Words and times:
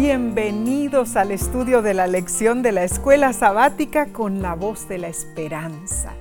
Bienvenidos 0.00 1.16
al 1.16 1.32
estudio 1.32 1.82
de 1.82 1.92
la 1.92 2.06
lección 2.06 2.62
de 2.62 2.70
la 2.70 2.84
escuela 2.84 3.32
sabática 3.32 4.12
con 4.12 4.40
la 4.40 4.54
voz 4.54 4.88
de 4.88 4.96
la 4.96 5.08
esperanza. 5.08 6.14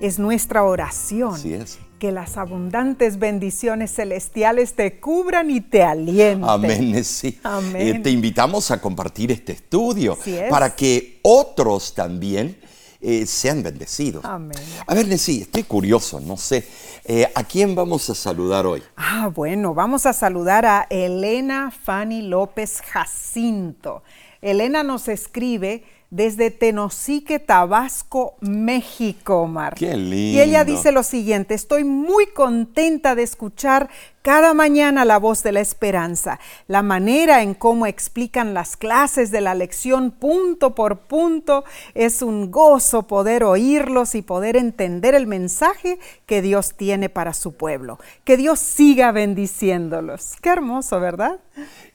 Es 0.00 0.20
nuestra 0.20 0.62
oración 0.62 1.34
Así 1.34 1.52
es. 1.52 1.80
que 1.98 2.12
las 2.12 2.36
abundantes 2.36 3.18
bendiciones 3.18 3.92
celestiales 3.92 4.74
te 4.74 5.00
cubran 5.00 5.50
y 5.50 5.60
te 5.60 5.82
alienten. 5.82 6.48
Amén, 6.48 7.04
sí. 7.04 7.40
Amén. 7.42 7.96
Eh, 7.96 8.00
te 8.04 8.10
invitamos 8.10 8.70
a 8.70 8.80
compartir 8.80 9.32
este 9.32 9.50
estudio 9.54 10.16
es. 10.24 10.48
para 10.48 10.76
que 10.76 11.18
otros 11.22 11.92
también 11.92 12.56
eh, 13.04 13.26
sean 13.26 13.62
bendecidos. 13.62 14.24
Amén. 14.24 14.58
A 14.86 14.94
ver, 14.94 15.06
Nessie, 15.06 15.42
estoy 15.42 15.62
curioso, 15.64 16.20
no 16.20 16.38
sé, 16.38 16.66
eh, 17.04 17.30
¿a 17.34 17.44
quién 17.44 17.74
vamos 17.74 18.08
a 18.08 18.14
saludar 18.14 18.64
hoy? 18.64 18.82
Ah, 18.96 19.30
bueno, 19.32 19.74
vamos 19.74 20.06
a 20.06 20.14
saludar 20.14 20.64
a 20.64 20.86
Elena 20.88 21.70
Fanny 21.70 22.22
López 22.22 22.80
Jacinto. 22.80 24.02
Elena 24.40 24.82
nos 24.82 25.08
escribe 25.08 25.84
desde 26.14 26.52
Tenosique, 26.52 27.40
Tabasco, 27.40 28.36
México, 28.40 29.40
Omar. 29.40 29.74
Qué 29.74 29.96
Y 29.96 30.40
ella 30.40 30.62
lindo. 30.62 30.76
dice 30.76 30.92
lo 30.92 31.02
siguiente, 31.02 31.54
estoy 31.54 31.82
muy 31.82 32.26
contenta 32.28 33.16
de 33.16 33.24
escuchar 33.24 33.90
cada 34.22 34.54
mañana 34.54 35.04
la 35.04 35.18
voz 35.18 35.42
de 35.42 35.50
la 35.50 35.58
esperanza, 35.58 36.38
la 36.68 36.82
manera 36.82 37.42
en 37.42 37.54
cómo 37.54 37.86
explican 37.86 38.54
las 38.54 38.76
clases 38.76 39.32
de 39.32 39.40
la 39.40 39.56
lección 39.56 40.12
punto 40.12 40.76
por 40.76 40.98
punto, 40.98 41.64
es 41.94 42.22
un 42.22 42.52
gozo 42.52 43.02
poder 43.08 43.42
oírlos 43.42 44.14
y 44.14 44.22
poder 44.22 44.56
entender 44.56 45.16
el 45.16 45.26
mensaje 45.26 45.98
que 46.26 46.42
Dios 46.42 46.74
tiene 46.76 47.08
para 47.08 47.34
su 47.34 47.54
pueblo. 47.54 47.98
Que 48.22 48.36
Dios 48.36 48.60
siga 48.60 49.10
bendiciéndolos. 49.10 50.34
Qué 50.40 50.50
hermoso, 50.50 51.00
¿verdad? 51.00 51.40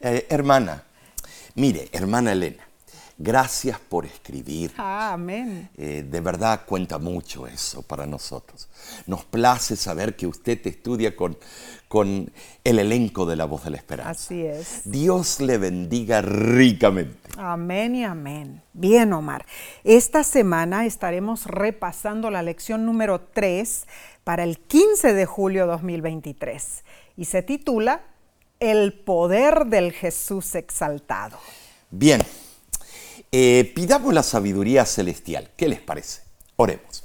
Eh, 0.02 0.28
hermana, 0.30 0.84
mire, 1.56 1.88
hermana 1.94 2.34
Elena, 2.34 2.69
gracias 3.20 3.78
por 3.80 4.06
escribir. 4.06 4.72
Ah, 4.78 5.14
amén. 5.14 5.70
Eh, 5.78 6.04
de 6.10 6.22
verdad 6.22 6.62
cuenta 6.66 6.98
mucho 6.98 7.46
eso 7.46 7.84
para 7.84 8.08
nosotros. 8.08 8.70
Nos 9.06 9.26
place 9.26 9.76
saber 9.76 10.16
que 10.16 10.26
usted 10.26 10.66
estudia 10.66 11.16
con, 11.16 11.38
con 11.88 12.32
el 12.64 12.80
elenco 12.80 13.26
de 13.26 13.36
la 13.36 13.46
voz 13.46 13.66
de 13.66 13.72
la 13.72 13.78
esperanza. 13.78 14.12
Así 14.12 14.46
es. 14.46 14.82
Dios 14.86 15.42
le 15.42 15.58
bendiga 15.58 16.22
ricamente. 16.22 17.30
Amén 17.38 17.96
y 17.96 18.06
amén. 18.06 18.64
Bien, 18.74 19.12
Omar. 19.14 19.46
Esta 19.84 20.24
semana 20.24 20.86
estaremos 20.86 21.46
repasando 21.46 22.32
la 22.32 22.42
lección 22.42 22.86
número 22.86 23.20
3 23.20 23.86
para 24.24 24.44
el 24.44 24.60
15 24.60 25.14
de 25.14 25.26
julio 25.26 25.68
2023 25.68 26.84
y 27.18 27.26
se 27.26 27.44
titula 27.44 28.02
El 28.62 28.94
poder 28.94 29.66
del 29.66 29.92
Jesús 29.92 30.56
exaltado. 30.56 31.38
Bien, 31.92 32.22
eh, 33.32 33.72
pidamos 33.76 34.14
la 34.14 34.24
sabiduría 34.24 34.86
celestial. 34.86 35.52
¿Qué 35.56 35.68
les 35.68 35.82
parece? 35.82 36.22
Oremos. 36.56 37.04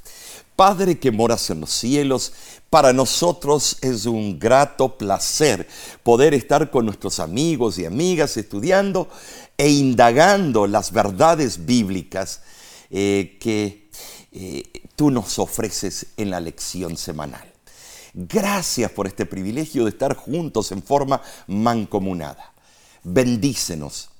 Padre 0.56 0.98
que 0.98 1.10
moras 1.10 1.50
en 1.50 1.60
los 1.60 1.70
cielos, 1.70 2.32
para 2.70 2.92
nosotros 2.92 3.76
es 3.82 4.06
un 4.06 4.38
grato 4.38 4.96
placer 4.96 5.68
poder 6.02 6.32
estar 6.32 6.70
con 6.70 6.86
nuestros 6.86 7.18
amigos 7.18 7.78
y 7.78 7.86
amigas 7.86 8.36
estudiando 8.36 9.08
e 9.58 9.68
indagando 9.68 10.66
las 10.66 10.92
verdades 10.92 11.66
bíblicas 11.66 12.40
eh, 12.90 13.36
que 13.40 13.90
eh, 14.32 14.62
tú 14.94 15.10
nos 15.10 15.38
ofreces 15.38 16.06
en 16.16 16.30
la 16.30 16.40
lección 16.40 16.96
semanal. 16.96 17.52
Gracias 18.12 18.92
por 18.92 19.08
este 19.08 19.26
privilegio 19.26 19.84
de 19.84 19.90
estar 19.90 20.14
juntos 20.14 20.70
en 20.70 20.82
forma 20.82 21.20
mancomunada. 21.48 22.52
Bendícenos 23.02 24.10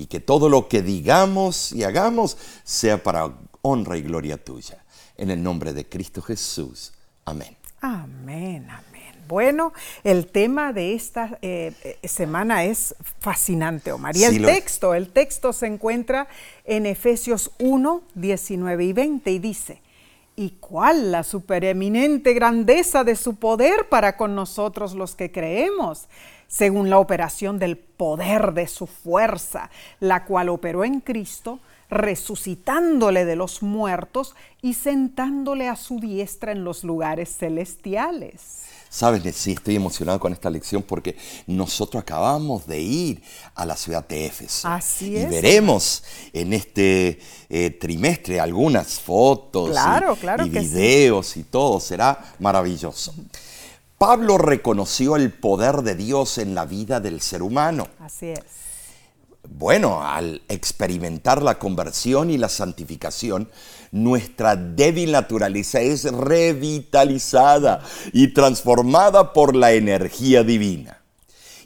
y 0.00 0.06
que 0.06 0.18
todo 0.18 0.48
lo 0.48 0.66
que 0.66 0.80
digamos 0.80 1.72
y 1.72 1.84
hagamos 1.84 2.38
sea 2.64 3.02
para 3.02 3.34
honra 3.60 3.98
y 3.98 4.02
gloria 4.02 4.42
tuya. 4.42 4.82
En 5.18 5.30
el 5.30 5.42
nombre 5.42 5.74
de 5.74 5.86
Cristo 5.86 6.22
Jesús. 6.22 6.94
Amén. 7.26 7.54
Amén, 7.82 8.66
amén. 8.70 9.14
Bueno, 9.28 9.74
el 10.02 10.26
tema 10.28 10.72
de 10.72 10.94
esta 10.94 11.38
eh, 11.42 11.98
semana 12.02 12.64
es 12.64 12.94
fascinante, 13.20 13.92
Omar. 13.92 14.16
Y 14.16 14.20
Sí, 14.20 14.36
el 14.36 14.46
texto, 14.46 14.94
el 14.94 15.10
texto 15.10 15.52
se 15.52 15.66
encuentra 15.66 16.28
en 16.64 16.86
Efesios 16.86 17.50
1, 17.58 18.02
19 18.14 18.82
y 18.82 18.92
20 18.94 19.30
y 19.30 19.38
dice, 19.38 19.82
¿y 20.34 20.52
cuál 20.60 21.12
la 21.12 21.24
supereminente 21.24 22.32
grandeza 22.32 23.04
de 23.04 23.16
su 23.16 23.34
poder 23.34 23.90
para 23.90 24.16
con 24.16 24.34
nosotros 24.34 24.94
los 24.94 25.14
que 25.14 25.30
creemos? 25.30 26.08
Según 26.50 26.90
la 26.90 26.98
operación 26.98 27.58
del 27.60 27.76
poder 27.78 28.52
de 28.54 28.66
su 28.66 28.88
fuerza, 28.88 29.70
la 30.00 30.24
cual 30.24 30.48
operó 30.48 30.84
en 30.84 31.00
Cristo, 31.00 31.60
resucitándole 31.88 33.24
de 33.24 33.36
los 33.36 33.62
muertos 33.62 34.34
y 34.60 34.74
sentándole 34.74 35.68
a 35.68 35.76
su 35.76 36.00
diestra 36.00 36.52
en 36.52 36.64
los 36.64 36.82
lugares 36.84 37.36
celestiales. 37.38 38.64
Sabes, 38.88 39.22
sí, 39.36 39.52
estoy 39.52 39.76
emocionado 39.76 40.18
con 40.18 40.32
esta 40.32 40.50
lección 40.50 40.82
porque 40.82 41.16
nosotros 41.46 42.02
acabamos 42.02 42.66
de 42.66 42.80
ir 42.80 43.22
a 43.54 43.64
la 43.64 43.76
ciudad 43.76 44.06
de 44.08 44.26
Éfeso. 44.26 44.66
Así 44.66 45.12
y 45.12 45.16
es, 45.18 45.30
veremos 45.30 46.02
en 46.32 46.52
este 46.52 47.20
eh, 47.48 47.70
trimestre 47.70 48.40
algunas 48.40 48.98
fotos 48.98 49.68
y- 49.68 49.72
Claro, 49.72 50.16
claro 50.16 50.44
y, 50.44 50.50
sí. 50.50 50.58
videos 50.58 51.36
y 51.36 51.44
todo. 51.44 51.78
Será 51.78 52.34
maravilloso. 52.40 53.14
Pablo 54.00 54.38
reconoció 54.38 55.14
el 55.16 55.30
poder 55.30 55.82
de 55.82 55.94
Dios 55.94 56.38
en 56.38 56.54
la 56.54 56.64
vida 56.64 57.00
del 57.00 57.20
ser 57.20 57.42
humano. 57.42 57.86
Así 57.98 58.30
es. 58.30 58.40
Bueno, 59.46 60.02
al 60.02 60.40
experimentar 60.48 61.42
la 61.42 61.58
conversión 61.58 62.30
y 62.30 62.38
la 62.38 62.48
santificación, 62.48 63.50
nuestra 63.92 64.56
débil 64.56 65.12
naturaleza 65.12 65.82
es 65.82 66.04
revitalizada 66.04 67.84
y 68.14 68.28
transformada 68.28 69.34
por 69.34 69.54
la 69.54 69.72
energía 69.72 70.44
divina. 70.44 71.02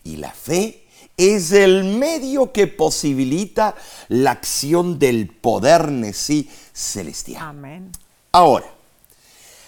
Y 0.03 0.17
la 0.17 0.33
fe 0.33 0.89
es 1.17 1.53
el 1.53 1.85
medio 1.85 2.51
que 2.51 2.67
posibilita 2.67 3.77
la 4.09 4.33
acción 4.33 4.99
del 4.99 5.29
poder 5.29 5.89
Nesí 5.93 6.51
celestial. 6.73 7.43
Amén. 7.45 7.93
Ahora, 8.33 8.74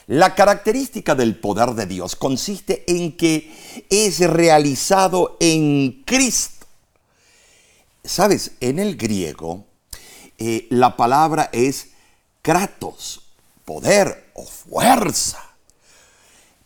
la 0.06 0.34
característica 0.34 1.14
del 1.14 1.36
poder 1.36 1.70
de 1.70 1.86
Dios 1.86 2.14
consiste 2.14 2.84
en 2.86 3.16
que 3.16 3.84
es 3.90 4.20
realizado 4.20 5.36
en 5.40 6.02
Cristo. 6.04 6.66
Sabes, 8.04 8.52
en 8.60 8.78
el 8.78 8.96
griego 8.96 9.64
eh, 10.38 10.66
la 10.70 10.96
palabra 10.96 11.50
es 11.52 11.90
kratos, 12.42 13.22
poder 13.64 14.30
o 14.34 14.44
fuerza. 14.44 15.42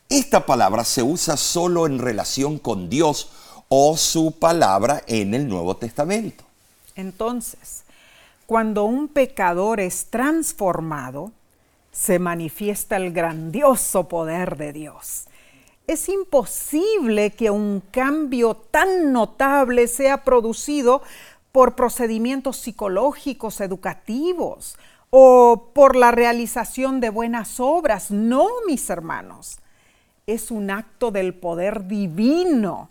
Esta 0.09 0.45
palabra 0.45 0.85
se 0.85 1.03
usa 1.03 1.37
solo 1.37 1.87
en 1.87 1.99
relación 1.99 2.59
con 2.59 2.91
Dios 2.91 3.31
o 3.69 3.97
su 3.97 4.33
palabra 4.33 5.03
en 5.07 5.33
el 5.33 5.49
Nuevo 5.49 5.77
Testamento. 5.77 6.45
Entonces, 6.97 7.85
cuando 8.45 8.85
un 8.85 9.09
pecador 9.09 9.79
es 9.79 10.07
transformado, 10.11 11.33
se 12.01 12.19
manifiesta 12.19 12.97
el 12.97 13.13
grandioso 13.13 14.09
poder 14.09 14.57
de 14.57 14.73
Dios. 14.73 15.27
Es 15.87 16.09
imposible 16.09 17.33
que 17.33 17.51
un 17.51 17.83
cambio 17.91 18.55
tan 18.55 19.13
notable 19.13 19.87
sea 19.87 20.25
producido 20.25 21.03
por 21.53 21.75
procedimientos 21.75 22.57
psicológicos, 22.57 23.61
educativos 23.61 24.79
o 25.11 25.73
por 25.75 25.95
la 25.95 26.11
realización 26.11 27.01
de 27.01 27.11
buenas 27.11 27.61
obras. 27.61 28.11
No, 28.11 28.49
mis 28.67 28.89
hermanos. 28.89 29.59
Es 30.27 30.51
un 30.51 30.71
acto 30.71 31.11
del 31.11 31.35
poder 31.35 31.87
divino, 31.87 32.89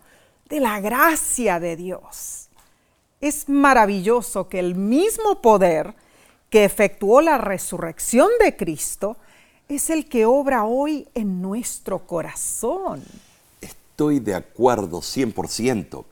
de 0.50 0.60
la 0.60 0.80
gracia 0.82 1.60
de 1.60 1.76
Dios. 1.76 2.50
Es 3.22 3.50
maravilloso 3.50 4.50
que 4.50 4.60
el 4.60 4.76
mismo 4.76 5.42
poder 5.42 5.96
que 6.50 6.64
efectuó 6.64 7.22
la 7.22 7.38
resurrección 7.38 8.30
de 8.44 8.56
Cristo 8.56 9.18
es 9.68 9.90
el 9.90 10.10
que 10.10 10.26
obra 10.26 10.66
hoy 10.66 11.08
en 11.14 11.42
nuestro 11.42 12.08
corazón. 12.08 13.04
Estoy 13.62 14.20
de 14.20 14.34
acuerdo 14.34 15.02
100%. 15.02 16.06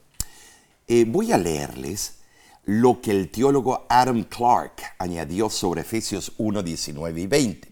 Eh, 0.88 1.06
voy 1.07 1.31
a 1.31 1.38
leerles 1.38 2.19
lo 2.66 3.01
que 3.01 3.12
el 3.12 3.30
teólogo 3.30 3.86
Adam 3.89 4.24
Clark 4.24 4.74
añadió 5.00 5.50
sobre 5.50 5.81
Efesios 5.81 6.34
1, 6.38 6.62
19 6.62 7.22
y 7.22 7.28
20. 7.28 7.72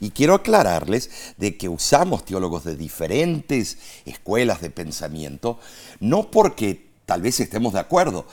Y 0.00 0.10
quiero 0.10 0.34
aclararles 0.34 1.34
de 1.36 1.56
que 1.56 1.68
usamos 1.68 2.24
teólogos 2.24 2.64
de 2.64 2.76
diferentes 2.76 3.78
escuelas 4.04 4.60
de 4.60 4.70
pensamiento, 4.70 5.58
no 5.98 6.30
porque 6.30 6.90
tal 7.06 7.22
vez 7.22 7.40
estemos 7.40 7.72
de 7.72 7.80
acuerdo, 7.80 8.26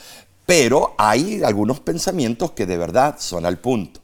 pero 0.52 0.96
hay 0.98 1.42
algunos 1.44 1.80
pensamientos 1.80 2.52
que 2.52 2.66
de 2.66 2.76
verdad 2.76 3.16
son 3.20 3.46
al 3.46 3.60
punto. 3.60 4.02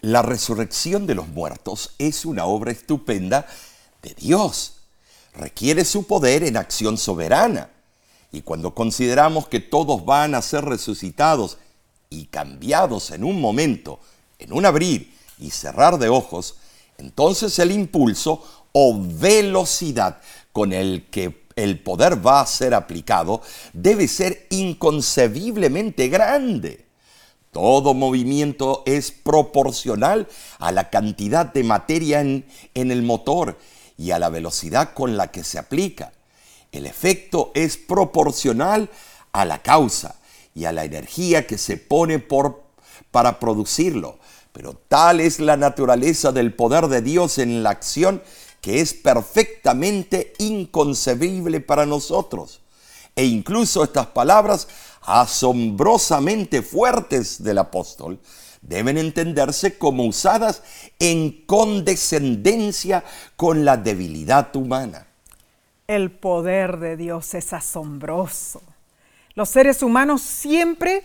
La 0.00 0.20
resurrección 0.20 1.06
de 1.06 1.14
los 1.14 1.28
muertos 1.28 1.94
es 1.96 2.24
una 2.24 2.44
obra 2.44 2.72
estupenda 2.72 3.46
de 4.02 4.12
Dios. 4.14 4.78
Requiere 5.32 5.84
su 5.84 6.08
poder 6.08 6.42
en 6.42 6.56
acción 6.56 6.98
soberana. 6.98 7.70
Y 8.32 8.42
cuando 8.42 8.74
consideramos 8.74 9.46
que 9.46 9.60
todos 9.60 10.04
van 10.04 10.34
a 10.34 10.42
ser 10.42 10.64
resucitados 10.64 11.56
y 12.08 12.24
cambiados 12.24 13.12
en 13.12 13.22
un 13.22 13.40
momento, 13.40 14.00
en 14.40 14.52
un 14.52 14.66
abrir 14.66 15.14
y 15.38 15.50
cerrar 15.50 16.00
de 16.00 16.08
ojos, 16.08 16.56
entonces 16.98 17.56
el 17.60 17.70
impulso 17.70 18.42
o 18.72 18.98
velocidad 19.00 20.20
con 20.50 20.72
el 20.72 21.06
que 21.12 21.44
el 21.60 21.78
poder 21.78 22.26
va 22.26 22.40
a 22.40 22.46
ser 22.46 22.74
aplicado 22.74 23.42
debe 23.72 24.08
ser 24.08 24.46
inconcebiblemente 24.50 26.08
grande. 26.08 26.86
Todo 27.52 27.94
movimiento 27.94 28.82
es 28.86 29.10
proporcional 29.10 30.28
a 30.58 30.72
la 30.72 30.88
cantidad 30.90 31.46
de 31.46 31.64
materia 31.64 32.20
en, 32.20 32.46
en, 32.74 32.90
el 32.90 33.02
motor 33.02 33.58
y 33.98 34.12
a 34.12 34.18
la 34.18 34.28
velocidad 34.28 34.94
con 34.94 35.16
la 35.16 35.30
que 35.30 35.42
se 35.42 35.58
aplica. 35.58 36.12
El 36.70 36.86
efecto 36.86 37.50
es 37.54 37.76
proporcional 37.76 38.88
a 39.32 39.44
la 39.44 39.62
causa 39.62 40.16
y 40.54 40.64
a 40.64 40.72
la 40.72 40.84
energía 40.84 41.46
que 41.46 41.58
se 41.58 41.76
pone 41.76 42.18
por, 42.20 42.62
para 43.10 43.40
producirlo. 43.40 44.18
Pero 44.52 44.74
tal 44.74 45.20
es 45.20 45.40
la 45.40 45.56
naturaleza 45.56 46.32
del 46.32 46.54
poder 46.54 46.88
de 46.88 47.02
Dios 47.02 47.38
en 47.38 47.62
la 47.62 47.70
acción 47.70 48.22
que 48.60 48.80
es 48.80 48.94
perfectamente 48.94 50.32
inconcebible 50.38 51.60
para 51.60 51.86
nosotros. 51.86 52.60
E 53.16 53.24
incluso 53.24 53.82
estas 53.84 54.06
palabras 54.06 54.68
asombrosamente 55.02 56.62
fuertes 56.62 57.42
del 57.42 57.58
apóstol 57.58 58.20
deben 58.62 58.98
entenderse 58.98 59.78
como 59.78 60.04
usadas 60.04 60.62
en 60.98 61.44
condescendencia 61.46 63.04
con 63.36 63.64
la 63.64 63.76
debilidad 63.76 64.54
humana. 64.54 65.06
El 65.86 66.10
poder 66.10 66.78
de 66.78 66.96
Dios 66.96 67.34
es 67.34 67.52
asombroso. 67.52 68.62
Los 69.34 69.48
seres 69.48 69.82
humanos 69.82 70.22
siempre 70.22 71.02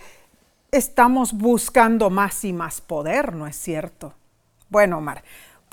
estamos 0.72 1.34
buscando 1.34 2.10
más 2.10 2.44
y 2.44 2.54
más 2.54 2.82
poder, 2.82 3.34
¿no 3.34 3.48
es 3.48 3.56
cierto? 3.56 4.14
Bueno, 4.70 4.98
Omar, 4.98 5.24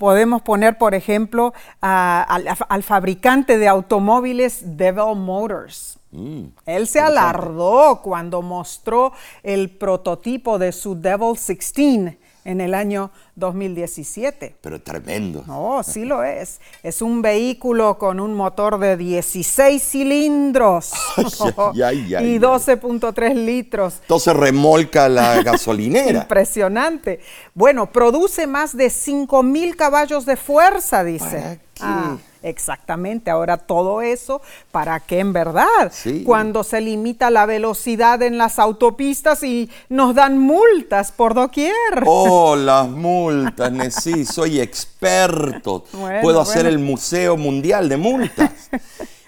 podemos 0.03 0.41
poner, 0.41 0.77
por 0.77 0.95
ejemplo, 0.95 1.53
al, 1.79 2.45
al, 2.67 2.83
fabricante 2.83 3.57
de 3.57 3.69
automóviles 3.69 4.75
Devil 4.75 5.15
Motors. 5.15 5.97
Mm, 6.11 6.47
Él 6.65 6.87
se 6.89 6.99
alardó 6.99 8.01
cuando 8.03 8.41
mostró 8.41 9.13
el 9.43 9.69
prototipo 9.69 10.59
de 10.59 10.73
su 10.73 10.99
Devil 10.99 11.35
16 11.35 12.17
en 12.45 12.61
el 12.61 12.73
año 12.73 13.11
2017. 13.35 14.55
Pero 14.61 14.81
tremendo. 14.81 15.43
No, 15.47 15.81
sí 15.83 16.05
lo 16.05 16.23
es. 16.23 16.59
Es 16.83 17.01
un 17.01 17.21
vehículo 17.21 17.97
con 17.97 18.19
un 18.19 18.33
motor 18.33 18.79
de 18.79 18.97
16 18.97 19.81
cilindros 19.81 20.91
y 21.17 22.39
12.3 22.39 23.33
litros. 23.35 23.99
Entonces 24.01 24.35
remolca 24.35 25.09
la 25.09 25.41
gasolinera. 25.41 26.19
Impresionante. 26.23 27.19
Bueno, 27.53 27.91
produce 27.91 28.47
más 28.47 28.75
de 28.75 28.87
5.000 28.87 29.75
caballos 29.75 30.25
de 30.25 30.35
fuerza, 30.35 31.03
dice. 31.03 31.59
Ah, 31.79 32.17
exactamente. 32.43 33.31
Ahora 33.31 33.57
todo 33.57 34.01
eso, 34.01 34.41
¿para 34.71 34.99
qué 34.99 35.19
en 35.19 35.33
verdad? 35.33 35.91
Cuando 36.25 36.63
se 36.63 36.81
limita 36.81 37.29
la 37.29 37.45
velocidad 37.45 38.21
en 38.21 38.37
las 38.37 38.59
autopistas 38.59 39.43
y 39.43 39.69
nos 39.89 40.13
dan 40.15 40.37
multas 40.37 41.11
por 41.11 41.33
doquier. 41.33 41.73
Oh, 42.05 42.55
las 42.55 42.87
multas, 42.87 43.71
sí, 44.01 44.25
soy 44.25 44.59
experto. 44.59 45.85
Puedo 46.21 46.41
hacer 46.41 46.65
el 46.65 46.79
Museo 46.79 47.37
Mundial 47.37 47.89
de 47.89 47.97
Multas. 47.97 48.51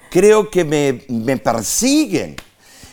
Creo 0.09 0.49
que 0.49 0.63
me, 0.63 1.37
persiguen. 1.37 2.35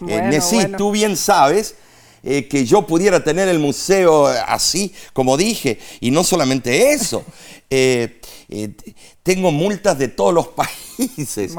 Eh, 0.09 0.41
tú 0.77 0.91
bien 0.91 1.17
sabes 1.17 1.77
eh, 2.25 2.47
que 2.47 2.65
yo 2.65 2.87
pudiera 2.87 3.25
tener 3.25 3.49
el 3.49 3.59
museo 3.59 4.27
así, 4.27 4.95
como 5.13 5.37
dije, 5.37 5.79
y 6.01 6.13
no 6.13 6.23
solamente 6.23 6.93
eso. 6.93 7.25
Eh, 7.69 8.21
tengo 9.23 9.53
multas 9.53 9.99
de 9.99 10.09
todos 10.09 10.35
los 10.35 10.49
países 10.97 11.55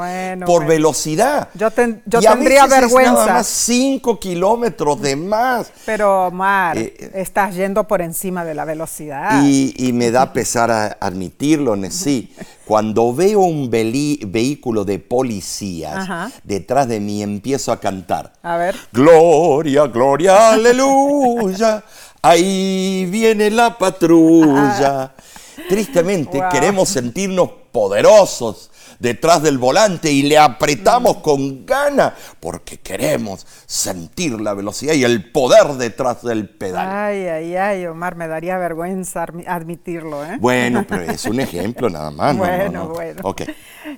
por 0.45 0.65
velocidad. 0.65 1.49
Yo, 1.53 1.71
tendría 1.71 2.67
vergüenza. 2.67 3.11
Es 3.11 3.17
nada 3.17 3.33
más 3.33 3.47
5 3.47 4.19
kilómetros 4.19 5.01
de 5.01 5.15
más. 5.15 5.71
Pero, 5.85 6.27
Omar, 6.27 6.77
eh, 6.77 7.11
estás 7.15 7.55
yendo 7.55 7.85
por 7.85 8.01
encima 8.01 8.45
de 8.45 8.53
la 8.53 8.65
velocidad. 8.65 9.41
Y, 9.43 9.91
me 9.93 10.11
da 10.11 10.33
pesar 10.33 10.97
admitirlo, 10.99 11.75
sí. 11.89 12.33
Cuando 12.65 13.13
veo 13.13 13.41
un 13.41 13.69
vehículo 13.69 14.85
de 14.85 14.99
policías 14.99 16.33
detrás 16.43 16.87
de 16.87 16.99
mí, 16.99 17.21
empiezo 17.21 17.71
a 17.71 17.79
cantar. 17.79 18.33
A 18.41 18.55
ver. 18.57 18.75
Gloria, 18.91 19.87
gloria, 19.87 20.51
aleluya. 20.51 21.83
Ahí 22.21 23.05
viene 23.09 23.51
la 23.51 23.77
patrulla. 23.77 25.13
Tristemente 25.69 26.41
queremos 26.51 26.89
sentirnos 26.89 27.49
poderosos 27.71 28.71
detrás 28.99 29.43
del 29.43 29.57
volante 29.57 30.11
y 30.11 30.23
le 30.23 30.37
apretamos 30.37 31.17
con 31.17 31.65
gana 31.65 32.15
porque 32.39 32.77
queremos 32.77 33.45
sentir 33.65 34.39
la 34.39 34.53
velocidad 34.53 34.93
y 34.93 35.03
el 35.03 35.31
poder 35.31 35.73
detrás 35.73 36.23
del 36.23 36.47
pedal. 36.47 36.87
Ay, 36.89 37.27
ay, 37.27 37.55
ay, 37.55 37.85
Omar, 37.85 38.15
me 38.15 38.27
daría 38.27 38.57
vergüenza 38.57 39.25
admitirlo. 39.47 40.23
¿eh? 40.23 40.37
Bueno, 40.39 40.85
pero 40.87 41.03
es 41.11 41.25
un 41.25 41.39
ejemplo 41.39 41.89
nada 41.89 42.11
más. 42.11 42.37
bueno, 42.37 42.87
bueno. 42.89 43.21
Okay. 43.23 43.47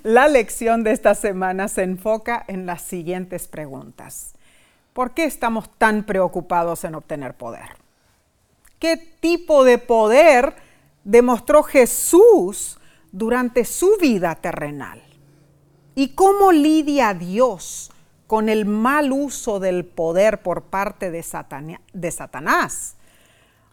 La 0.04 0.28
lección 0.28 0.84
de 0.84 0.92
esta 0.92 1.14
semana 1.14 1.68
se 1.68 1.84
enfoca 1.84 2.44
en 2.48 2.66
las 2.66 2.82
siguientes 2.82 3.48
preguntas. 3.48 4.34
¿Por 4.94 5.12
qué 5.12 5.26
estamos 5.26 5.70
tan 5.78 6.04
preocupados 6.04 6.84
en 6.84 6.96
obtener 6.96 7.34
poder? 7.34 7.76
¿Qué 8.80 8.98
tipo 8.98 9.64
de 9.64 9.78
poder 9.78 10.56
demostró 11.06 11.64
Jesús 11.64 12.78
durante 13.14 13.64
su 13.64 13.96
vida 14.02 14.36
terrenal. 14.36 15.02
¿Y 15.94 16.10
cómo 16.10 16.52
lidia 16.52 17.14
Dios 17.14 17.92
con 18.28 18.50
el 18.50 18.66
mal 18.66 19.14
uso 19.14 19.62
del 19.62 19.86
poder 19.86 20.42
por 20.42 20.64
parte 20.64 21.12
de, 21.12 21.24
de 21.94 22.12
Satanás? 22.12 22.96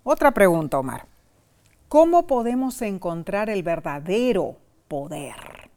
Otra 0.05 0.31
pregunta, 0.31 0.79
Omar. 0.79 1.07
¿Cómo 1.89 2.27
podemos 2.27 2.81
encontrar 2.83 3.51
el 3.51 3.63
verdadero 3.63 4.57
poder? 4.87 5.71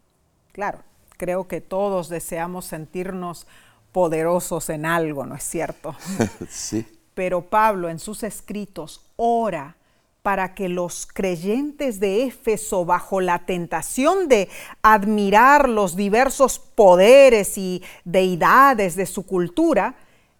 Claro, 0.52 0.80
creo 1.18 1.48
que 1.48 1.62
todos 1.62 2.10
deseamos 2.10 2.66
sentirnos 2.66 3.48
poderosos 3.92 4.70
en 4.70 4.86
algo, 4.86 5.26
¿no 5.26 5.36
es 5.36 5.44
cierto? 5.44 5.96
sí. 6.50 6.86
Pero 7.14 7.42
Pablo 7.50 7.90
en 7.90 8.00
sus 8.00 8.24
escritos 8.24 9.02
ora 9.16 9.78
para 10.26 10.56
que 10.56 10.70
los 10.70 11.06
creyentes 11.06 12.00
de 12.00 12.24
Éfeso, 12.24 12.84
bajo 12.84 13.22
la 13.22 13.46
tentación 13.46 14.28
de 14.28 14.50
admirar 14.82 15.70
los 15.70 15.96
diversos 15.96 16.58
poderes 16.58 17.60
y 17.60 17.84
deidades 18.06 18.96
de 18.96 19.06
su 19.06 19.28
cultura, 19.28 19.94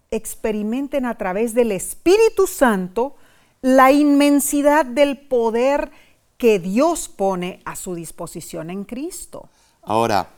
experimenten 0.10 1.06
a 1.06 1.20
través 1.20 1.54
del 1.54 1.72
Espíritu 1.72 2.48
Santo 2.48 3.16
la 3.62 3.92
inmensidad 3.92 4.88
del 4.88 5.20
poder 5.20 5.92
que 6.38 6.58
Dios 6.58 7.08
pone 7.08 7.62
a 7.64 7.76
su 7.76 7.94
disposición 7.94 8.72
en 8.72 8.86
Cristo. 8.86 9.50
Ahora, 9.84 10.32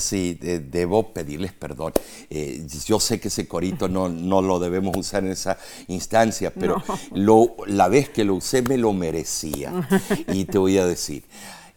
Sí, 0.00 0.36
debo 0.40 1.12
pedirles 1.12 1.52
perdón. 1.52 1.92
Eh, 2.28 2.66
yo 2.86 2.98
sé 2.98 3.20
que 3.20 3.28
ese 3.28 3.46
corito 3.46 3.88
no, 3.88 4.08
no, 4.08 4.42
lo 4.42 4.58
debemos 4.58 4.96
usar 4.96 5.24
en 5.24 5.30
esa 5.30 5.58
instancia, 5.86 6.52
pero 6.52 6.82
lo, 7.12 7.54
la 7.66 7.86
vez 7.86 8.08
que 8.08 8.24
lo 8.24 8.34
usé 8.34 8.62
me 8.62 8.78
lo 8.78 8.92
merecía. 8.92 9.72
Y 10.32 10.46
te 10.46 10.58
voy 10.58 10.78
a 10.78 10.86
decir, 10.86 11.24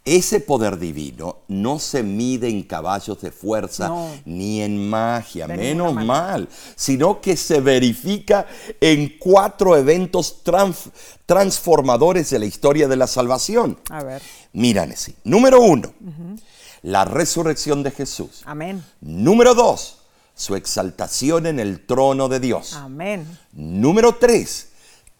ese 0.05 0.39
poder 0.39 0.79
divino 0.79 1.37
no 1.49 1.77
se 1.77 2.01
mide 2.01 2.49
en 2.49 2.63
caballos 2.63 3.21
de 3.21 3.31
fuerza 3.31 3.93
ni 4.25 4.61
en 4.61 4.89
magia, 4.89 5.47
menos 5.47 5.93
mal, 5.93 6.49
sino 6.75 7.21
que 7.21 7.37
se 7.37 7.61
verifica 7.61 8.47
en 8.81 9.17
cuatro 9.19 9.77
eventos 9.77 10.41
transformadores 11.27 12.31
de 12.31 12.39
la 12.39 12.45
historia 12.45 12.87
de 12.87 12.95
la 12.95 13.05
salvación. 13.05 13.77
A 13.91 14.03
ver. 14.03 14.21
Mira, 14.53 14.87
Número 15.23 15.61
uno 15.61 15.93
la 16.81 17.05
resurrección 17.05 17.83
de 17.83 17.91
Jesús. 17.91 18.41
Amén. 18.45 18.83
Número 19.01 19.53
dos, 19.55 19.99
su 20.35 20.55
exaltación 20.55 21.45
en 21.45 21.59
el 21.59 21.85
trono 21.85 22.29
de 22.29 22.39
Dios. 22.39 22.73
Amén. 22.73 23.25
Número 23.53 24.15
tres, 24.15 24.69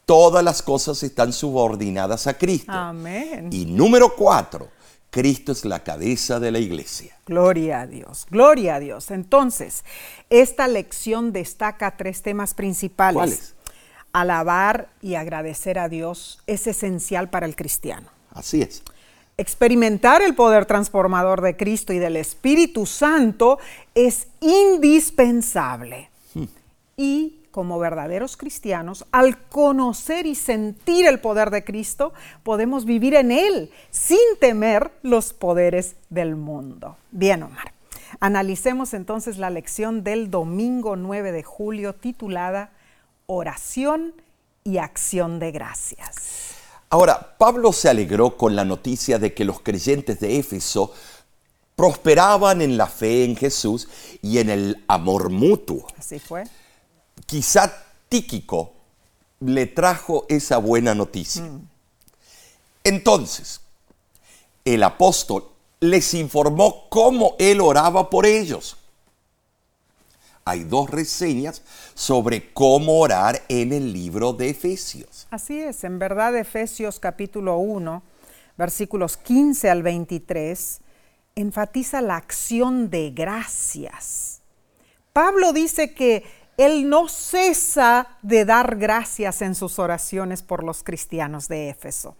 todas 0.06 0.44
las 0.44 0.62
cosas 0.62 1.04
están 1.04 1.34
subordinadas 1.34 2.28
a 2.28 2.38
Cristo. 2.38 2.72
Amén. 2.72 3.50
Y 3.52 3.66
número 3.66 4.16
cuatro, 4.16 4.70
Cristo 5.10 5.52
es 5.52 5.66
la 5.66 5.84
cabeza 5.84 6.40
de 6.40 6.52
la 6.52 6.60
iglesia. 6.60 7.18
Gloria 7.26 7.82
a 7.82 7.88
Dios, 7.88 8.26
gloria 8.30 8.76
a 8.76 8.80
Dios. 8.80 9.12
Entonces, 9.12 9.84
esta 10.30 10.68
lección 10.68 11.34
destaca 11.34 11.98
tres 11.98 12.22
temas 12.22 12.54
principales. 12.54 13.16
¿Cuáles? 13.16 13.56
Alabar 14.12 14.90
y 15.02 15.16
agradecer 15.16 15.78
a 15.78 15.90
Dios 15.90 16.40
es 16.48 16.66
esencial 16.66 17.30
para 17.30 17.46
el 17.46 17.56
cristiano. 17.56 18.10
Así 18.32 18.62
es. 18.62 18.82
Experimentar 19.40 20.22
el 20.22 20.36
poder 20.36 20.66
transformador 20.66 21.40
de 21.40 21.56
Cristo 21.56 21.94
y 21.94 21.98
del 21.98 22.18
Espíritu 22.18 22.86
Santo 22.86 23.58
es 23.96 24.28
indispensable. 24.42 26.10
Y 26.98 27.40
como 27.50 27.80
verdaderos 27.80 28.36
cristianos, 28.36 29.06
al 29.14 29.38
conocer 29.38 30.26
y 30.26 30.36
sentir 30.36 31.06
el 31.06 31.22
poder 31.22 31.52
de 31.52 31.64
Cristo, 31.64 32.12
podemos 32.44 32.84
vivir 32.84 33.14
en 33.14 33.32
Él 33.32 33.72
sin 33.92 34.20
temer 34.42 34.92
los 35.04 35.32
poderes 35.32 35.96
del 36.10 36.36
mundo. 36.36 36.98
Bien, 37.12 37.42
Omar. 37.44 37.72
Analicemos 38.20 38.94
entonces 38.94 39.38
la 39.38 39.50
lección 39.50 40.04
del 40.04 40.30
domingo 40.30 40.98
9 40.98 41.32
de 41.32 41.44
julio 41.44 41.96
titulada 41.96 42.72
Oración 43.26 44.16
y 44.66 44.80
acción 44.80 45.40
de 45.40 45.54
gracias. 45.54 46.49
Ahora, 46.90 47.36
Pablo 47.38 47.72
se 47.72 47.88
alegró 47.88 48.36
con 48.36 48.56
la 48.56 48.66
noticia 48.66 49.20
de 49.20 49.34
que 49.34 49.46
los 49.46 49.60
creyentes 49.62 50.20
de 50.20 50.40
Éfeso 50.40 50.92
prosperaban 51.76 52.62
en 52.62 52.78
la 52.78 52.88
fe 52.88 53.24
en 53.24 53.36
Jesús 53.36 53.88
y 54.22 54.40
en 54.40 54.50
el 54.50 54.84
amor 54.88 55.30
mutuo. 55.30 55.86
Así 55.98 56.20
fue. 56.20 56.44
Quizá 57.26 57.72
Tíquico 58.10 58.74
le 59.40 59.68
trajo 59.68 60.26
esa 60.30 60.58
buena 60.58 60.96
noticia. 60.96 61.44
Mm. 61.44 61.68
Entonces, 62.84 63.62
el 64.66 64.84
apóstol 64.84 65.46
les 65.80 66.14
informó 66.16 66.90
cómo 66.90 67.36
él 67.40 67.62
oraba 67.62 68.10
por 68.10 68.26
ellos. 68.26 68.78
Hay 70.46 70.64
dos 70.64 70.90
reseñas 70.90 71.62
sobre 71.94 72.52
cómo 72.54 73.00
orar 73.00 73.42
en 73.50 73.72
el 73.74 73.94
libro 73.94 74.34
de 74.34 74.50
Efesios. 74.50 75.28
Así 75.30 75.60
es, 75.60 75.84
en 75.84 76.00
verdad 76.00 76.36
Efesios 76.36 77.00
capítulo 77.00 77.58
1, 77.58 78.02
versículos 78.58 79.18
15 79.18 79.70
al 79.70 79.84
23, 79.84 80.82
enfatiza 81.36 82.02
la 82.02 82.16
acción 82.16 82.90
de 82.90 83.12
gracias. 83.12 84.42
Pablo 85.14 85.54
dice 85.54 85.94
que 85.94 86.24
él 86.58 86.90
no 86.90 87.08
cesa 87.08 88.18
de 88.22 88.44
dar 88.44 88.76
gracias 88.76 89.42
en 89.42 89.56
sus 89.56 89.80
oraciones 89.80 90.44
por 90.44 90.64
los 90.64 90.84
cristianos 90.84 91.48
de 91.48 91.70
Éfeso. 91.70 92.18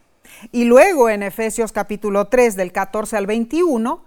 Y 0.52 0.64
luego 0.64 1.10
en 1.10 1.24
Efesios 1.24 1.72
capítulo 1.72 2.28
3 2.28 2.56
del 2.56 2.72
14 2.72 3.18
al 3.18 3.28
21, 3.28 4.04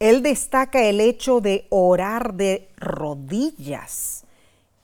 él 0.00 0.22
destaca 0.22 0.82
el 0.82 0.98
hecho 0.98 1.42
de 1.42 1.66
orar 1.68 2.34
de 2.34 2.68
rodillas, 2.78 4.24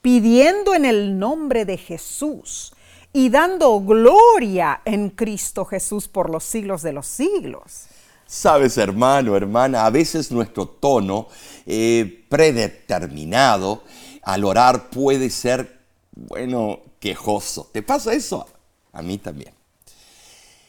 pidiendo 0.01 0.75
en 0.75 0.85
el 0.85 1.17
nombre 1.17 1.65
de 1.65 1.77
Jesús 1.77 2.71
y 3.11 3.29
dando 3.29 3.81
gloria 3.81 4.81
en 4.85 5.09
Cristo 5.09 5.65
Jesús 5.65 6.07
por 6.07 6.29
los 6.29 6.43
siglos 6.43 6.83
de 6.83 6.93
los 6.93 7.07
siglos. 7.07 7.87
Sabes, 8.27 8.77
hermano, 8.77 9.35
hermana, 9.35 9.85
a 9.85 9.89
veces 9.89 10.31
nuestro 10.31 10.67
tono 10.67 11.29
eh, 11.65 12.25
predeterminado 12.29 13.83
al 14.21 14.43
orar 14.43 14.91
puede 14.91 15.31
ser, 15.31 15.79
bueno, 16.11 16.81
quejoso. 16.99 17.69
¿Te 17.71 17.81
pasa 17.81 18.13
eso? 18.13 18.47
A 18.93 19.01
mí 19.01 19.17
también. 19.17 19.53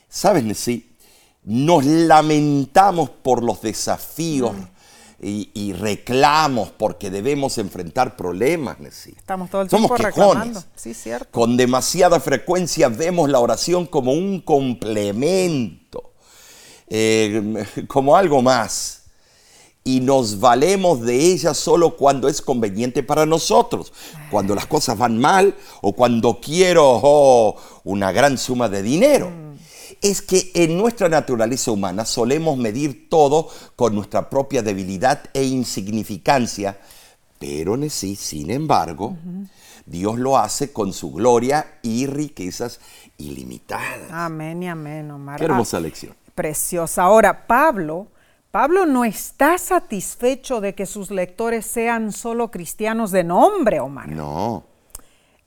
¿Sabes, 0.09 0.43
Nessie? 0.43 0.88
Nos 1.49 1.87
lamentamos 1.87 3.09
por 3.09 3.43
los 3.43 3.63
desafíos 3.63 4.53
mm. 4.53 5.25
y, 5.25 5.73
reclamos 5.73 6.69
porque 6.77 7.09
debemos 7.11 7.57
enfrentar 7.57 8.17
problemas, 8.17 8.79
Nessie. 8.81 9.15
Estamos 9.17 9.49
todo 9.49 9.63
el 9.63 9.69
tiempo 9.69 9.97
Somos 9.97 10.15
quejones. 10.15 10.67
Sí, 10.77 10.93
cierto. 10.93 11.31
Con 11.31 11.57
demasiada 11.57 12.21
frecuencia 12.21 12.91
vemos 12.91 13.31
la 13.31 13.39
oración 13.39 13.87
como 13.87 14.13
un 14.13 14.43
complemento, 14.43 16.13
eh, 16.87 17.65
como 17.89 18.15
algo 18.15 18.43
más 18.43 19.05
y 19.85 20.01
nos 20.01 20.39
valemos 20.39 21.01
de 21.01 21.33
ella 21.33 21.55
solo 21.55 21.97
cuando 21.97 22.29
es 22.29 22.43
conveniente 22.43 23.03
para 23.03 23.25
nosotros. 23.25 23.91
Cuando 24.31 24.55
las 24.55 24.67
cosas 24.67 24.99
van 24.99 25.17
mal 25.17 25.55
o 25.81 25.95
cuando 25.95 26.41
quiero 26.43 27.01
oh, 27.03 27.57
una 27.85 28.13
gran 28.13 28.37
suma 28.37 28.69
de 28.69 28.83
dinero. 28.83 29.48
Es 30.03 30.23
que 30.23 30.51
en 30.55 30.79
nuestra 30.79 31.09
naturaleza 31.09 31.71
humana 31.71 32.05
solemos 32.05 32.57
medir 32.57 33.09
todo 33.09 33.49
con 33.77 33.95
nuestra 33.95 34.31
propia 34.31 34.63
debilidad 34.63 35.25
e 35.35 35.45
insignificancia, 35.45 36.79
pero 37.39 37.77
sí, 37.91 38.17
sin 38.17 38.51
embargo, 38.51 39.17
Dios 39.87 40.19
lo 40.19 40.39
hace 40.39 40.73
con 40.73 40.93
su 40.93 41.13
gloria 41.13 41.79
y 41.83 42.07
riquezas 42.07 42.81
ilimitadas. 43.17 44.11
Amén 44.11 44.63
y 44.63 44.69
amén, 44.69 45.11
Omar. 45.11 45.39
Qué 45.39 45.45
hermosa 45.45 45.81
lección. 45.81 46.15
Preciosa. 46.35 47.03
Ahora, 47.03 47.47
Pablo 47.47 48.09
Pablo 48.51 48.87
no 48.87 49.05
está 49.05 49.59
satisfecho 49.59 50.63
de 50.63 50.75
que 50.75 50.87
sus 50.87 51.11
lectores 51.11 51.67
sean 51.67 52.13
solo 52.13 52.51
cristianos 52.51 53.11
de 53.11 53.23
nombre, 53.23 53.79
Omar. 53.79 54.09
No. 54.09 54.65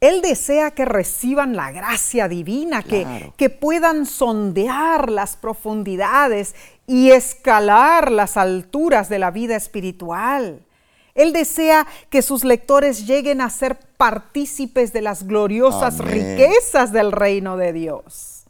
Él 0.01 0.24
desea 0.24 0.72
que 0.72 0.84
reciban 0.84 1.55
la 1.55 1.72
gracia 1.72 2.27
divina, 2.27 2.81
que, 2.81 3.31
que, 3.38 3.51
puedan 3.51 4.08
sondear 4.08 5.12
las 5.12 5.38
profundidades 5.38 6.55
y 6.88 7.12
escalar 7.12 8.12
las 8.12 8.36
alturas 8.36 9.10
de 9.10 9.20
la 9.20 9.29
vida 9.29 9.55
espiritual. 9.55 10.65
Él 11.13 11.34
desea 11.34 11.86
que 12.10 12.24
sus 12.24 12.43
lectores 12.43 13.05
lleguen 13.05 13.41
a 13.41 13.51
ser 13.51 13.77
partícipes 13.98 14.91
de 14.91 15.01
las 15.01 15.27
gloriosas 15.27 16.00
riquezas 16.00 16.91
del 16.91 17.12
reino 17.12 17.55
de 17.55 17.72
Dios. 17.72 18.46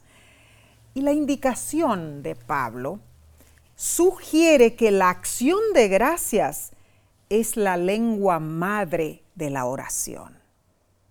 Y 0.94 1.02
la 1.02 1.12
indicación 1.12 2.22
de 2.22 2.34
Pablo 2.34 2.98
sugiere 3.76 4.74
que 4.74 4.90
la 4.90 5.10
acción 5.10 5.60
de 5.74 5.88
gracias 5.88 6.70
es 7.28 7.58
la 7.58 7.76
lengua 7.76 8.38
madre 8.38 9.22
de 9.34 9.50
la 9.50 9.66
oración. 9.66 10.41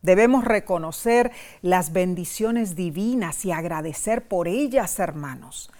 Debemos 0.01 0.45
reconocer 0.45 1.31
las 1.61 1.93
bendiciones 1.93 2.75
divinas 2.75 3.45
y 3.45 3.51
agradecer 3.51 4.27
por 4.27 4.47
ellas, 4.47 4.99
hermanos. 4.99 5.71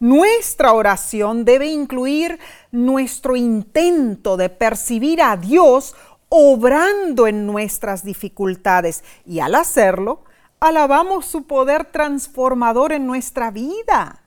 Nuestra 0.00 0.72
oración 0.72 1.44
debe 1.44 1.66
incluir 1.66 2.38
nuestro 2.72 3.36
intento 3.36 4.36
de 4.36 4.48
percibir 4.48 5.20
a 5.22 5.36
Dios 5.36 5.94
obrando 6.30 7.26
en 7.26 7.46
nuestras 7.46 8.04
dificultades 8.04 9.04
y 9.26 9.40
al 9.40 9.54
hacerlo, 9.54 10.24
alabamos 10.60 11.26
su 11.26 11.44
poder 11.44 11.86
transformador 11.86 12.92
en 12.92 13.06
nuestra 13.06 13.50
vida. 13.50 14.22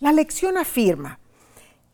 La 0.00 0.12
lección 0.12 0.58
afirma 0.58 1.18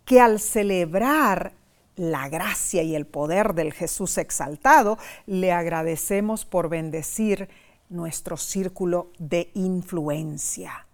que 0.04 0.20
al 0.20 0.40
celebrar 0.40 1.52
la 1.96 2.28
gracia 2.28 2.82
y 2.82 2.94
el 2.94 3.06
poder 3.06 3.54
del 3.54 3.72
Jesús 3.72 4.18
exaltado, 4.18 4.98
le 5.26 5.52
agradecemos 5.52 6.44
por 6.44 6.68
bendecir 6.68 7.48
nuestro 7.88 8.36
círculo 8.36 9.10
de 9.18 9.50
influencia. 9.54 10.86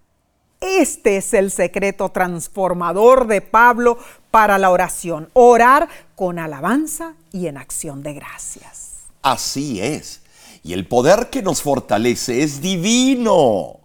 Este 0.60 1.16
es 1.16 1.32
el 1.32 1.50
secreto 1.50 2.10
transformador 2.10 3.26
de 3.26 3.40
Pablo 3.40 3.98
para 4.30 4.58
la 4.58 4.70
oración, 4.70 5.30
orar 5.32 5.88
con 6.14 6.38
alabanza 6.38 7.14
y 7.32 7.46
en 7.46 7.56
acción 7.56 8.02
de 8.02 8.12
gracias. 8.12 9.04
Así 9.22 9.80
es. 9.80 10.20
Y 10.62 10.74
el 10.74 10.86
poder 10.86 11.30
que 11.30 11.42
nos 11.42 11.62
fortalece 11.62 12.42
es 12.42 12.60
divino 12.60 13.79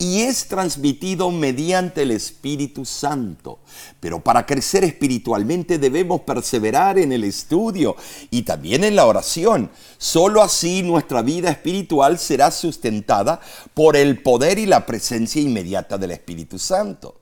y 0.00 0.20
es 0.20 0.46
transmitido 0.46 1.32
mediante 1.32 2.02
el 2.02 2.12
Espíritu 2.12 2.84
Santo. 2.84 3.58
Pero 3.98 4.20
para 4.20 4.46
crecer 4.46 4.84
espiritualmente 4.84 5.78
debemos 5.78 6.20
perseverar 6.20 7.00
en 7.00 7.10
el 7.10 7.24
estudio 7.24 7.96
y 8.30 8.42
también 8.42 8.84
en 8.84 8.94
la 8.94 9.06
oración. 9.06 9.70
Solo 9.98 10.40
así 10.40 10.84
nuestra 10.84 11.20
vida 11.22 11.50
espiritual 11.50 12.18
será 12.18 12.52
sustentada 12.52 13.40
por 13.74 13.96
el 13.96 14.22
poder 14.22 14.60
y 14.60 14.66
la 14.66 14.86
presencia 14.86 15.42
inmediata 15.42 15.98
del 15.98 16.12
Espíritu 16.12 16.60
Santo. 16.60 17.20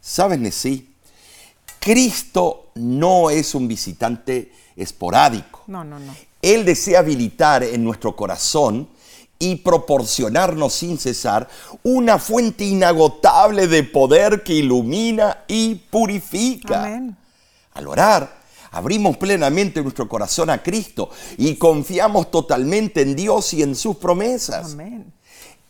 ¿Sabes, 0.00 0.54
sí? 0.54 0.94
Cristo 1.80 2.70
no 2.76 3.30
es 3.30 3.52
un 3.54 3.66
visitante 3.66 4.52
esporádico. 4.76 5.64
No, 5.66 5.82
no, 5.82 5.98
no. 5.98 6.14
Él 6.40 6.64
desea 6.64 7.00
habilitar 7.00 7.64
en 7.64 7.82
nuestro 7.82 8.14
corazón 8.14 8.88
y 9.38 9.56
proporcionarnos 9.56 10.72
sin 10.72 10.98
cesar 10.98 11.48
una 11.82 12.18
fuente 12.18 12.64
inagotable 12.64 13.66
de 13.66 13.82
poder 13.82 14.42
que 14.42 14.54
ilumina 14.54 15.44
y 15.48 15.74
purifica. 15.74 17.02
Al 17.74 17.88
orar, 17.88 18.40
abrimos 18.70 19.16
plenamente 19.16 19.82
nuestro 19.82 20.08
corazón 20.08 20.50
a 20.50 20.62
Cristo 20.62 21.10
y 21.36 21.56
confiamos 21.56 22.30
totalmente 22.30 23.02
en 23.02 23.16
Dios 23.16 23.52
y 23.54 23.62
en 23.62 23.74
sus 23.74 23.96
promesas. 23.96 24.76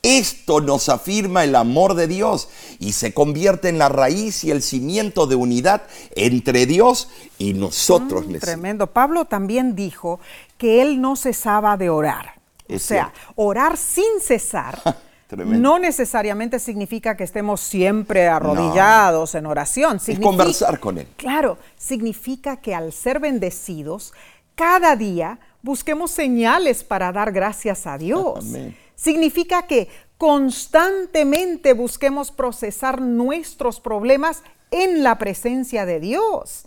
Esto 0.03 0.61
nos 0.61 0.91
afirma 0.91 1.45
el 1.45 1.57
amor 1.57 1.95
de 1.95 2.07
Dios 2.07 2.51
y 2.79 2.93
se 2.93 3.15
convierte 3.15 3.71
en 3.71 3.79
la 3.79 3.89
raíz 3.89 4.45
y 4.45 4.51
el 4.51 4.63
cimiento 4.63 5.27
de 5.27 5.35
unidad 5.35 5.85
entre 6.15 6.67
Dios 6.67 7.09
y 7.39 7.55
nosotros. 7.55 8.27
Mm, 8.27 8.35
tremendo. 8.37 8.87
Pablo 8.87 9.25
también 9.25 9.75
dijo 9.75 10.21
que 10.59 10.83
él 10.83 11.01
no 11.01 11.17
cesaba 11.17 11.79
de 11.79 11.89
orar 11.89 12.34
o 12.69 12.79
sea, 12.79 13.13
orar 13.37 13.77
sin 13.77 14.21
cesar 14.21 14.81
no 15.37 15.79
necesariamente 15.79 16.59
significa 16.59 17.17
que 17.17 17.25
estemos 17.25 17.61
siempre 17.61 18.29
arrodillados 18.29 19.35
en 19.35 19.47
oración. 19.47 19.97
Es 19.97 20.03
Significa- 20.05 20.29
conversar 20.29 20.81
con 20.81 20.99
Él. 20.99 21.09
Claro, 21.17 21.59
significa 21.77 22.59
que 22.59 22.75
al 22.75 22.93
ser 22.93 23.21
bendecidos, 23.21 24.13
cada 24.55 24.95
día 24.97 25.39
busquemos 25.63 26.11
señales 26.11 26.85
para 26.85 27.11
dar 27.11 27.33
gracias 27.33 27.87
a 27.87 27.99
Dios. 27.99 28.45
Amén. 28.47 28.77
Significa 28.95 29.67
que 29.67 29.89
constantemente 30.19 31.73
busquemos 31.73 32.31
procesar 32.31 33.01
nuestros 33.01 33.81
problemas 33.81 34.43
en 34.71 35.03
la 35.03 35.19
presencia 35.19 35.85
de 35.85 36.01
Dios. 36.01 36.67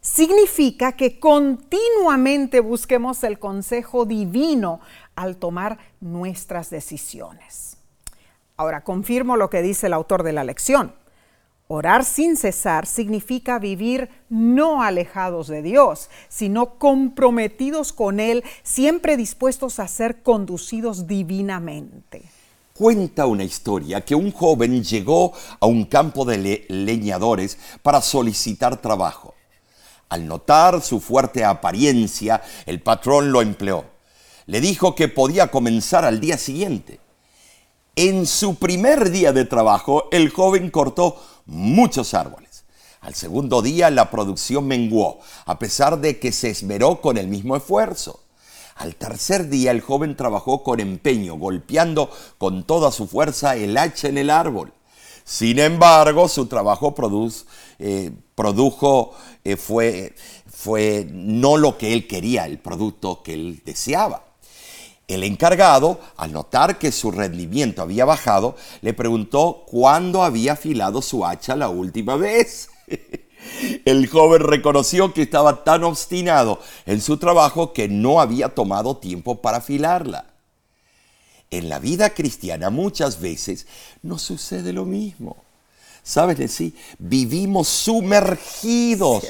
Significa 0.00 0.92
que 0.92 1.18
continuamente 1.18 2.60
busquemos 2.60 3.24
el 3.24 3.38
consejo 3.38 4.04
divino 4.04 4.80
al 5.16 5.36
tomar 5.36 5.78
nuestras 6.00 6.70
decisiones. 6.70 7.78
Ahora, 8.56 8.84
confirmo 8.84 9.36
lo 9.36 9.50
que 9.50 9.62
dice 9.62 9.88
el 9.88 9.92
autor 9.92 10.22
de 10.22 10.32
la 10.32 10.44
lección. 10.44 10.94
Orar 11.68 12.04
sin 12.04 12.36
cesar 12.36 12.86
significa 12.86 13.58
vivir 13.58 14.08
no 14.28 14.82
alejados 14.82 15.48
de 15.48 15.62
Dios, 15.62 16.08
sino 16.28 16.78
comprometidos 16.78 17.92
con 17.92 18.20
Él, 18.20 18.44
siempre 18.62 19.16
dispuestos 19.16 19.80
a 19.80 19.88
ser 19.88 20.22
conducidos 20.22 21.08
divinamente. 21.08 22.22
Cuenta 22.72 23.26
una 23.26 23.42
historia 23.42 24.02
que 24.02 24.14
un 24.14 24.30
joven 24.30 24.84
llegó 24.84 25.32
a 25.58 25.66
un 25.66 25.86
campo 25.86 26.24
de 26.24 26.38
le- 26.38 26.64
leñadores 26.68 27.58
para 27.82 28.00
solicitar 28.00 28.76
trabajo. 28.80 29.34
Al 30.08 30.28
notar 30.28 30.80
su 30.82 31.00
fuerte 31.00 31.44
apariencia, 31.44 32.42
el 32.64 32.80
patrón 32.80 33.32
lo 33.32 33.42
empleó. 33.42 33.95
Le 34.46 34.60
dijo 34.60 34.94
que 34.94 35.08
podía 35.08 35.50
comenzar 35.50 36.04
al 36.04 36.20
día 36.20 36.38
siguiente. 36.38 37.00
En 37.96 38.26
su 38.26 38.56
primer 38.56 39.10
día 39.10 39.32
de 39.32 39.44
trabajo, 39.44 40.08
el 40.12 40.30
joven 40.30 40.70
cortó 40.70 41.20
muchos 41.46 42.14
árboles. 42.14 42.64
Al 43.00 43.14
segundo 43.14 43.62
día, 43.62 43.90
la 43.90 44.10
producción 44.10 44.66
menguó, 44.66 45.20
a 45.46 45.58
pesar 45.58 46.00
de 46.00 46.18
que 46.18 46.30
se 46.32 46.50
esmeró 46.50 47.00
con 47.00 47.16
el 47.16 47.28
mismo 47.28 47.56
esfuerzo. 47.56 48.20
Al 48.76 48.96
tercer 48.96 49.48
día, 49.48 49.70
el 49.70 49.80
joven 49.80 50.16
trabajó 50.16 50.62
con 50.62 50.80
empeño, 50.80 51.36
golpeando 51.36 52.10
con 52.36 52.64
toda 52.64 52.92
su 52.92 53.06
fuerza 53.06 53.56
el 53.56 53.76
hacha 53.76 54.08
en 54.08 54.18
el 54.18 54.28
árbol. 54.28 54.72
Sin 55.24 55.58
embargo, 55.58 56.28
su 56.28 56.46
trabajo 56.46 56.94
eh, 57.78 58.12
produjo, 58.34 59.14
eh, 59.44 60.14
fue 60.46 61.08
no 61.10 61.56
lo 61.56 61.78
que 61.78 61.94
él 61.94 62.06
quería, 62.06 62.46
el 62.46 62.58
producto 62.58 63.22
que 63.22 63.34
él 63.34 63.62
deseaba. 63.64 64.25
El 65.08 65.22
encargado, 65.22 66.00
al 66.16 66.32
notar 66.32 66.78
que 66.78 66.90
su 66.90 67.12
rendimiento 67.12 67.80
había 67.80 68.04
bajado, 68.04 68.56
le 68.80 68.92
preguntó 68.92 69.64
cuándo 69.66 70.24
había 70.24 70.54
afilado 70.54 71.00
su 71.00 71.24
hacha 71.24 71.54
la 71.54 71.68
última 71.68 72.16
vez. 72.16 72.70
El 73.84 74.08
joven 74.08 74.42
reconoció 74.42 75.14
que 75.14 75.22
estaba 75.22 75.62
tan 75.62 75.84
obstinado 75.84 76.60
en 76.84 77.00
su 77.00 77.18
trabajo 77.18 77.72
que 77.72 77.86
no 77.88 78.20
había 78.20 78.48
tomado 78.48 78.96
tiempo 78.96 79.40
para 79.40 79.58
afilarla. 79.58 80.26
En 81.52 81.68
la 81.68 81.78
vida 81.78 82.10
cristiana 82.10 82.70
muchas 82.70 83.20
veces 83.20 83.68
nos 84.02 84.22
sucede 84.22 84.72
lo 84.72 84.84
mismo. 84.84 85.45
¿Sabes, 86.08 86.38
Nessie? 86.38 86.72
Vivimos 87.00 87.66
sumergidos 87.66 89.24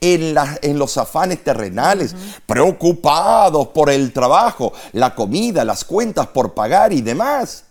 en, 0.00 0.32
la- 0.32 0.60
en 0.62 0.78
los 0.78 0.96
afanes 0.96 1.42
terrenales, 1.42 2.14
preocupados 2.46 3.66
por 3.68 3.90
el 3.90 4.12
trabajo, 4.12 4.72
la 4.92 5.12
comida, 5.16 5.64
las 5.64 5.84
cuentas 5.84 6.28
por 6.28 6.54
pagar 6.54 6.92
y 6.92 7.00
demás. 7.02 7.64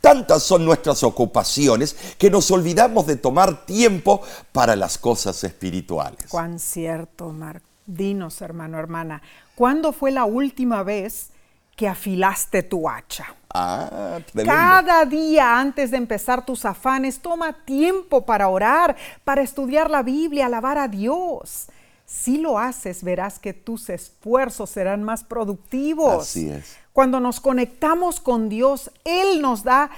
Tantas 0.00 0.42
son 0.42 0.64
nuestras 0.64 1.04
ocupaciones 1.04 1.94
que 2.18 2.28
nos 2.28 2.50
olvidamos 2.50 3.06
de 3.06 3.14
tomar 3.14 3.64
tiempo 3.66 4.20
para 4.50 4.74
las 4.74 4.98
cosas 4.98 5.44
espirituales. 5.44 6.26
Cuán 6.28 6.58
cierto, 6.58 7.28
Marc. 7.30 7.62
Dinos, 7.86 8.40
hermano, 8.42 8.78
hermana, 8.80 9.22
¿cuándo 9.54 9.92
fue 9.92 10.10
la 10.10 10.24
última 10.24 10.82
vez 10.82 11.28
que 11.76 11.86
afilaste 11.86 12.64
tu 12.64 12.88
hacha? 12.88 13.34
Ah, 13.54 14.18
tremendo. 14.32 14.52
Cada 14.52 15.04
día 15.04 15.58
antes 15.58 15.90
de 15.90 15.98
empezar 15.98 16.44
tus 16.44 16.64
afanes, 16.64 17.20
toma 17.20 17.52
tiempo 17.64 18.24
para 18.24 18.48
orar, 18.48 18.96
para 19.24 19.42
estudiar 19.42 19.90
la 19.90 20.02
Biblia, 20.02 20.46
alabar 20.46 20.78
a 20.78 20.88
Dios. 20.88 21.68
Si 22.06 22.38
lo 22.38 22.58
haces, 22.58 23.04
verás 23.04 23.38
que 23.38 23.54
tus 23.54 23.88
esfuerzos 23.88 24.70
serán 24.70 25.02
más 25.02 25.24
productivos. 25.24 26.22
Así 26.22 26.50
es. 26.50 26.76
Cuando 26.92 27.20
nos 27.20 27.40
conectamos 27.40 28.20
con 28.20 28.50
Dios, 28.50 28.90
Él 29.04 29.40
nos 29.40 29.64
da 29.64 29.90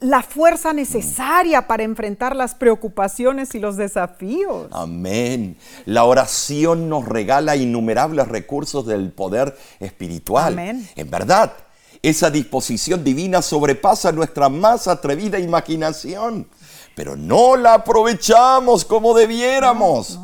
la 0.00 0.22
fuerza 0.22 0.72
necesaria 0.72 1.66
para 1.66 1.82
enfrentar 1.82 2.34
las 2.34 2.54
preocupaciones 2.54 3.54
y 3.54 3.58
los 3.58 3.76
desafíos. 3.76 4.68
Amén. 4.70 5.58
La 5.84 6.04
oración 6.04 6.88
nos 6.88 7.04
regala 7.04 7.56
innumerables 7.56 8.28
recursos 8.28 8.86
del 8.86 9.12
poder 9.12 9.58
espiritual. 9.78 10.54
Amén. 10.54 10.88
En 10.96 11.10
verdad, 11.10 11.52
esa 12.02 12.30
disposición 12.30 13.02
divina 13.02 13.42
sobrepasa 13.42 14.12
nuestra 14.12 14.48
más 14.48 14.88
atrevida 14.88 15.38
imaginación, 15.38 16.48
pero 16.94 17.16
no 17.16 17.56
la 17.56 17.74
aprovechamos 17.74 18.84
como 18.84 19.14
debiéramos. 19.14 20.18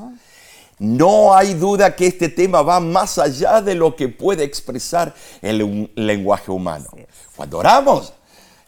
No 0.78 1.34
hay 1.34 1.54
duda 1.54 1.94
que 1.94 2.06
este 2.06 2.28
tema 2.28 2.62
va 2.62 2.80
más 2.80 3.18
allá 3.18 3.60
de 3.60 3.74
lo 3.74 3.94
que 3.94 4.08
puede 4.08 4.44
expresar 4.44 5.14
el 5.40 5.90
lenguaje 5.94 6.50
humano. 6.50 6.87
Cuando 7.37 7.58
oramos, 7.58 8.12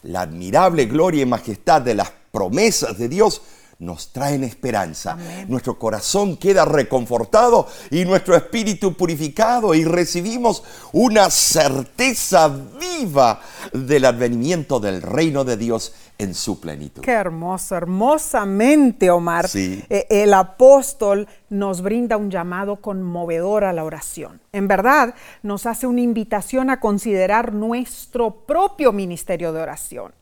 la 0.03 0.21
admirable 0.23 0.87
gloria 0.87 1.23
y 1.23 1.27
majestad 1.27 1.83
de 1.83 1.95
las 1.95 2.13
promesas 2.31 2.97
de 2.99 3.09
Dios 3.09 3.43
nos 3.79 4.13
traen 4.13 4.43
esperanza. 4.43 5.19
Nuestro 5.49 5.79
corazón 5.79 6.37
queda 6.37 6.65
reconfortado 6.65 7.69
y 7.91 8.05
nuestro 8.05 8.35
espíritu 8.35 8.95
purificado 8.95 9.75
y 9.75 9.85
recibimos 9.85 10.63
una 10.93 11.29
certeza 11.31 12.49
viva 12.49 13.41
del 13.73 14.07
advenimiento 14.07 14.81
del 14.81 15.03
reino 15.03 15.45
de 15.45 15.57
Dios 15.57 15.93
en 16.19 16.35
su 16.35 16.59
plenitud. 16.61 17.03
Qué 17.03 17.13
hermoso, 17.13 17.77
hermosamente, 17.77 19.11
Omar. 19.11 19.49
Sí. 19.49 19.85
Eh, 19.91 20.07
el 20.09 20.33
apóstol 20.33 21.29
nos 21.51 21.83
brinda 21.83 22.17
un 22.17 22.31
llamado 22.31 22.77
conmovedor 22.77 23.65
a 23.65 23.73
la 23.73 23.85
oración. 23.85 24.41
En 24.53 24.69
verdad, 24.69 25.15
nos 25.43 25.67
hace 25.67 25.87
una 25.87 26.01
invitación 26.01 26.71
a 26.71 26.81
considerar 26.81 27.53
nuestro 27.53 28.31
propio 28.31 28.93
ministerio 28.93 29.53
de 29.53 29.61
oración. 29.61 30.13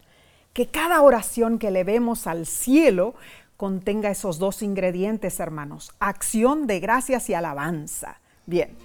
Que 0.53 0.69
cada 0.69 1.03
oración 1.03 1.59
que 1.59 1.71
le 1.71 1.85
vemos 1.85 2.27
al 2.27 2.47
cielo 2.47 3.15
contenga 3.57 4.11
esos 4.11 4.39
dos 4.39 4.63
ingredientes, 4.63 5.41
hermanos, 5.41 5.93
acción 6.01 6.67
de 6.67 6.81
gracias 6.81 7.29
y 7.31 7.35
alabanza. 7.35 8.21
Bien, 8.47 8.77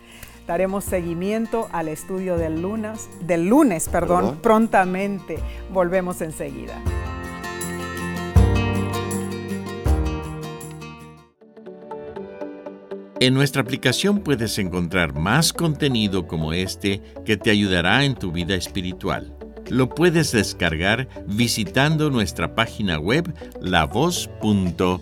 daremos 0.47 0.85
seguimiento 0.85 1.67
al 1.71 1.87
estudio 1.87 2.37
del 2.37 2.61
lunes, 2.61 3.09
del 3.21 3.47
lunes, 3.47 3.89
perdón, 3.89 4.21
Perdón. 4.21 4.39
prontamente. 4.41 5.39
Volvemos 5.71 6.21
enseguida. 6.21 6.81
En 13.21 13.33
nuestra 13.33 13.61
aplicación 13.61 14.19
puedes 14.19 14.57
encontrar 14.59 15.13
más 15.13 15.51
contenido 15.51 16.25
como 16.25 16.53
este 16.53 17.01
que 17.25 17.35
te 17.35 17.51
ayudará 17.51 18.05
en 18.05 18.15
tu 18.15 18.31
vida 18.31 18.55
espiritual. 18.55 19.38
Lo 19.69 19.89
puedes 19.89 20.31
descargar 20.31 21.07
visitando 21.27 22.09
nuestra 22.09 22.55
página 22.55 22.99
web 22.99 23.33
lavoz.org. 23.61 24.99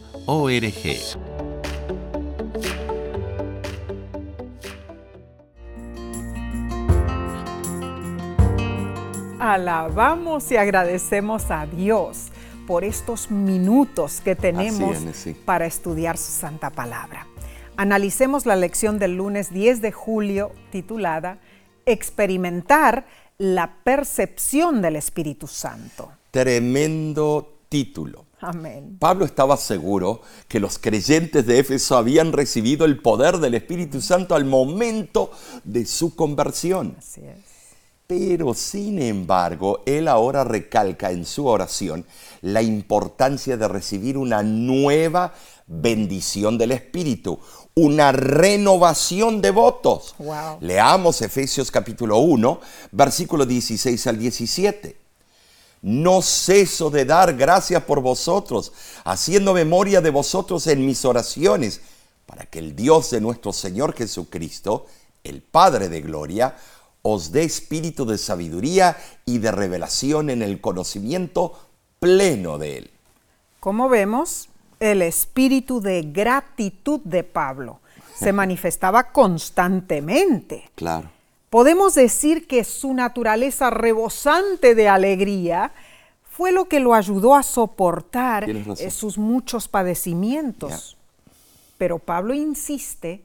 Alabamos 9.40 10.52
y 10.52 10.58
agradecemos 10.58 11.50
a 11.50 11.66
Dios 11.66 12.28
por 12.66 12.84
estos 12.84 13.32
minutos 13.32 14.20
que 14.20 14.36
tenemos 14.36 14.98
Así 14.98 15.08
es, 15.08 15.16
sí. 15.16 15.34
para 15.46 15.66
estudiar 15.66 16.18
su 16.18 16.32
santa 16.34 16.70
palabra. 16.72 17.26
Analicemos 17.78 18.46
la 18.46 18.58
lección 18.58 19.00
del 19.00 19.16
lunes 19.16 19.54
10 19.54 19.82
de 19.82 19.94
julio 19.94 20.52
titulada 20.72 21.40
Experimentar 21.86 23.06
la 23.38 23.72
percepción 23.84 24.82
del 24.82 24.96
Espíritu 24.96 25.48
Santo. 25.48 26.12
Tremendo 26.32 27.60
título. 27.70 28.26
Amén. 28.40 28.98
Pablo 29.00 29.26
estaba 29.26 29.58
seguro 29.58 30.22
que 30.48 30.60
los 30.60 30.78
creyentes 30.78 31.46
de 31.46 31.60
Éfeso 31.60 31.98
habían 31.98 32.34
recibido 32.34 32.86
el 32.86 33.00
poder 33.00 33.38
del 33.38 33.56
Espíritu 33.56 34.02
Santo 34.02 34.36
al 34.36 34.46
momento 34.46 35.32
de 35.64 35.86
su 35.86 36.16
conversión. 36.16 36.96
Así 36.98 37.22
es. 37.22 37.38
Pero 38.08 38.54
sin 38.54 39.02
embargo, 39.02 39.84
él 39.86 40.08
ahora 40.08 40.44
recalca 40.44 41.12
en 41.12 41.26
su 41.26 41.46
oración 41.46 42.06
la 42.42 42.62
importancia 42.62 43.58
de 43.58 43.68
recibir 43.68 44.18
una 44.18 44.44
nueva 44.44 45.34
bendición 45.68 46.58
del 46.58 46.72
Espíritu, 46.72 47.40
una 47.78 48.12
renovación 48.12 49.40
de 49.40 49.52
votos. 49.52 50.16
Wow. 50.18 50.58
Leamos 50.62 51.22
Efesios 51.22 51.70
capítulo 51.70 52.18
1, 52.18 52.60
versículo 52.92 53.46
16 53.46 54.08
al 54.08 54.18
17. 54.18 54.98
no 55.84 56.24
ceso 56.24 56.90
de 56.90 57.06
dar 57.06 57.36
gracias 57.36 57.84
por 57.84 58.02
vosotros, 58.02 58.74
haciendo 59.04 59.54
memoria 59.54 60.02
de 60.02 60.10
vosotros 60.10 60.66
en 60.66 60.88
mis 60.88 61.06
oraciones, 61.06 61.82
para 62.26 62.48
que 62.48 62.58
el 62.58 62.76
Dios 62.76 63.12
de 63.12 63.22
nuestro 63.22 63.54
Señor 63.54 63.94
Jesucristo, 63.94 64.88
el 65.24 65.44
Padre 65.44 65.88
de 65.88 66.02
Gloria, 66.02 66.56
os 67.04 67.32
dé 67.32 67.44
espíritu 67.44 68.08
de 68.08 68.18
sabiduría 68.18 68.98
y 69.24 69.38
de 69.38 69.52
revelación 69.52 70.32
en 70.32 70.42
el 70.42 70.60
conocimiento 70.62 71.54
pleno 72.00 72.58
de 72.58 72.78
Él. 72.80 72.92
Como 73.60 73.88
vemos, 73.88 74.50
el 74.80 75.02
espíritu 75.02 75.82
de 75.82 76.04
gratitud 76.04 77.00
de 77.04 77.24
Pablo 77.24 77.80
se 78.16 78.34
manifestaba 78.34 79.12
constantemente. 79.12 80.70
Claro. 80.76 81.10
Podemos 81.50 81.96
decir 81.96 82.46
que 82.46 82.64
su 82.64 82.94
naturaleza 82.94 83.70
rebosante 83.70 84.76
de 84.76 84.90
alegría 84.90 85.72
fue 86.30 86.52
lo 86.52 86.66
que 86.66 86.80
lo 86.80 86.94
ayudó 86.94 87.36
a 87.36 87.44
soportar 87.44 88.46
sus 88.92 89.18
muchos 89.18 89.68
padecimientos. 89.68 90.98
Pero 91.78 92.00
Pablo 92.00 92.34
insiste 92.34 93.24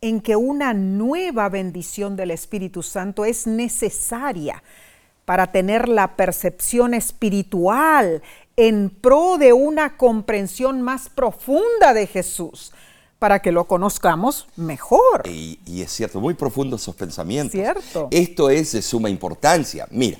en 0.00 0.20
que 0.20 0.36
una 0.36 0.74
nueva 0.74 1.48
bendición 1.48 2.14
del 2.14 2.30
Espíritu 2.30 2.82
Santo 2.82 3.24
es 3.24 3.46
necesaria 3.46 4.62
para 5.24 5.52
tener 5.52 5.88
la 5.88 6.16
percepción 6.16 6.92
espiritual 6.94 8.22
en 8.56 8.90
pro 8.90 9.38
de 9.38 9.52
una 9.52 9.96
comprensión 9.96 10.82
más 10.82 11.08
profunda 11.08 11.94
de 11.94 12.06
Jesús, 12.06 12.72
para 13.18 13.40
que 13.40 13.52
lo 13.52 13.64
conozcamos 13.64 14.48
mejor. 14.56 15.22
Y, 15.26 15.60
y 15.64 15.82
es 15.82 15.92
cierto, 15.92 16.20
muy 16.20 16.34
profundos 16.34 16.82
esos 16.82 16.96
pensamientos. 16.96 17.52
Cierto. 17.52 18.08
Esto 18.10 18.50
es 18.50 18.72
de 18.72 18.82
suma 18.82 19.08
importancia. 19.08 19.86
Mira, 19.90 20.18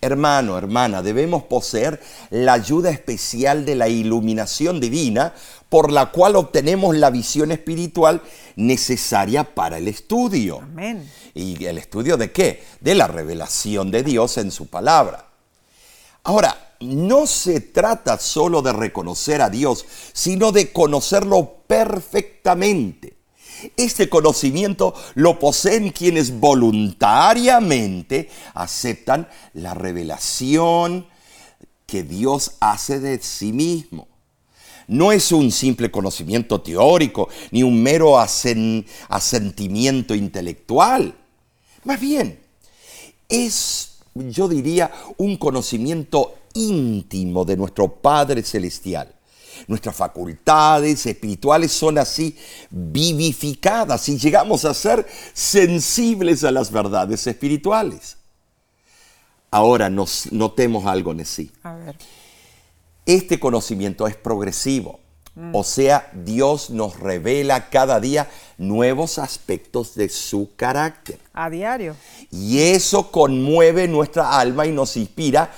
hermano, 0.00 0.56
hermana, 0.56 1.02
debemos 1.02 1.42
poseer 1.44 2.00
la 2.30 2.54
ayuda 2.54 2.90
especial 2.90 3.64
de 3.64 3.74
la 3.74 3.88
iluminación 3.88 4.80
divina 4.80 5.34
por 5.68 5.92
la 5.92 6.10
cual 6.10 6.36
obtenemos 6.36 6.96
la 6.96 7.10
visión 7.10 7.52
espiritual 7.52 8.22
necesaria 8.56 9.44
para 9.54 9.78
el 9.78 9.86
estudio. 9.86 10.60
Amén. 10.62 11.10
¿Y 11.34 11.64
el 11.66 11.78
estudio 11.78 12.16
de 12.16 12.32
qué? 12.32 12.64
De 12.80 12.94
la 12.94 13.06
revelación 13.06 13.90
de 13.90 14.02
Dios 14.02 14.38
en 14.38 14.50
su 14.50 14.68
palabra. 14.68 15.26
Ahora, 16.24 16.67
no 16.80 17.26
se 17.26 17.60
trata 17.60 18.18
solo 18.18 18.62
de 18.62 18.72
reconocer 18.72 19.42
a 19.42 19.50
Dios, 19.50 19.84
sino 20.12 20.52
de 20.52 20.72
conocerlo 20.72 21.56
perfectamente. 21.66 23.14
Este 23.76 24.08
conocimiento 24.08 24.94
lo 25.14 25.40
poseen 25.40 25.90
quienes 25.90 26.38
voluntariamente 26.38 28.30
aceptan 28.54 29.28
la 29.54 29.74
revelación 29.74 31.08
que 31.86 32.04
Dios 32.04 32.52
hace 32.60 33.00
de 33.00 33.20
sí 33.20 33.52
mismo. 33.52 34.06
No 34.86 35.10
es 35.10 35.32
un 35.32 35.50
simple 35.50 35.90
conocimiento 35.90 36.60
teórico 36.60 37.28
ni 37.50 37.62
un 37.62 37.82
mero 37.82 38.16
asen- 38.18 38.86
asentimiento 39.08 40.14
intelectual. 40.14 41.14
Más 41.84 42.00
bien, 42.00 42.38
es, 43.28 43.96
yo 44.14 44.48
diría, 44.48 44.92
un 45.16 45.36
conocimiento 45.36 46.37
íntimo 46.54 47.44
de 47.44 47.56
nuestro 47.56 47.88
Padre 47.88 48.42
Celestial. 48.42 49.14
Nuestras 49.66 49.96
facultades 49.96 51.04
espirituales 51.06 51.72
son 51.72 51.98
así 51.98 52.36
vivificadas 52.70 54.08
y 54.08 54.18
llegamos 54.18 54.64
a 54.64 54.74
ser 54.74 55.06
sensibles 55.32 56.44
a 56.44 56.52
las 56.52 56.70
verdades 56.70 57.26
espirituales. 57.26 58.16
Ahora 59.50 59.90
nos 59.90 60.30
notemos 60.30 60.86
algo 60.86 61.12
en 61.12 61.24
sí. 61.24 61.50
A 61.62 61.74
ver. 61.74 61.96
Este 63.06 63.40
conocimiento 63.40 64.06
es 64.06 64.16
progresivo. 64.16 65.00
O 65.52 65.62
sea, 65.62 66.10
Dios 66.12 66.68
nos 66.68 66.98
revela 66.98 67.70
cada 67.70 68.00
día 68.00 68.28
nuevos 68.58 69.20
aspectos 69.20 69.94
de 69.94 70.08
su 70.08 70.50
carácter. 70.56 71.20
A 71.32 71.48
diario. 71.48 71.94
Y 72.32 72.58
eso 72.58 73.12
conmueve 73.12 73.86
nuestra 73.86 74.36
alma 74.36 74.66
y 74.66 74.72
nos 74.72 74.96
inspira, 74.96 75.52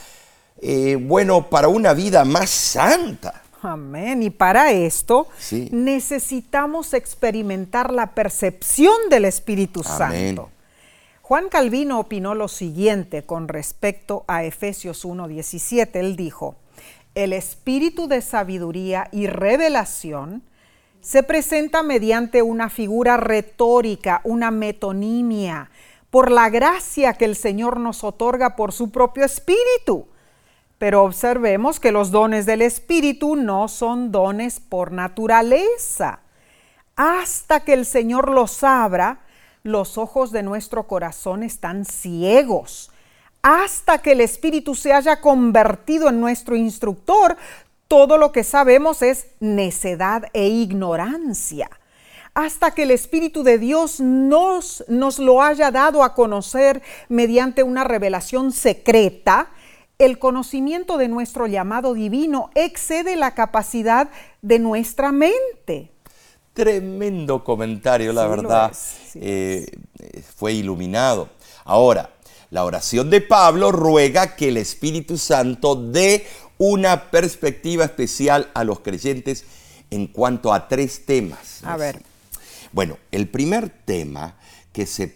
eh, 0.62 0.96
bueno, 1.00 1.48
para 1.48 1.68
una 1.68 1.94
vida 1.94 2.24
más 2.24 2.50
santa. 2.50 3.42
Amén. 3.62 4.22
Y 4.22 4.30
para 4.30 4.72
esto 4.72 5.28
Sí. 5.38 5.68
necesitamos 5.70 6.94
experimentar 6.94 7.92
la 7.92 8.14
percepción 8.14 8.94
del 9.10 9.26
Espíritu 9.26 9.82
Amén. 9.86 10.36
Santo. 10.36 10.50
Juan 11.22 11.48
Calvino 11.48 12.00
opinó 12.00 12.34
lo 12.34 12.48
siguiente 12.48 13.22
con 13.22 13.48
respecto 13.48 14.24
a 14.26 14.44
Efesios 14.44 15.04
1:17. 15.04 16.00
Él 16.00 16.16
dijo, 16.16 16.56
el 17.14 17.32
espíritu 17.32 18.08
de 18.08 18.22
sabiduría 18.22 19.08
y 19.12 19.26
revelación 19.26 20.42
se 21.00 21.22
presenta 21.22 21.82
mediante 21.82 22.42
una 22.42 22.68
figura 22.68 23.16
retórica, 23.16 24.20
una 24.24 24.50
metonimia, 24.50 25.70
por 26.10 26.30
la 26.30 26.50
gracia 26.50 27.14
que 27.14 27.24
el 27.24 27.36
Señor 27.36 27.78
nos 27.78 28.04
otorga 28.04 28.56
por 28.56 28.72
su 28.72 28.90
propio 28.90 29.24
espíritu. 29.24 30.06
Pero 30.80 31.04
observemos 31.04 31.78
que 31.78 31.92
los 31.92 32.10
dones 32.10 32.46
del 32.46 32.62
Espíritu 32.62 33.36
no 33.36 33.68
son 33.68 34.10
dones 34.10 34.60
por 34.60 34.92
naturaleza. 34.92 36.20
Hasta 36.96 37.60
que 37.60 37.74
el 37.74 37.84
Señor 37.84 38.30
los 38.30 38.64
abra, 38.64 39.20
los 39.62 39.98
ojos 39.98 40.32
de 40.32 40.42
nuestro 40.42 40.84
corazón 40.84 41.42
están 41.42 41.84
ciegos. 41.84 42.90
Hasta 43.42 43.98
que 43.98 44.12
el 44.12 44.22
Espíritu 44.22 44.74
se 44.74 44.94
haya 44.94 45.20
convertido 45.20 46.08
en 46.08 46.18
nuestro 46.18 46.56
instructor, 46.56 47.36
todo 47.86 48.16
lo 48.16 48.32
que 48.32 48.42
sabemos 48.42 49.02
es 49.02 49.26
necedad 49.38 50.28
e 50.32 50.48
ignorancia. 50.48 51.68
Hasta 52.32 52.70
que 52.70 52.84
el 52.84 52.90
Espíritu 52.90 53.42
de 53.42 53.58
Dios 53.58 54.00
nos, 54.00 54.82
nos 54.88 55.18
lo 55.18 55.42
haya 55.42 55.70
dado 55.70 56.02
a 56.02 56.14
conocer 56.14 56.80
mediante 57.10 57.62
una 57.64 57.84
revelación 57.84 58.50
secreta, 58.50 59.50
el 60.00 60.18
conocimiento 60.18 60.96
de 60.96 61.08
nuestro 61.08 61.46
llamado 61.46 61.92
divino 61.92 62.50
excede 62.54 63.16
la 63.16 63.34
capacidad 63.34 64.10
de 64.40 64.58
nuestra 64.58 65.12
mente. 65.12 65.92
Tremendo 66.54 67.44
comentario, 67.44 68.12
la 68.12 68.24
Sí 68.24 68.30
verdad. 68.30 68.70
es, 68.70 68.78
sí 68.78 69.18
lo 69.18 69.24
eh, 69.26 69.66
fue 70.36 70.54
iluminado. 70.54 71.28
Ahora, 71.64 72.10
la 72.48 72.64
oración 72.64 73.10
de 73.10 73.20
Pablo 73.20 73.72
ruega 73.72 74.36
que 74.36 74.48
el 74.48 74.56
Espíritu 74.56 75.18
Santo 75.18 75.76
dé 75.76 76.26
una 76.56 77.10
perspectiva 77.10 77.84
especial 77.84 78.50
a 78.54 78.64
los 78.64 78.80
creyentes 78.80 79.44
en 79.90 80.06
cuanto 80.06 80.54
a 80.54 80.66
tres 80.66 81.04
temas. 81.04 81.62
A 81.62 81.76
ver. 81.76 82.02
Bueno, 82.72 82.96
el 83.12 83.28
primer 83.28 83.68
tema, 83.68 84.36
que 84.72 84.86
se 84.86 85.08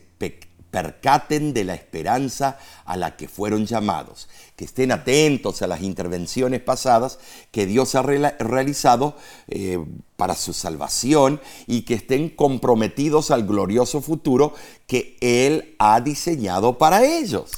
percaten 0.74 1.54
de 1.54 1.62
la 1.62 1.74
esperanza 1.74 2.58
a 2.84 2.96
la 2.96 3.14
que 3.16 3.28
fueron 3.28 3.64
llamados, 3.64 4.28
que 4.56 4.64
estén 4.64 4.90
atentos 4.90 5.62
a 5.62 5.68
las 5.68 5.82
intervenciones 5.82 6.60
pasadas 6.62 7.20
que 7.52 7.64
Dios 7.64 7.94
ha 7.94 8.02
realizado 8.02 9.14
eh, 9.46 9.78
para 10.16 10.34
su 10.34 10.52
salvación 10.52 11.40
y 11.68 11.82
que 11.82 11.94
estén 11.94 12.28
comprometidos 12.28 13.30
al 13.30 13.46
glorioso 13.46 14.00
futuro 14.00 14.52
que 14.88 15.16
Él 15.20 15.76
ha 15.78 16.00
diseñado 16.00 16.76
para 16.76 17.04
ellos. 17.04 17.52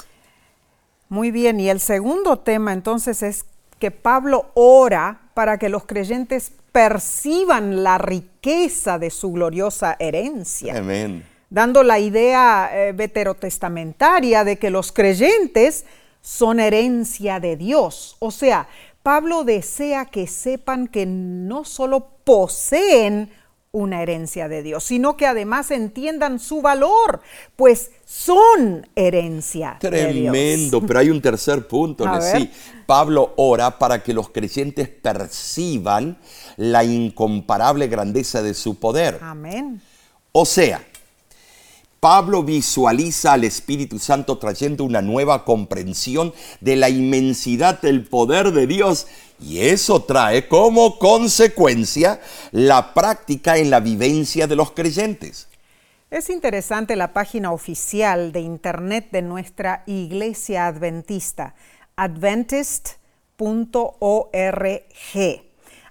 Muy 1.08 1.30
bien, 1.30 1.58
y 1.58 1.70
el 1.70 1.80
segundo 1.80 2.40
tema 2.40 2.74
entonces 2.74 3.22
es 3.22 3.46
que 3.78 3.90
Pablo 3.90 4.50
ora 4.52 5.30
para 5.32 5.56
que 5.56 5.70
los 5.70 5.86
creyentes 5.86 6.52
perciban 6.70 7.82
la 7.82 7.96
riqueza 7.96 8.98
de 8.98 9.08
su 9.08 9.32
gloriosa 9.32 9.96
herencia, 9.98 10.76
Amén. 10.76 11.35
Dando 11.50 11.82
la 11.82 11.98
idea 11.98 12.70
eh, 12.72 12.92
veterotestamentaria 12.92 14.44
de 14.44 14.58
que 14.58 14.70
los 14.70 14.92
creyentes 14.92 15.84
son 16.20 16.58
herencia 16.60 17.38
de 17.40 17.56
Dios. 17.56 18.16
O 18.18 18.30
sea, 18.30 18.68
Pablo 19.02 19.44
desea 19.44 20.06
que 20.06 20.26
sepan 20.26 20.88
que 20.88 21.06
no 21.06 21.64
solo 21.64 22.08
poseen 22.24 23.30
una 23.70 24.02
herencia 24.02 24.48
de 24.48 24.62
Dios, 24.62 24.84
sino 24.84 25.16
que 25.16 25.26
además 25.26 25.70
entiendan 25.70 26.38
su 26.38 26.62
valor, 26.62 27.20
pues 27.56 27.90
son 28.06 28.88
herencia 28.96 29.76
de 29.80 29.90
Dios. 29.90 30.32
Tremendo, 30.32 30.80
pero 30.80 30.98
hay 30.98 31.10
un 31.10 31.20
tercer 31.20 31.68
punto, 31.68 32.06
Nesí. 32.12 32.38
ver. 32.38 32.50
Pablo 32.86 33.34
ora 33.36 33.78
para 33.78 34.02
que 34.02 34.14
los 34.14 34.30
creyentes 34.30 34.88
perciban 34.88 36.18
la 36.56 36.84
incomparable 36.84 37.86
grandeza 37.86 38.42
de 38.42 38.54
su 38.54 38.76
poder. 38.76 39.18
Amén. 39.20 39.80
O 40.32 40.46
sea, 40.46 40.82
Pablo 42.00 42.42
visualiza 42.42 43.32
al 43.32 43.44
Espíritu 43.44 43.98
Santo 43.98 44.38
trayendo 44.38 44.84
una 44.84 45.02
nueva 45.02 45.44
comprensión 45.44 46.32
de 46.60 46.76
la 46.76 46.88
inmensidad 46.88 47.80
del 47.80 48.06
poder 48.06 48.52
de 48.52 48.66
Dios 48.66 49.06
y 49.40 49.60
eso 49.60 50.02
trae 50.02 50.48
como 50.48 50.98
consecuencia 50.98 52.20
la 52.52 52.94
práctica 52.94 53.56
en 53.56 53.70
la 53.70 53.80
vivencia 53.80 54.46
de 54.46 54.56
los 54.56 54.72
creyentes. 54.72 55.48
Es 56.10 56.30
interesante 56.30 56.94
la 56.94 57.12
página 57.12 57.50
oficial 57.50 58.30
de 58.30 58.40
internet 58.40 59.08
de 59.10 59.22
nuestra 59.22 59.82
iglesia 59.86 60.68
adventista. 60.68 61.54
adventist.org. 61.96 62.96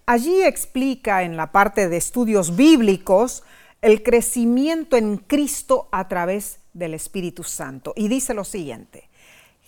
Allí 0.05 0.43
explica 0.43 1.23
en 1.23 1.35
la 1.35 1.51
parte 1.51 1.89
de 1.89 1.97
estudios 1.97 2.55
bíblicos 2.55 3.43
el 3.81 4.03
crecimiento 4.03 4.97
en 4.97 5.17
Cristo 5.17 5.87
a 5.91 6.07
través 6.07 6.59
del 6.73 6.93
Espíritu 6.93 7.43
Santo. 7.43 7.93
Y 7.95 8.07
dice 8.07 8.33
lo 8.33 8.43
siguiente, 8.43 9.09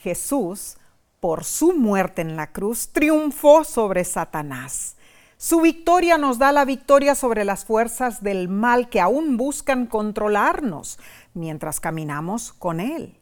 Jesús, 0.01 0.77
por 1.19 1.43
su 1.43 1.73
muerte 1.73 2.21
en 2.21 2.35
la 2.35 2.51
cruz, 2.51 2.89
triunfó 2.89 3.63
sobre 3.63 4.03
Satanás. 4.03 4.95
Su 5.37 5.61
victoria 5.61 6.17
nos 6.17 6.39
da 6.39 6.51
la 6.51 6.65
victoria 6.65 7.13
sobre 7.13 7.45
las 7.45 7.63
fuerzas 7.63 8.23
del 8.23 8.49
mal 8.49 8.89
que 8.89 8.99
aún 8.99 9.37
buscan 9.37 9.85
controlarnos 9.85 10.97
mientras 11.35 11.79
caminamos 11.79 12.53
con 12.53 12.79
Él. 12.79 13.17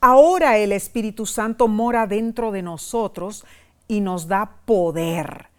Ahora 0.00 0.58
el 0.58 0.72
Espíritu 0.72 1.26
Santo 1.26 1.68
mora 1.68 2.06
dentro 2.06 2.50
de 2.50 2.62
nosotros 2.62 3.46
y 3.86 4.00
nos 4.00 4.26
da 4.26 4.56
poder. 4.64 5.53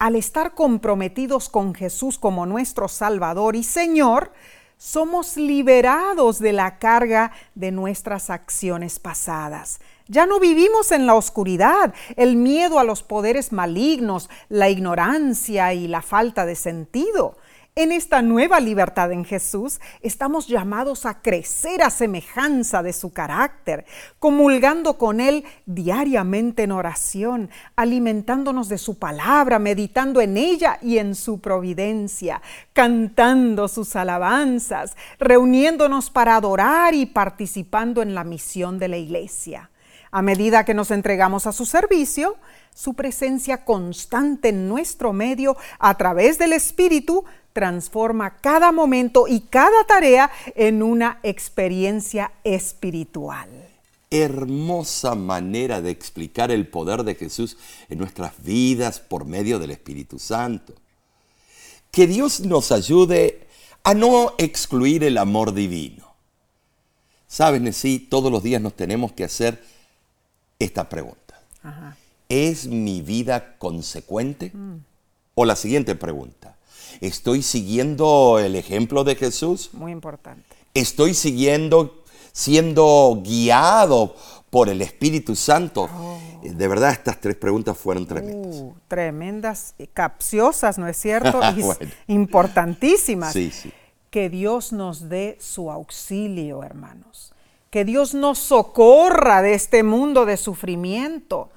Al 0.00 0.16
estar 0.16 0.54
comprometidos 0.54 1.50
con 1.50 1.74
Jesús 1.74 2.18
como 2.18 2.46
nuestro 2.46 2.88
Salvador 2.88 3.54
y 3.54 3.62
Señor, 3.62 4.32
somos 4.78 5.36
liberados 5.36 6.38
de 6.38 6.54
la 6.54 6.78
carga 6.78 7.32
de 7.54 7.70
nuestras 7.70 8.30
acciones 8.30 8.98
pasadas. 8.98 9.78
Ya 10.08 10.24
no 10.24 10.40
vivimos 10.40 10.90
en 10.90 11.04
la 11.04 11.14
oscuridad, 11.14 11.92
el 12.16 12.36
miedo 12.36 12.78
a 12.78 12.84
los 12.84 13.02
poderes 13.02 13.52
malignos, 13.52 14.30
la 14.48 14.70
ignorancia 14.70 15.74
y 15.74 15.86
la 15.86 16.00
falta 16.00 16.46
de 16.46 16.56
sentido. 16.56 17.36
En 17.76 17.92
esta 17.92 18.20
nueva 18.20 18.58
libertad 18.58 19.12
en 19.12 19.24
Jesús 19.24 19.80
estamos 20.00 20.48
llamados 20.48 21.06
a 21.06 21.22
crecer 21.22 21.82
a 21.82 21.90
semejanza 21.90 22.82
de 22.82 22.92
su 22.92 23.12
carácter, 23.12 23.86
comulgando 24.18 24.98
con 24.98 25.20
Él 25.20 25.44
diariamente 25.66 26.64
en 26.64 26.72
oración, 26.72 27.48
alimentándonos 27.76 28.68
de 28.68 28.76
su 28.76 28.98
palabra, 28.98 29.60
meditando 29.60 30.20
en 30.20 30.36
ella 30.36 30.78
y 30.82 30.98
en 30.98 31.14
su 31.14 31.40
providencia, 31.40 32.42
cantando 32.72 33.68
sus 33.68 33.94
alabanzas, 33.94 34.96
reuniéndonos 35.20 36.10
para 36.10 36.34
adorar 36.34 36.94
y 36.94 37.06
participando 37.06 38.02
en 38.02 38.16
la 38.16 38.24
misión 38.24 38.80
de 38.80 38.88
la 38.88 38.96
iglesia. 38.96 39.70
A 40.10 40.22
medida 40.22 40.64
que 40.64 40.74
nos 40.74 40.90
entregamos 40.90 41.46
a 41.46 41.52
su 41.52 41.64
servicio, 41.64 42.36
su 42.74 42.94
presencia 42.94 43.64
constante 43.64 44.48
en 44.48 44.68
nuestro 44.68 45.12
medio 45.12 45.56
a 45.78 45.96
través 45.96 46.36
del 46.38 46.52
Espíritu 46.52 47.24
transforma 47.52 48.36
cada 48.40 48.72
momento 48.72 49.26
y 49.28 49.40
cada 49.40 49.84
tarea 49.84 50.30
en 50.54 50.82
una 50.82 51.20
experiencia 51.22 52.32
espiritual. 52.44 53.48
Hermosa 54.10 55.14
manera 55.14 55.80
de 55.80 55.90
explicar 55.90 56.50
el 56.50 56.66
poder 56.66 57.04
de 57.04 57.14
Jesús 57.14 57.56
en 57.88 57.98
nuestras 57.98 58.42
vidas 58.42 58.98
por 58.98 59.24
medio 59.24 59.58
del 59.58 59.70
Espíritu 59.70 60.18
Santo. 60.18 60.74
Que 61.90 62.06
Dios 62.06 62.40
nos 62.40 62.72
ayude 62.72 63.46
a 63.84 63.94
no 63.94 64.34
excluir 64.38 65.04
el 65.04 65.18
amor 65.18 65.52
divino. 65.54 66.10
Sabes, 67.26 67.76
sí, 67.76 67.98
todos 67.98 68.32
los 68.32 68.42
días 68.42 68.60
nos 68.60 68.74
tenemos 68.74 69.12
que 69.12 69.24
hacer 69.24 69.62
esta 70.58 70.88
pregunta. 70.88 71.40
¿Es 72.28 72.66
mi 72.66 73.02
vida 73.02 73.56
consecuente? 73.58 74.50
Mm. 74.52 74.78
O 75.36 75.44
la 75.44 75.56
siguiente 75.56 75.94
pregunta. 75.94 76.56
¿Estoy 77.00 77.42
siguiendo 77.42 78.38
el 78.38 78.56
ejemplo 78.56 79.04
de 79.04 79.16
Jesús? 79.16 79.70
Muy 79.72 79.92
importante. 79.92 80.56
¿Estoy 80.74 81.14
siguiendo, 81.14 82.02
siendo 82.32 83.20
guiado 83.24 84.14
por 84.50 84.68
el 84.68 84.82
Espíritu 84.82 85.36
Santo? 85.36 85.88
Oh. 85.92 86.18
De 86.42 86.68
verdad, 86.68 86.92
estas 86.92 87.20
tres 87.20 87.36
preguntas 87.36 87.76
fueron 87.76 88.06
tremendas. 88.06 88.56
Uh, 88.56 88.74
tremendas, 88.88 89.74
capciosas, 89.92 90.78
¿no 90.78 90.88
es 90.88 90.96
cierto? 90.96 91.40
Importantísimas. 92.06 93.32
Sí, 93.32 93.50
sí. 93.50 93.72
Que 94.10 94.28
Dios 94.28 94.72
nos 94.72 95.08
dé 95.08 95.36
su 95.40 95.70
auxilio, 95.70 96.62
hermanos. 96.64 97.32
Que 97.70 97.84
Dios 97.84 98.14
nos 98.14 98.38
socorra 98.38 99.42
de 99.42 99.54
este 99.54 99.82
mundo 99.82 100.26
de 100.26 100.36
sufrimiento 100.36 101.50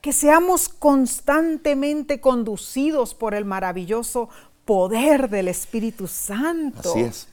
que 0.00 0.12
seamos 0.12 0.68
constantemente 0.68 2.20
conducidos 2.20 3.14
por 3.14 3.34
el 3.34 3.44
maravilloso 3.44 4.28
poder 4.70 5.28
del 5.28 5.48
Espíritu 5.48 6.06
Santo. 6.06 6.90
Así 6.90 7.00
es. 7.00 7.26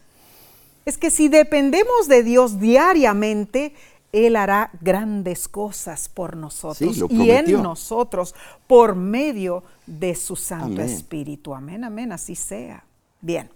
Es 0.86 0.98
que 0.98 1.12
si 1.12 1.28
dependemos 1.28 2.08
de 2.08 2.24
Dios 2.24 2.60
diariamente, 2.60 3.76
Él 4.12 4.36
hará 4.36 4.72
grandes 4.82 5.48
cosas 5.48 6.10
por 6.10 6.36
nosotros 6.36 6.98
y 7.12 7.30
en 7.30 7.62
nosotros 7.62 8.34
por 8.66 8.96
medio 8.96 9.64
de 9.86 10.16
su 10.16 10.36
Santo 10.36 10.82
Espíritu. 10.82 11.54
Amén, 11.54 11.84
amén, 11.84 12.12
así 12.12 12.34
sea. 12.34 12.84
Bien, 13.22 13.52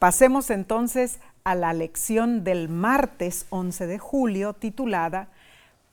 pasemos 0.00 0.50
entonces 0.50 1.20
a 1.44 1.54
la 1.54 1.72
lección 1.74 2.42
del 2.42 2.68
martes 2.68 3.46
11 3.50 3.86
de 3.86 3.98
julio 4.00 4.52
titulada 4.52 5.28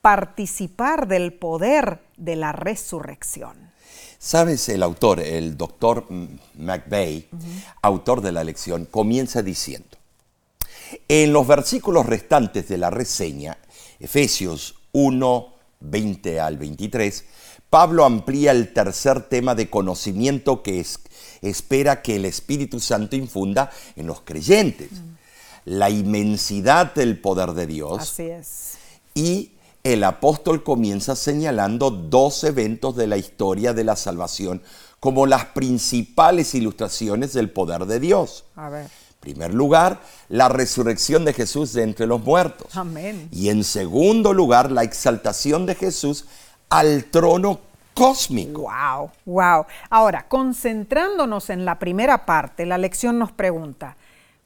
Participar 0.00 1.06
del 1.06 1.32
poder 1.32 2.00
de 2.16 2.34
la 2.34 2.50
resurrección. 2.50 3.69
Sabes, 4.22 4.68
el 4.68 4.82
autor, 4.82 5.20
el 5.20 5.56
doctor 5.56 6.06
McVeigh, 6.54 7.26
autor 7.80 8.20
de 8.20 8.32
la 8.32 8.44
lección, 8.44 8.84
comienza 8.84 9.40
diciendo, 9.40 9.96
en 11.08 11.32
los 11.32 11.46
versículos 11.46 12.04
restantes 12.04 12.68
de 12.68 12.76
la 12.76 12.90
reseña, 12.90 13.56
Efesios 13.98 14.74
1, 14.92 15.54
20 15.80 16.38
al 16.38 16.58
23, 16.58 17.24
Pablo 17.70 18.04
amplía 18.04 18.50
el 18.50 18.74
tercer 18.74 19.22
tema 19.22 19.54
de 19.54 19.70
conocimiento 19.70 20.62
que 20.62 20.80
es, 20.80 21.00
espera 21.40 22.02
que 22.02 22.16
el 22.16 22.26
Espíritu 22.26 22.78
Santo 22.78 23.16
infunda 23.16 23.70
en 23.96 24.06
los 24.06 24.20
creyentes. 24.20 24.90
La 25.64 25.88
inmensidad 25.88 26.92
del 26.92 27.18
poder 27.18 27.52
de 27.52 27.66
Dios. 27.66 28.02
Así 28.02 28.24
es. 28.24 28.72
Y 29.14 29.52
el 29.82 30.04
apóstol 30.04 30.62
comienza 30.62 31.16
señalando 31.16 31.90
dos 31.90 32.44
eventos 32.44 32.96
de 32.96 33.06
la 33.06 33.16
historia 33.16 33.72
de 33.72 33.84
la 33.84 33.96
salvación 33.96 34.62
como 35.00 35.26
las 35.26 35.46
principales 35.46 36.54
ilustraciones 36.54 37.32
del 37.32 37.50
poder 37.50 37.86
de 37.86 38.00
Dios. 38.00 38.44
A 38.56 38.68
ver. 38.68 38.84
En 38.84 39.20
primer 39.20 39.54
lugar, 39.54 40.00
la 40.28 40.48
resurrección 40.48 41.24
de 41.24 41.32
Jesús 41.32 41.72
de 41.72 41.82
entre 41.82 42.06
los 42.06 42.22
muertos. 42.22 42.74
Amén. 42.76 43.28
Y 43.32 43.48
en 43.48 43.64
segundo 43.64 44.32
lugar, 44.32 44.70
la 44.70 44.82
exaltación 44.82 45.66
de 45.66 45.74
Jesús 45.74 46.26
al 46.68 47.04
trono 47.04 47.60
cósmico. 47.94 48.62
Wow, 48.62 49.10
wow. 49.26 49.66
Ahora, 49.90 50.26
concentrándonos 50.28 51.50
en 51.50 51.64
la 51.64 51.78
primera 51.78 52.24
parte, 52.24 52.64
la 52.64 52.78
lección 52.78 53.18
nos 53.18 53.32
pregunta, 53.32 53.96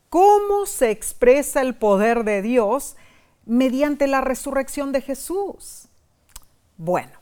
¿cómo 0.09 0.67
se 0.67 0.91
expresa 0.91 1.61
el 1.61 1.75
poder 1.75 2.25
de 2.25 2.43
Dios 2.43 2.97
mediante 3.47 4.07
la 4.07 4.21
resurrección 4.21 4.93
de 4.93 5.01
Jesús. 5.01 5.89
Bueno, 6.77 7.13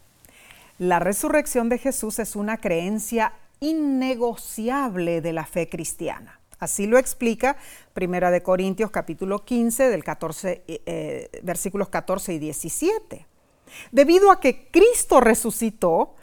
la 0.78 0.98
resurrección 0.98 1.68
de 1.68 1.78
Jesús 1.78 2.18
es 2.18 2.36
una 2.36 2.58
creencia 2.58 3.34
innegociable 3.60 5.20
de 5.20 5.32
la 5.32 5.44
fe 5.44 5.68
cristiana. 5.68 6.40
Así 6.58 6.86
lo 6.86 6.96
explica 6.96 7.56
Primera 7.92 8.30
de 8.30 8.42
Corintios 8.42 8.90
capítulo 8.90 9.44
15 9.44 9.88
del 9.88 10.04
14, 10.04 10.62
eh, 10.66 10.82
eh, 10.86 11.40
versículos 11.42 11.88
14 11.88 12.34
y 12.34 12.38
17. 12.38 13.26
Debido 13.90 14.30
a 14.30 14.40
que 14.40 14.68
Cristo 14.70 15.20
resucitó, 15.20 16.14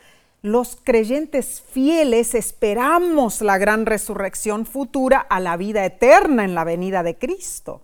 los 0.41 0.77
creyentes 0.81 1.62
fieles 1.73 2.35
esperamos 2.35 3.41
la 3.41 3.57
gran 3.57 3.85
resurrección 3.85 4.65
futura 4.65 5.19
a 5.19 5.41
la 5.41 5.57
vida 5.57 5.85
eterna 5.85 6.45
en 6.45 6.55
la 6.55 6.63
venida 6.63 7.03
de 7.03 7.17
Cristo. 7.17 7.81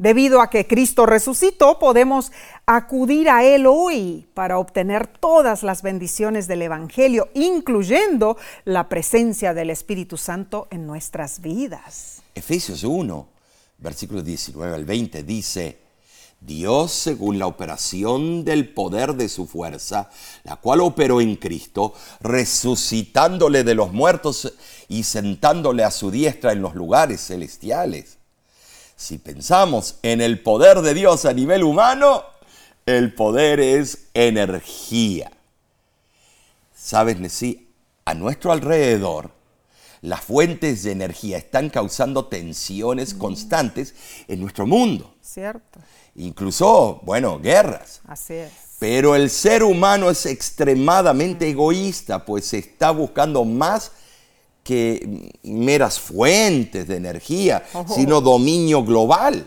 Debido 0.00 0.40
a 0.40 0.48
que 0.48 0.64
Cristo 0.64 1.06
resucitó, 1.06 1.80
podemos 1.80 2.30
acudir 2.66 3.28
a 3.28 3.42
Él 3.42 3.66
hoy 3.66 4.28
para 4.32 4.60
obtener 4.60 5.08
todas 5.08 5.64
las 5.64 5.82
bendiciones 5.82 6.46
del 6.46 6.62
Evangelio, 6.62 7.30
incluyendo 7.34 8.36
la 8.64 8.88
presencia 8.88 9.54
del 9.54 9.70
Espíritu 9.70 10.16
Santo 10.16 10.68
en 10.70 10.86
nuestras 10.86 11.40
vidas. 11.40 12.22
Efesios 12.32 12.84
1, 12.84 13.28
versículos 13.78 14.24
19 14.24 14.72
al 14.72 14.84
20 14.84 15.24
dice, 15.24 15.80
Dios, 16.40 16.92
según 16.92 17.40
la 17.40 17.48
operación 17.48 18.44
del 18.44 18.72
poder 18.72 19.14
de 19.14 19.28
su 19.28 19.48
fuerza, 19.48 20.10
la 20.44 20.54
cual 20.54 20.80
operó 20.80 21.20
en 21.20 21.34
Cristo, 21.34 21.92
resucitándole 22.20 23.64
de 23.64 23.74
los 23.74 23.92
muertos 23.92 24.54
y 24.86 25.02
sentándole 25.02 25.82
a 25.82 25.90
su 25.90 26.12
diestra 26.12 26.52
en 26.52 26.62
los 26.62 26.76
lugares 26.76 27.20
celestiales 27.20 28.17
si 28.98 29.16
pensamos 29.16 29.94
en 30.02 30.20
el 30.20 30.42
poder 30.42 30.80
de 30.80 30.92
Dios 30.92 31.24
a 31.24 31.32
nivel 31.32 31.62
humano, 31.62 32.24
el 32.84 33.14
poder 33.14 33.60
es 33.60 34.08
energía. 34.12 35.30
¿Sabes, 36.74 37.20
Nesí? 37.20 37.68
A 38.04 38.14
nuestro 38.14 38.50
alrededor, 38.50 39.30
las 40.00 40.22
fuentes 40.22 40.82
de 40.82 40.90
energía 40.90 41.38
están 41.38 41.70
causando 41.70 42.26
tensiones 42.26 43.14
constantes 43.14 43.94
en 44.26 44.40
nuestro 44.40 44.66
mundo. 44.66 45.14
Cierto. 45.22 45.78
Incluso, 46.16 47.00
bueno, 47.04 47.38
guerras. 47.38 48.00
Así 48.04 48.34
es. 48.34 48.50
Pero 48.80 49.14
el 49.14 49.30
ser 49.30 49.62
humano 49.62 50.10
es 50.10 50.26
extremadamente 50.26 51.48
egoísta, 51.48 52.24
pues 52.24 52.52
está 52.52 52.90
buscando 52.90 53.44
más 53.44 53.92
que 54.68 55.32
meras 55.44 55.98
fuentes 55.98 56.86
de 56.86 56.96
energía, 56.96 57.64
sino 57.86 58.20
dominio 58.20 58.84
global. 58.84 59.46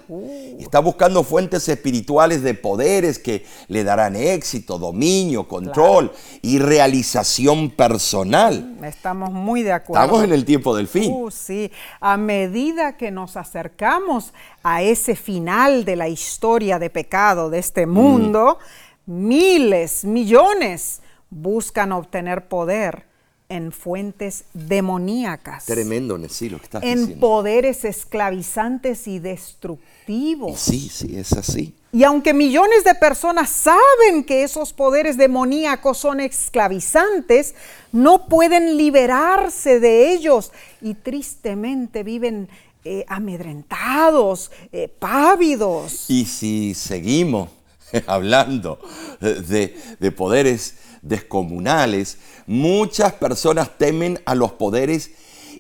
Está 0.58 0.80
buscando 0.80 1.24
fuentes 1.24 1.70
espirituales 1.70 2.42
de 2.42 2.56
poderes 2.56 3.20
que 3.20 3.46
le 3.68 3.84
darán 3.84 4.16
éxito, 4.16 4.80
dominio, 4.80 5.48
control 5.48 6.12
y 6.42 6.58
realización 6.58 7.70
personal. 7.70 8.80
Estamos 8.84 9.32
muy 9.32 9.62
de 9.62 9.74
acuerdo. 9.74 10.04
Estamos 10.04 10.24
en 10.24 10.34
el 10.34 10.44
tiempo 10.44 10.76
del 10.76 10.88
fin. 10.88 11.14
Uh, 11.14 11.30
sí, 11.30 11.72
a 12.00 12.18
medida 12.18 12.98
que 12.98 13.12
nos 13.12 13.38
acercamos 13.38 14.34
a 14.64 14.82
ese 14.82 15.16
final 15.16 15.86
de 15.86 15.98
la 15.98 16.08
historia 16.08 16.80
de 16.80 16.90
pecado 16.90 17.52
de 17.52 17.60
este 17.60 17.86
mundo, 17.86 18.58
miles, 19.06 20.04
millones 20.04 21.04
buscan 21.30 21.92
obtener 21.92 22.48
poder 22.48 23.11
en 23.52 23.74
fuentes 23.74 24.46
demoníacas. 24.54 25.66
Tremendo, 25.66 26.18
Nessie, 26.18 26.50
lo 26.50 26.58
que 26.58 26.64
estás 26.64 26.84
en 26.84 27.00
diciendo. 27.00 27.20
poderes 27.20 27.84
esclavizantes 27.84 29.08
y 29.08 29.20
destructivos. 29.20 30.58
Sí, 30.58 30.90
sí, 30.90 31.18
es 31.18 31.34
así. 31.34 31.76
Y 31.92 32.06
aunque 32.06 32.34
millones 32.34 32.86
de 32.86 32.96
personas 32.96 33.50
saben 33.50 34.24
que 34.24 34.44
esos 34.44 34.72
poderes 34.72 35.18
demoníacos 35.18 35.98
son 35.98 36.22
esclavizantes, 36.22 37.54
no 37.92 38.28
pueden 38.28 38.78
liberarse 38.78 39.82
de 39.82 40.14
ellos 40.14 40.54
y 40.82 40.94
tristemente 40.94 42.04
viven 42.04 42.48
eh, 42.86 43.04
amedrentados, 43.10 44.52
eh, 44.72 44.88
pávidos. 44.88 46.10
Y 46.10 46.24
si 46.24 46.74
seguimos 46.74 47.50
hablando 48.08 48.80
de, 49.20 49.76
de 50.00 50.12
poderes 50.14 50.76
descomunales, 51.02 52.18
muchas 52.48 53.14
personas 53.14 53.78
temen 53.78 54.22
a 54.26 54.36
los 54.36 54.52
poderes 54.54 55.12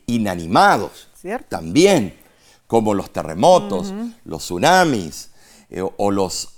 inanimados. 0.07 1.09
¿Cierto? 1.19 1.47
También, 1.49 2.15
como 2.67 2.93
los 2.93 3.11
terremotos, 3.11 3.93
los 4.25 4.43
tsunamis 4.43 5.29
eh, 5.69 5.83
o 5.97 6.11
los 6.11 6.49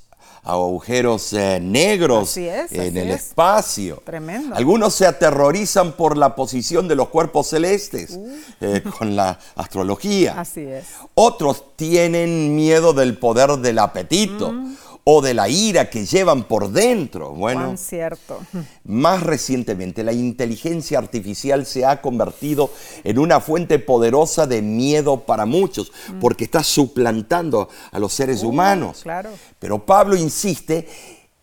agujeros 0.45 1.31
eh, 1.33 1.59
negros 1.61 2.31
Así 2.31 2.47
es, 2.47 2.71
en 2.73 2.97
el 2.97 3.11
es. 3.11 3.27
espacio. 3.27 4.01
Tremendo. 4.05 4.53
Algunos 4.55 4.93
se 4.93 5.05
aterrorizan 5.05 5.93
por 5.93 6.17
la 6.17 6.35
posición 6.35 6.87
de 6.89 6.95
los 6.95 7.07
cuerpos 7.09 7.47
celestes 7.47 8.19
eh, 8.59 8.83
con 8.97 9.15
la 9.15 9.39
astrología. 9.55 10.33
Uh. 10.35 10.39
Así 10.41 10.61
es. 10.61 10.85
Otros 11.15 11.75
tienen 11.77 12.55
miedo 12.55 12.93
del 12.93 13.17
poder 13.17 13.51
del 13.59 13.79
apetito 13.79 14.51
Mm. 14.51 14.75
O 15.05 15.21
de 15.21 15.33
la 15.33 15.49
ira 15.49 15.89
que 15.89 16.05
llevan 16.05 16.43
por 16.43 16.71
dentro. 16.71 17.31
Bueno, 17.31 17.75
cierto. 17.77 18.39
más 18.85 19.23
recientemente 19.23 20.03
la 20.03 20.13
inteligencia 20.13 20.97
artificial 20.97 21.65
se 21.65 21.85
ha 21.85 22.01
convertido 22.01 22.71
en 23.03 23.19
una 23.19 23.41
fuente 23.41 23.79
poderosa 23.79 24.47
de 24.47 24.61
miedo 24.61 25.21
para 25.21 25.45
muchos, 25.45 25.91
porque 26.21 26.45
está 26.45 26.63
suplantando 26.63 27.67
a 27.91 27.99
los 27.99 28.13
seres 28.13 28.43
humanos. 28.43 28.99
Mm. 28.99 29.03
claro. 29.03 29.29
Pero 29.59 29.85
Pablo 29.85 30.15
insiste 30.15 30.87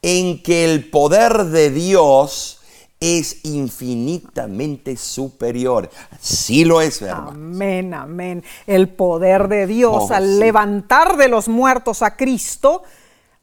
en 0.03 0.43
que 0.43 0.65
el 0.65 0.89
poder 0.89 1.45
de 1.45 1.71
Dios 1.71 2.61
es 2.99 3.45
infinitamente 3.45 4.97
superior. 4.97 5.91
Sí 6.21 6.65
lo 6.65 6.81
es, 6.81 7.01
hermano. 7.03 7.31
Amén, 7.31 7.95
amén. 7.95 8.45
El 8.67 8.89
poder 8.89 9.49
de 9.49 9.67
Dios 9.67 10.11
Oh, 10.11 10.13
al 10.15 10.27
sí. 10.35 10.39
levantar 10.39 11.17
de 11.17 11.29
los 11.29 11.49
muertos 11.49 12.03
a 12.03 12.17
Cristo 12.17 12.83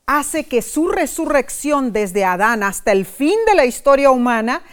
hace 0.07 0.45
que 0.45 0.61
su 0.61 0.87
resurrección 0.87 1.91
desde 1.91 2.23
Adán 2.23 2.63
hasta 2.63 2.93
el 2.93 3.05
fin 3.05 3.37
de 3.45 3.55
la 3.55 3.65
historia 3.65 4.09
humana 4.09 4.63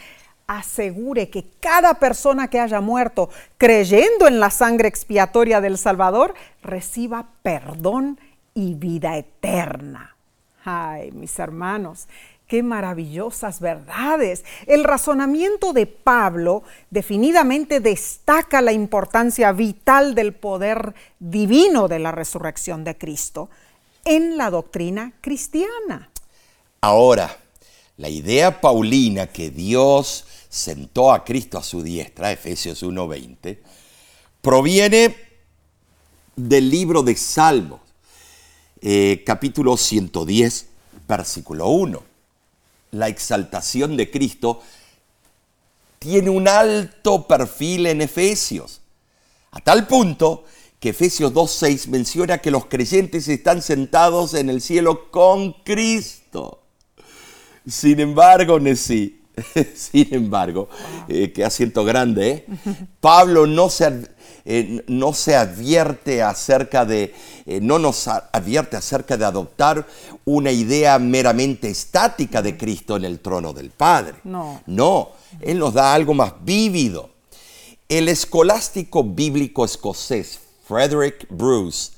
asegure 0.47 1.29
que 1.29 1.45
cada 1.59 1.95
persona 1.95 2.49
que 2.49 2.61
haya 2.61 2.81
muerto 2.81 3.31
creyendo 3.59 4.29
en 4.29 4.39
la 4.39 4.51
sangre 4.51 4.89
expiatoria 4.89 5.61
del 5.61 5.77
Salvador 5.77 6.35
reciba 6.63 7.27
perdón 7.43 8.21
y 8.55 8.75
vida 8.75 9.17
eterna. 9.17 10.15
Ay, 10.65 11.11
mis 11.11 11.37
hermanos, 11.41 12.07
qué 12.47 12.63
maravillosas 12.63 13.59
verdades. 13.59 14.45
El 14.67 14.85
razonamiento 14.85 15.73
de 15.73 15.87
Pablo 15.87 16.63
definidamente 16.91 17.81
destaca 17.81 18.63
la 18.63 18.73
importancia 18.73 19.51
vital 19.51 20.15
del 20.15 20.33
poder 20.33 20.95
divino 21.19 21.89
de 21.89 21.99
la 21.99 22.13
resurrección 22.13 22.85
de 22.85 22.97
Cristo 22.97 23.51
en 24.05 24.37
la 24.37 24.51
doctrina 24.51 25.13
cristiana. 25.21 26.11
Ahora, 26.81 27.39
la 27.97 28.09
idea 28.09 28.61
paulina 28.61 29.27
que 29.27 29.51
Dios 29.51 30.25
sentó 30.49 31.13
a 31.13 31.25
Cristo 31.25 31.59
a 31.59 31.63
su 31.63 31.83
diestra, 31.83 32.33
Efesios 32.33 32.83
1:20, 32.83 33.63
proviene 34.41 35.17
del 36.37 36.71
libro 36.71 37.03
de 37.03 37.17
Salmos, 37.17 37.81
eh, 38.81 39.23
capítulo 39.25 39.77
110, 39.77 40.67
versículo 41.09 41.69
1. 41.69 42.03
La 42.91 43.09
exaltación 43.09 43.97
de 43.97 44.11
Cristo 44.11 44.63
tiene 45.99 46.31
un 46.31 46.49
alto 46.49 47.27
perfil 47.27 47.87
en 47.87 48.03
Efesios, 48.03 48.81
a 49.53 49.61
tal 49.61 49.87
punto 49.87 50.45
que 50.85 50.91
Efesios 50.91 51.33
2.6 51.33 51.89
menciona 51.89 52.37
que 52.37 52.51
los 52.51 52.67
creyentes 52.67 53.27
están 53.29 53.63
sentados 53.63 54.35
en 54.35 54.51
el 54.51 54.61
cielo 54.61 55.11
con 55.11 55.55
Cristo. 55.65 56.61
Sin 57.67 58.01
embargo, 58.01 58.61
Nesí, 58.61 59.23
sin 59.75 60.13
embargo, 60.13 60.69
eh, 61.09 61.33
que 61.33 61.43
asiento 61.43 61.87
grande, 61.87 62.31
¿eh? 62.31 62.47
Pablo 63.01 63.47
no 63.47 63.71
se, 63.71 64.11
eh, 64.45 64.85
no 64.87 65.15
se 65.15 65.35
advierte 65.35 66.23
acerca 66.23 66.85
de, 66.85 67.15
no 67.63 67.79
nos 67.79 68.07
advierte 68.07 68.77
acerca 68.77 69.17
de 69.17 69.25
adoptar 69.25 69.87
una 70.27 70.53
idea 70.53 70.99
meramente 70.99 71.71
estática 71.71 72.43
de 72.43 72.59
Cristo 72.59 72.99
en 72.99 73.07
el 73.07 73.21
trono 73.21 73.55
del 73.55 73.71
Padre. 73.71 74.17
No. 74.25 74.61
No, 74.67 75.13
él 75.41 75.59
nos 75.59 75.73
da 75.73 75.95
algo 75.95 76.13
más 76.13 76.35
vívido. 76.45 77.09
El 77.89 78.11
escolástico 78.11 79.03
bíblico 79.03 79.65
escocés 79.65 80.44
Frederick 80.67 81.27
Bruce 81.29 81.93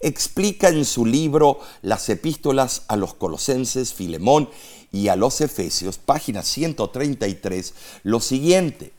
explica 0.00 0.68
en 0.68 0.84
su 0.84 1.06
libro 1.06 1.60
Las 1.80 2.08
epístolas 2.08 2.82
a 2.88 2.96
los 2.96 3.14
colosenses, 3.14 3.94
Filemón 3.94 4.50
y 4.90 5.06
a 5.08 5.16
los 5.16 5.40
Efesios, 5.40 5.98
página 5.98 6.42
133, 6.42 7.74
lo 8.02 8.20
siguiente. 8.20 8.92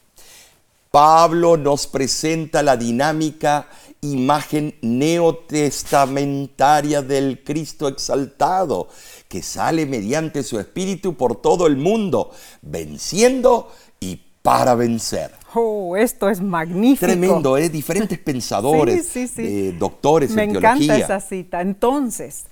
Pablo 0.90 1.58
nos 1.58 1.88
presenta 1.88 2.64
la 2.64 2.78
dinámica 2.78 3.68
imagen 4.02 4.76
neotestamentaria 4.82 7.02
del 7.02 7.44
Cristo 7.44 7.88
exaltado, 7.88 8.90
que 9.28 9.42
sale 9.42 9.86
mediante 9.86 10.44
su 10.44 10.60
espíritu 10.60 11.16
por 11.16 11.42
todo 11.42 11.68
el 11.68 11.78
mundo, 11.78 12.32
venciendo 12.62 13.72
y 14.00 14.22
para 14.42 14.76
vencer. 14.76 15.43
Oh, 15.56 15.96
esto 15.96 16.30
es 16.30 16.42
magnífico. 16.42 17.06
Tremendo, 17.06 17.58
¿eh? 17.58 17.70
Diferentes 17.70 18.18
pensadores, 18.24 19.08
Sí, 19.08 19.28
sí, 19.28 19.36
sí. 19.36 19.42
eh, 19.70 19.76
doctores 19.78 20.32
Me 20.32 20.44
en 20.44 20.50
encanta 20.56 20.78
teología. 20.80 20.98
esa 21.06 21.20
cita. 21.20 21.62
Entonces, 21.62 22.46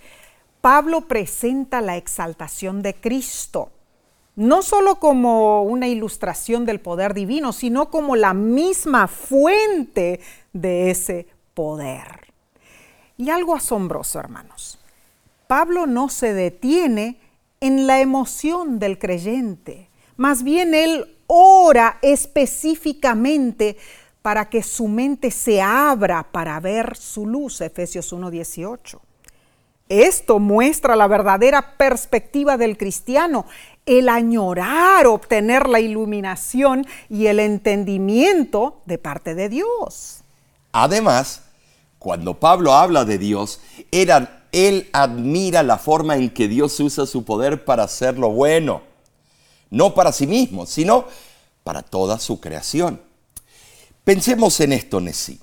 Pablo 0.62 1.02
presenta 1.08 1.82
la 1.82 1.98
exaltación 1.98 2.82
de 2.82 2.94
Cristo, 2.96 3.72
no 4.36 4.62
solo 4.62 4.96
como 5.00 5.64
una 5.64 5.88
ilustración 5.88 6.66
del 6.66 6.80
poder 6.80 7.14
divino, 7.14 7.54
sino 7.54 7.90
como 7.90 8.16
la 8.16 8.34
misma 8.34 9.08
fuente 9.08 10.20
de 10.54 10.92
ese 10.92 11.28
poder. 11.54 12.34
Y 13.18 13.30
algo 13.30 13.56
asombroso, 13.56 14.20
hermanos. 14.20 14.80
Pablo 15.48 15.86
no 15.86 16.10
se 16.10 16.34
detiene 16.34 17.18
en 17.60 17.86
la 17.88 18.00
emoción 18.00 18.80
del 18.80 18.98
creyente, 18.98 19.90
más 20.18 20.44
bien 20.44 20.74
él 20.74 21.18
ora 21.34 21.98
específicamente 22.01 23.78
para 24.22 24.49
que 24.49 24.62
su 24.62 24.89
mente 24.89 25.32
se 25.32 25.62
abra 25.62 26.28
para 26.30 26.60
ver 26.60 26.97
su 26.97 27.26
luz, 27.26 27.62
Efesios 27.62 28.12
1:18. 28.12 28.99
Esto 29.88 30.39
muestra 30.39 30.95
la 30.97 31.08
verdadera 31.08 31.78
perspectiva 31.78 32.58
del 32.58 32.78
cristiano, 32.78 33.45
el 33.86 34.10
añorar 34.10 35.08
obtener 35.08 35.70
la 35.70 35.80
iluminación 35.80 36.86
y 37.10 37.28
el 37.28 37.39
entendimiento 37.39 38.82
de 38.86 38.97
parte 38.97 39.34
de 39.34 39.47
Dios. 39.49 40.24
Además, 40.74 41.43
cuando 41.97 42.39
Pablo 42.39 42.74
habla 42.74 43.06
de 43.06 43.18
Dios, 43.18 43.62
era- 43.91 44.43
él 44.51 44.89
admira 44.91 45.64
la 45.64 45.78
forma 45.78 46.18
en 46.18 46.30
que 46.30 46.47
Dios 46.49 46.78
usa 46.80 47.06
su 47.06 47.24
poder 47.24 47.64
para 47.64 47.84
hacer 47.84 48.18
lo 48.18 48.30
bueno, 48.32 48.82
no 49.72 49.95
para 49.95 50.11
sí 50.11 50.28
mismo, 50.28 50.67
sino 50.67 51.05
para 51.63 51.82
toda 51.82 52.19
su 52.19 52.39
creación. 52.39 53.01
Pensemos 54.03 54.59
en 54.59 54.74
esto, 54.74 55.01
Nesí. 55.01 55.39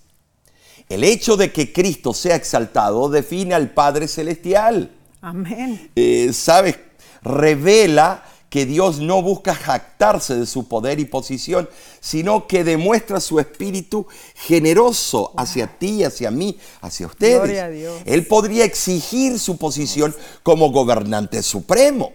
El 0.89 1.05
hecho 1.05 1.37
de 1.37 1.53
que 1.53 1.73
Cristo 1.73 2.15
sea 2.15 2.37
exaltado 2.37 3.09
define 3.09 3.55
al 3.55 3.71
Padre 3.71 4.09
Celestial. 4.09 4.91
Amén. 5.21 5.91
Eh, 5.97 6.33
¿Sabes? 6.33 6.79
Revela 7.23 8.25
que 8.49 8.65
Dios 8.65 8.99
no 8.99 9.21
busca 9.23 9.55
jactarse 9.55 10.35
de 10.35 10.47
su 10.47 10.69
poder 10.69 10.99
y 11.01 11.05
posición, 11.05 11.69
sino 12.01 12.47
que 12.47 12.65
demuestra 12.65 13.21
su 13.21 13.39
espíritu 13.39 14.07
generoso 14.35 15.33
hacia 15.37 15.67
ti, 15.67 16.03
hacia 16.03 16.31
mí, 16.31 16.59
hacia 16.81 17.07
ustedes. 17.07 17.43
Gloria 17.43 17.67
a 17.67 17.69
Dios. 17.69 18.01
Él 18.07 18.27
podría 18.27 18.65
exigir 18.65 19.39
su 19.39 19.59
posición 19.59 20.15
como 20.43 20.71
gobernante 20.71 21.43
supremo. 21.43 22.13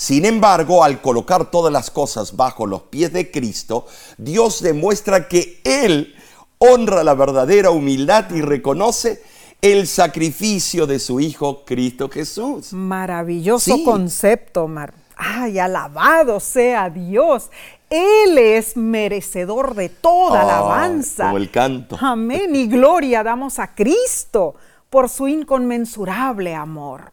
Sin 0.00 0.24
embargo, 0.24 0.84
al 0.84 1.00
colocar 1.00 1.50
todas 1.50 1.72
las 1.72 1.90
cosas 1.90 2.36
bajo 2.36 2.68
los 2.68 2.82
pies 2.82 3.12
de 3.12 3.32
Cristo, 3.32 3.84
Dios 4.16 4.62
demuestra 4.62 5.26
que 5.26 5.60
Él 5.64 6.14
honra 6.58 7.02
la 7.02 7.14
verdadera 7.14 7.70
humildad 7.72 8.30
y 8.30 8.40
reconoce 8.40 9.20
el 9.60 9.88
sacrificio 9.88 10.86
de 10.86 11.00
su 11.00 11.18
Hijo 11.18 11.64
Cristo 11.64 12.08
Jesús. 12.08 12.72
Maravilloso 12.72 13.74
Sí. 13.74 13.82
concepto, 13.82 14.68
Mar. 14.68 14.94
Ay, 15.16 15.58
alabado 15.58 16.38
sea 16.38 16.90
Dios. 16.90 17.50
Él 17.90 18.38
es 18.38 18.76
merecedor 18.76 19.74
de 19.74 19.88
toda 19.88 20.42
alabanza. 20.42 21.24
como 21.24 21.38
el 21.38 21.50
canto. 21.50 21.98
Amén. 22.00 22.54
Y 22.54 22.68
gloria 22.68 23.24
damos 23.24 23.58
a 23.58 23.74
Cristo 23.74 24.54
por 24.90 25.08
su 25.08 25.26
inconmensurable 25.26 26.54
amor. 26.54 27.10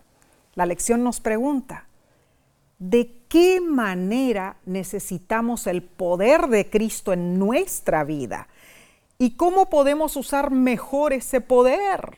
La 0.53 0.67
lección 0.67 1.03
nos 1.03 1.19
pregunta, 1.19 1.84
¿de 2.79 3.17
qué 3.27 3.61
manera 3.61 4.57
necesitamos 4.65 5.67
el 5.67 5.81
poder 5.81 6.47
de 6.47 6.69
Cristo 6.69 7.13
en 7.13 7.39
nuestra 7.39 8.03
vida? 8.03 8.47
¿Y 9.17 9.31
cómo 9.31 9.69
podemos 9.69 10.15
usar 10.15 10.51
mejor 10.51 11.13
ese 11.13 11.41
poder? 11.41 12.17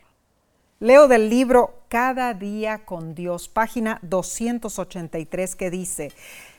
Leo 0.79 1.07
del 1.07 1.29
libro 1.29 1.83
Cada 1.87 2.33
día 2.33 2.85
con 2.85 3.15
Dios, 3.15 3.49
página 3.49 3.99
283, 4.03 5.55
que 5.55 5.71
dice, 5.71 6.11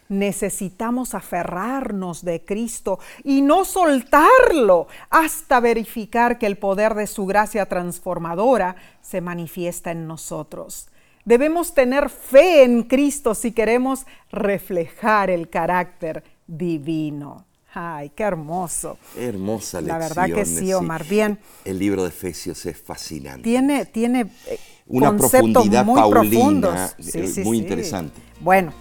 necesitamos 0.09 1.15
aferrarnos 1.15 2.25
de 2.25 2.45
Cristo 2.45 2.99
y 3.25 3.43
no 3.43 3.65
soltarlo 3.65 4.89
hasta 5.11 5.61
verificar 5.61 6.39
que 6.39 6.47
el 6.47 6.57
poder 6.57 6.95
de 6.95 7.07
su 7.07 7.27
gracia 7.27 7.67
transformadora 7.67 8.77
se 9.03 9.21
manifiesta 9.21 9.91
en 9.91 10.07
nosotros. 10.07 10.89
Debemos 11.29 11.75
tener 11.75 12.09
fe 12.09 12.63
en 12.63 12.85
Cristo 12.85 13.35
si 13.35 13.53
queremos 13.53 14.07
reflejar 14.33 15.29
el 15.29 15.51
carácter 15.51 16.25
divino. 16.47 17.45
Ay, 17.75 18.13
qué 18.17 18.23
hermoso. 18.23 18.97
Hermosa 19.15 19.83
La 19.83 19.99
lección. 19.99 20.25
verdad 20.25 20.35
que 20.35 20.47
sí. 20.47 20.73
Omar. 20.73 21.05
Bien. 21.05 21.39
El 21.67 21.79
libro 21.79 22.05
de 22.05 22.09
Efesios 22.09 22.65
es 22.65 22.79
fascinante. 22.81 23.43
Tiene, 23.43 23.85
tiene 23.85 24.23
eh, 24.47 24.59
Una 24.87 25.09
conceptos 25.09 25.53
profundidad 25.53 25.85
muy 25.85 26.01
paulina, 26.01 26.31
profundos. 26.31 27.15
eh, 27.15 27.45
muy 27.45 27.59
interesante. 27.59 28.19
Bueno, 28.41 28.73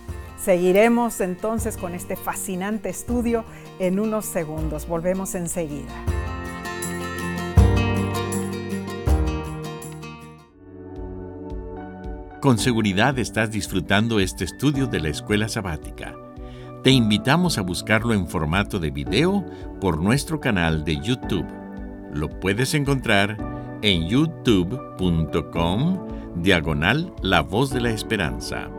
seguiremos 0.41 1.19
entonces 1.19 1.75
con 1.75 1.95
este 1.95 2.15
fascinante 2.15 2.87
estudio 2.87 3.43
en 3.77 3.99
unos 3.99 4.25
segundos. 4.25 4.87
Volvemos 4.87 5.35
enseguida. 5.35 5.91
Con 12.41 12.59
seguridad 12.59 13.17
estás 13.17 13.49
disfrutando 13.49 14.19
este 14.19 14.43
estudio 14.43 14.85
de 14.85 14.99
la 14.99 15.09
escuela 15.09 15.49
sabática. 15.49 16.13
Te 16.83 16.91
invitamos 16.91 17.57
a 17.57 17.63
buscarlo 17.63 18.13
en 18.13 18.27
formato 18.27 18.77
de 18.77 18.91
video 18.91 19.43
por 19.81 19.99
nuestro 19.99 20.39
canal 20.39 20.85
de 20.85 20.97
YouTube. 21.01 21.47
Lo 22.13 22.29
puedes 22.39 22.75
encontrar 22.75 23.37
en 23.81 24.07
youtube.com 24.07 25.97
diagonal 26.35 27.11
La 27.23 27.41
Voz 27.41 27.71
de 27.71 27.81
la 27.81 27.89
Esperanza. 27.89 28.69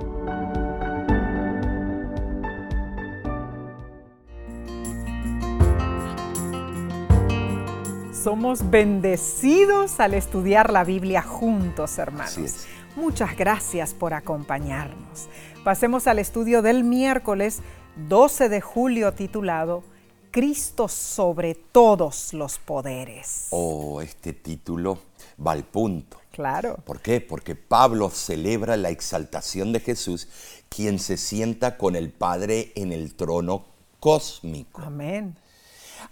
Somos 8.13 8.71
bendecidos 8.71 9.99
al 9.99 10.15
estudiar 10.15 10.73
la 10.73 10.85
Biblia 10.85 11.23
juntos, 11.23 11.99
hermanos. 11.99 12.33
Así 12.33 12.45
es. 12.45 12.78
Muchas 12.97 13.37
gracias 13.37 13.95
por 13.95 14.15
acompañarnos. 14.15 15.29
Pasemos 15.65 16.07
al 16.07 16.19
estudio 16.19 16.63
del 16.63 16.85
miércoles 16.85 17.61
12 18.09 18.49
de 18.49 18.61
julio 18.61 19.13
titulado 19.13 19.83
Cristo 20.31 20.89
sobre 20.89 21.55
todos 21.55 22.33
los 22.35 22.59
poderes. 22.59 23.49
Oh, 23.51 24.01
este 24.01 24.33
título 24.33 24.99
va 25.45 25.53
al 25.53 25.65
punto. 25.65 26.19
Claro. 26.33 26.77
¿Por 26.85 27.01
qué? 27.01 27.21
Porque 27.21 27.57
Pablo 27.57 28.11
celebra 28.11 28.77
la 28.77 28.91
exaltación 28.91 29.73
de 29.73 29.81
Jesús, 29.81 30.29
quien 30.69 30.99
se 30.99 31.17
sienta 31.17 31.77
con 31.77 31.97
el 31.97 32.11
Padre 32.11 32.73
en 32.77 32.93
el 32.93 33.15
trono 33.15 33.65
cósmico. 33.99 34.83
Amén. 34.83 35.37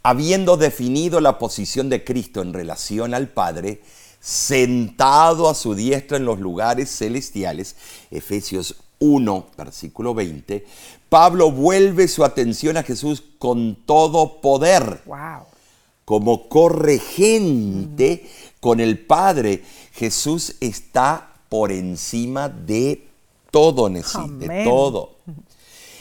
Habiendo 0.03 0.57
definido 0.57 1.21
la 1.21 1.39
posición 1.39 1.89
de 1.89 2.03
Cristo 2.03 2.43
en 2.43 2.53
relación 2.53 3.15
al 3.15 3.29
Padre, 3.29 3.83
sentado 4.27 5.49
a 5.49 5.55
su 5.55 5.77
diestra 5.77 6.17
en 6.17 6.25
los 6.25 6.41
lugares 6.41 6.91
celestiales, 6.91 7.77
Efesios 8.11 8.75
1, 8.99 9.47
versículo 9.57 10.15
20, 10.15 10.67
Pablo 11.09 11.53
vuelve 11.53 12.09
su 12.09 12.25
atención 12.25 12.77
a 12.77 12.83
Jesús 12.83 13.23
con 13.39 13.77
todo 13.87 14.41
poder 14.41 15.03
Wow. 15.07 15.45
como 16.05 16.49
corregente 16.49 18.29
con 18.59 18.81
el 18.81 18.99
Padre. 18.99 19.63
Jesús 19.93 20.57
está 20.59 21.33
por 21.49 21.71
encima 21.71 22.49
de 22.49 23.07
todo, 23.53 23.89
Nesí, 23.89 24.19
de 24.41 24.65
todo. 24.65 25.19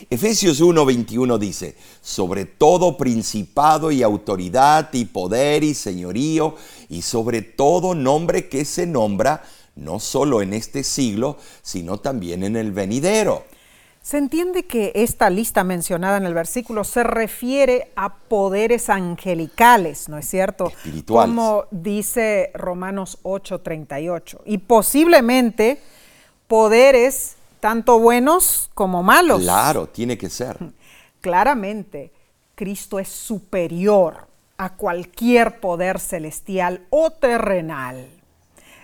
Efesios 0.09 0.61
1:21 0.61 1.37
dice, 1.37 1.75
sobre 2.01 2.45
todo 2.45 2.97
principado 2.97 3.91
y 3.91 4.03
autoridad 4.03 4.89
y 4.93 5.05
poder 5.05 5.63
y 5.63 5.73
señorío 5.73 6.55
y 6.89 7.01
sobre 7.01 7.41
todo 7.41 7.95
nombre 7.95 8.49
que 8.49 8.65
se 8.65 8.85
nombra 8.85 9.43
no 9.75 9.99
solo 9.99 10.41
en 10.41 10.53
este 10.53 10.83
siglo, 10.83 11.37
sino 11.61 11.97
también 11.97 12.43
en 12.43 12.55
el 12.55 12.71
venidero. 12.71 13.43
Se 14.01 14.19
entiende 14.19 14.65
que 14.65 14.91
esta 14.93 15.31
lista 15.31 15.63
mencionada 15.63 16.17
en 16.17 16.25
el 16.25 16.35
versículo 16.35 16.83
se 16.83 17.03
refiere 17.03 17.91
a 17.95 18.13
poderes 18.13 18.89
angelicales, 18.89 20.09
¿no 20.09 20.19
es 20.19 20.29
cierto? 20.29 20.67
Espirituales. 20.67 21.35
Como 21.35 21.65
dice 21.71 22.51
Romanos 22.53 23.17
8:38. 23.23 24.41
Y 24.45 24.59
posiblemente 24.59 25.81
poderes 26.47 27.35
tanto 27.59 27.97
buenos 27.97 28.69
como 28.75 29.01
malos. 29.01 29.41
Claro, 29.41 29.87
tiene 29.87 30.19
que 30.19 30.29
ser. 30.29 30.59
Claramente, 31.19 32.11
Cristo 32.53 32.99
es 32.99 33.09
superior 33.09 34.27
a 34.57 34.73
cualquier 34.73 35.59
poder 35.59 35.99
celestial 35.99 36.85
o 36.89 37.11
terrenal. 37.11 38.07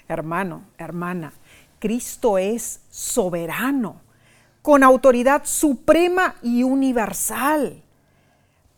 Hermano, 0.07 0.63
hermana, 0.77 1.33
Cristo 1.79 2.37
es 2.37 2.81
soberano, 2.89 4.01
con 4.61 4.83
autoridad 4.83 5.43
suprema 5.45 6.35
y 6.43 6.63
universal. 6.63 7.81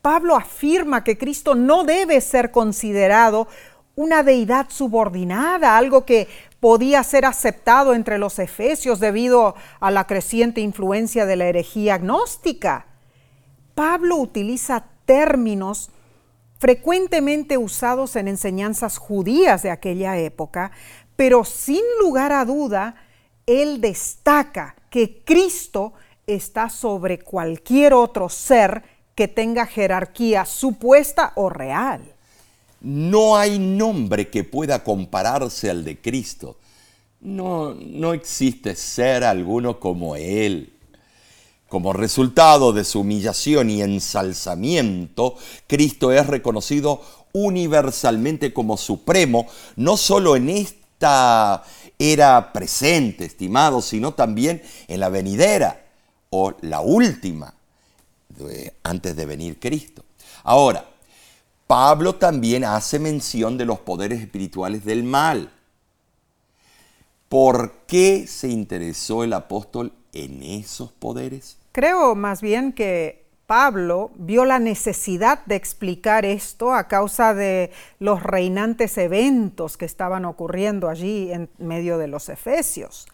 Pablo 0.01 0.35
afirma 0.35 1.03
que 1.03 1.17
Cristo 1.17 1.55
no 1.55 1.83
debe 1.83 2.21
ser 2.21 2.51
considerado 2.51 3.47
una 3.95 4.23
deidad 4.23 4.67
subordinada, 4.69 5.77
algo 5.77 6.05
que 6.05 6.27
podía 6.59 7.03
ser 7.03 7.25
aceptado 7.25 7.93
entre 7.93 8.17
los 8.17 8.39
efesios 8.39 8.99
debido 8.99 9.55
a 9.79 9.91
la 9.91 10.07
creciente 10.07 10.61
influencia 10.61 11.25
de 11.25 11.35
la 11.35 11.45
herejía 11.45 11.97
gnóstica. 11.97 12.85
Pablo 13.75 14.17
utiliza 14.17 14.85
términos 15.05 15.89
frecuentemente 16.63 17.57
usados 17.57 18.15
en 18.15 18.29
enseñanzas 18.29 18.97
judías 18.97 19.63
de 19.63 19.69
aquella 19.69 20.17
época, 20.17 20.71
pero 21.17 21.43
sin 21.43 21.81
lugar 21.99 22.31
a 22.31 22.45
duda, 22.45 22.95
él 23.45 23.81
destaca 23.81 24.73
que 24.89 25.25
Cristo 25.25 25.91
está 26.25 26.69
sobre 26.69 27.19
cualquier 27.19 27.93
otro 27.93 28.29
ser 28.29 28.81
que 29.13 29.27
tenga 29.27 29.65
jerarquía 29.65 30.45
supuesta 30.45 31.33
o 31.35 31.49
real. 31.49 32.01
No 32.79 33.35
hay 33.35 33.59
nombre 33.59 34.29
que 34.29 34.45
pueda 34.45 34.85
compararse 34.85 35.69
al 35.69 35.83
de 35.83 35.99
Cristo. 35.99 36.59
No, 37.19 37.73
no 37.73 38.13
existe 38.13 38.77
ser 38.77 39.25
alguno 39.25 39.81
como 39.81 40.15
Él. 40.15 40.72
Como 41.73 41.91
resultado 41.91 42.71
de 42.71 42.83
su 42.83 42.99
humillación 42.99 43.71
y 43.71 43.81
ensalzamiento, 43.81 45.35
Cristo 45.65 46.11
es 46.11 46.27
reconocido 46.27 47.01
universalmente 47.31 48.53
como 48.53 48.77
supremo, 48.77 49.47
no 49.75 49.97
solo 49.97 50.35
en 50.35 50.49
esta 50.51 51.63
era 51.97 52.53
presente, 52.53 53.25
estimado, 53.25 53.81
sino 53.81 54.13
también 54.13 54.61
en 54.87 54.99
la 54.99 55.09
venidera 55.09 55.83
o 56.29 56.53
la 56.61 56.81
última, 56.81 57.55
antes 58.83 59.15
de 59.15 59.25
venir 59.25 59.59
Cristo. 59.59 60.05
Ahora, 60.43 60.85
Pablo 61.65 62.13
también 62.13 62.65
hace 62.65 62.99
mención 62.99 63.57
de 63.57 63.65
los 63.65 63.79
poderes 63.79 64.21
espirituales 64.21 64.85
del 64.85 65.03
mal. 65.03 65.51
¿Por 67.29 67.77
qué 67.87 68.27
se 68.27 68.49
interesó 68.49 69.23
el 69.23 69.33
apóstol 69.33 69.91
en 70.13 70.43
esos 70.43 70.91
poderes? 70.91 71.62
Creo 71.73 72.13
más 72.13 72.43
bien 72.43 72.71
que 72.71 73.25
Pablo 73.47 74.11
vio 74.13 74.45
la 74.45 74.59
necesidad 74.59 75.43
de 75.47 75.55
explicar 75.55 76.23
esto 76.23 76.71
a 76.71 76.87
causa 76.87 77.33
de 77.33 77.71
los 77.97 78.21
reinantes 78.21 78.95
eventos 78.99 79.75
que 79.75 79.85
estaban 79.85 80.23
ocurriendo 80.25 80.87
allí 80.87 81.31
en 81.31 81.49
medio 81.57 81.97
de 81.97 82.07
los 82.07 82.29
Efesios. 82.29 83.07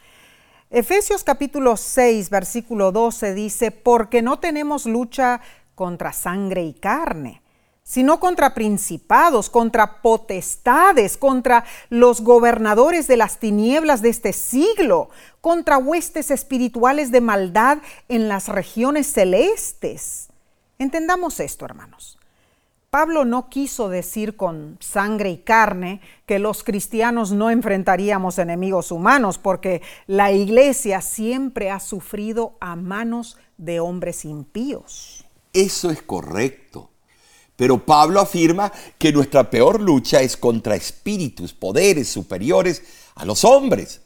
Efesios 0.70 1.24
capítulo 1.24 1.78
6, 1.78 2.30
versículo 2.30 2.92
12 2.92 3.34
dice, 3.34 3.72
porque 3.72 4.22
no 4.22 4.40
tenemos 4.40 4.86
lucha 4.86 5.40
contra 5.74 6.12
sangre 6.12 6.64
y 6.64 6.74
carne 6.74 7.42
sino 7.90 8.20
contra 8.20 8.54
principados, 8.54 9.50
contra 9.50 10.04
potestades, 10.04 11.18
contra 11.18 11.66
los 11.90 12.22
gobernadores 12.22 13.08
de 13.08 13.18
las 13.18 13.40
tinieblas 13.40 14.04
de 14.04 14.10
este 14.10 14.32
siglo, 14.32 15.10
contra 15.42 15.80
huestes 15.80 16.30
espirituales 16.30 17.10
de 17.10 17.20
maldad 17.20 17.80
en 18.08 18.28
las 18.28 18.48
regiones 18.48 19.12
celestes. 19.12 20.28
Entendamos 20.78 21.40
esto, 21.40 21.66
hermanos. 21.66 22.20
Pablo 22.92 23.26
no 23.26 23.50
quiso 23.50 23.90
decir 23.90 24.38
con 24.38 24.78
sangre 24.80 25.32
y 25.32 25.38
carne 25.40 26.00
que 26.28 26.38
los 26.38 26.64
cristianos 26.64 27.32
no 27.32 27.50
enfrentaríamos 27.50 28.38
enemigos 28.38 28.92
humanos, 28.92 29.40
porque 29.40 29.82
la 30.06 30.32
iglesia 30.32 31.02
siempre 31.02 31.72
ha 31.72 31.80
sufrido 31.80 32.54
a 32.60 32.76
manos 32.76 33.40
de 33.58 33.80
hombres 33.80 34.26
impíos. 34.26 35.26
Eso 35.54 35.90
es 35.90 36.04
correcto. 36.04 36.92
Pero 37.60 37.86
Pablo 37.86 38.22
afirma 38.22 38.72
que 38.98 39.12
nuestra 39.12 39.50
peor 39.50 39.82
lucha 39.82 40.22
es 40.22 40.38
contra 40.38 40.78
espíritus, 40.78 41.52
poderes 41.52 42.08
superiores 42.08 42.82
a 43.16 43.26
los 43.26 43.44
hombres, 43.44 44.00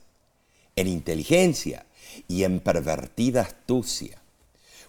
en 0.76 0.88
inteligencia 0.88 1.86
y 2.28 2.46
en 2.46 2.62
pervertida 2.62 3.42
astucia. 3.42 4.20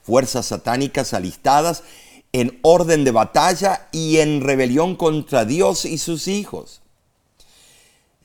Fuerzas 0.03 0.47
satánicas 0.47 1.13
alistadas 1.13 1.83
en 2.33 2.59
orden 2.63 3.05
de 3.05 3.11
batalla 3.11 3.91
y 3.93 4.17
en 4.17 4.41
rebelión 4.41 4.97
contra 4.97 5.45
Dios 5.45 5.85
y 5.85 5.99
sus 5.99 6.27
hijos. 6.27 6.81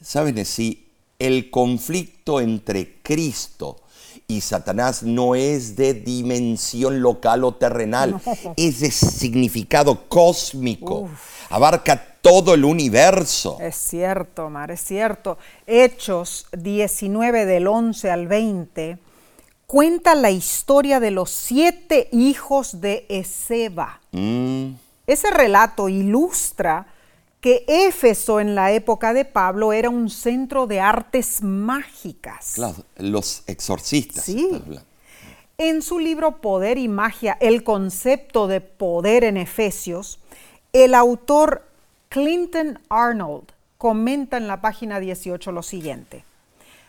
¿Saben 0.01 0.45
si 0.45 0.87
el 1.19 1.51
conflicto 1.51 2.39
entre 2.39 3.01
Cristo 3.01 3.81
y 4.30 4.41
Satanás 4.41 5.01
no 5.01 5.34
es 5.34 5.75
de 5.75 5.95
dimensión 5.95 7.01
local 7.01 7.43
o 7.43 7.55
terrenal, 7.55 8.21
es 8.55 8.80
de 8.80 8.91
significado 8.91 10.07
cósmico. 10.07 11.09
Abarca 11.49 12.15
todo 12.21 12.53
el 12.53 12.63
universo. 12.63 13.57
Es 13.59 13.75
cierto, 13.75 14.51
Mar, 14.51 14.69
es 14.69 14.82
cierto. 14.82 15.39
Hechos 15.65 16.45
19 16.51 17.47
del 17.47 17.67
11 17.67 18.11
al 18.11 18.27
20 18.27 18.99
cuenta 19.65 20.13
la 20.13 20.30
historia 20.30 20.99
de 20.99 21.09
los 21.09 21.32
siete 21.32 22.07
hijos 22.11 22.82
de 22.82 23.07
Ezeba. 23.09 23.99
Mm. 24.11 24.73
Ese 25.07 25.32
relato 25.32 25.89
ilustra 25.89 26.86
que 27.41 27.63
Éfeso 27.67 28.39
en 28.39 28.55
la 28.55 28.71
época 28.71 29.13
de 29.13 29.25
Pablo 29.25 29.71
era 29.71 29.89
un 29.89 30.09
centro 30.09 30.67
de 30.67 30.79
artes 30.79 31.41
mágicas. 31.41 32.53
Claro, 32.55 32.83
los 32.97 33.43
exorcistas. 33.47 34.25
Sí. 34.25 34.49
En 35.57 35.81
su 35.81 35.99
libro 35.99 36.41
Poder 36.41 36.77
y 36.77 36.87
Magia, 36.87 37.37
el 37.39 37.63
concepto 37.63 38.47
de 38.47 38.61
poder 38.61 39.23
en 39.23 39.37
Efesios, 39.37 40.19
el 40.73 40.93
autor 40.93 41.65
Clinton 42.09 42.79
Arnold 42.89 43.45
comenta 43.77 44.37
en 44.37 44.47
la 44.47 44.61
página 44.61 44.99
18 44.99 45.51
lo 45.51 45.63
siguiente. 45.63 46.23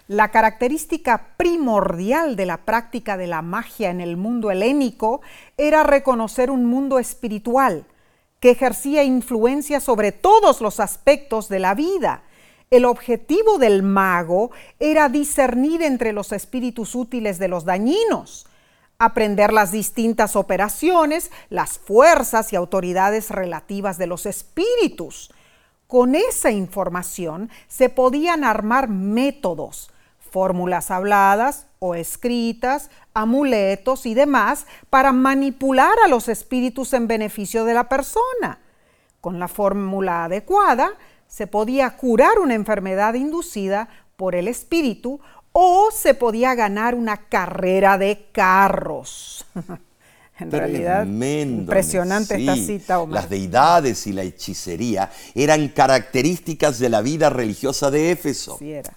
La 0.09 0.33
característica 0.33 1.29
primordial 1.37 2.35
de 2.35 2.47
la 2.47 2.57
práctica 2.59 3.17
de 3.17 3.29
la 3.29 3.43
magia 3.43 3.91
en 3.91 4.01
el 4.01 4.17
mundo 4.17 4.51
helénico 4.51 5.21
era 5.57 5.85
reconocer 5.85 6.51
un 6.51 6.67
mundo 6.67 6.99
espiritual, 6.99 7.85
que 8.41 8.51
ejercía 8.51 9.05
influencia 9.05 9.81
sobre 9.81 10.13
todos 10.13 10.61
los 10.61 10.81
aspectos 10.81 11.49
de 11.49 11.59
la 11.59 11.75
vida. 11.75 12.23
El 12.71 12.87
objetivo 12.87 13.59
del 13.59 13.83
mago 13.83 14.51
era 14.79 15.09
discernir 15.09 15.83
entre 15.83 16.13
los 16.13 16.33
espíritus 16.33 16.95
útiles 16.95 17.39
de 17.39 17.49
los 17.49 17.65
dañinos, 17.65 18.47
aprender 18.99 19.53
las 19.53 19.73
distintas 19.73 20.37
operaciones, 20.37 21.31
las 21.51 21.79
fuerzas 21.79 22.53
y 22.53 22.57
autoridades 22.57 23.31
relativas 23.31 23.99
de 23.99 24.07
los 24.07 24.25
espíritus. 24.25 25.33
Con 25.87 26.15
esa 26.15 26.51
información 26.51 27.51
se 27.69 27.89
podían 27.89 28.45
armar 28.45 28.89
métodos, 28.89 29.91
fórmulas 30.31 30.91
habladas 30.91 31.67
o 31.81 31.95
escritas, 31.95 32.91
amuletos 33.15 34.05
y 34.05 34.15
demás 34.15 34.67
para 34.91 35.13
manipular 35.13 35.95
a 36.05 36.09
los 36.09 36.29
espíritus 36.29 36.93
en 36.93 37.09
beneficio 37.09 37.65
de 37.65 37.75
la 37.75 37.89
persona. 37.89 38.61
Con 39.21 39.39
la 39.39 39.49
fórmula 39.49 40.25
adecuada 40.25 40.93
se 41.27 41.47
podía 41.47 41.97
curar 41.97 42.39
una 42.39 42.55
enfermedad 42.55 43.15
inducida 43.15 43.89
por 44.17 44.35
el 44.35 44.47
espíritu 44.47 45.21
o 45.53 45.89
se 45.91 46.13
podía 46.13 46.55
ganar 46.55 46.95
una 46.95 47.17
carrera 47.29 47.97
de 47.97 48.29
carros. 48.31 49.47
en 50.39 50.51
realidad, 50.51 51.07
impresionante 51.07 52.37
esta 52.37 52.57
cita. 52.57 53.07
Las 53.09 53.31
deidades 53.31 54.07
y 54.07 54.13
la 54.13 54.23
hechicería 54.23 55.11
eran 55.35 55.69
características 55.69 56.79
de 56.79 56.91
la 56.91 57.01
vida 57.01 57.31
religiosa 57.31 57.91
de 57.91 58.11
Éfeso. 58.13 58.59
Sí 58.59 58.71
era. 58.71 58.93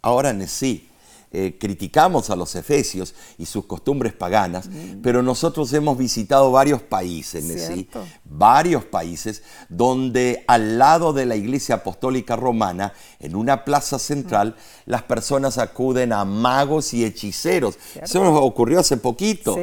Ahora 0.00 0.34
sí, 0.46 0.88
eh, 1.36 1.56
criticamos 1.58 2.30
a 2.30 2.36
los 2.36 2.54
efesios 2.54 3.12
y 3.38 3.46
sus 3.46 3.64
costumbres 3.64 4.12
paganas, 4.12 4.70
pero 5.02 5.20
nosotros 5.20 5.72
hemos 5.72 5.98
visitado 5.98 6.52
varios 6.52 6.80
países, 6.80 7.44
¿sí? 7.66 7.88
varios 8.24 8.84
países 8.84 9.42
donde 9.68 10.44
al 10.46 10.78
lado 10.78 11.12
de 11.12 11.26
la 11.26 11.34
iglesia 11.34 11.74
apostólica 11.74 12.36
romana, 12.36 12.92
en 13.18 13.34
una 13.34 13.64
plaza 13.64 13.98
central, 13.98 14.54
las 14.86 15.02
personas 15.02 15.58
acuden 15.58 16.12
a 16.12 16.24
magos 16.24 16.94
y 16.94 17.04
hechiceros. 17.04 17.78
Eso 18.00 18.22
nos 18.22 18.38
ocurrió 18.40 18.78
hace 18.78 18.96
poquito, 18.96 19.56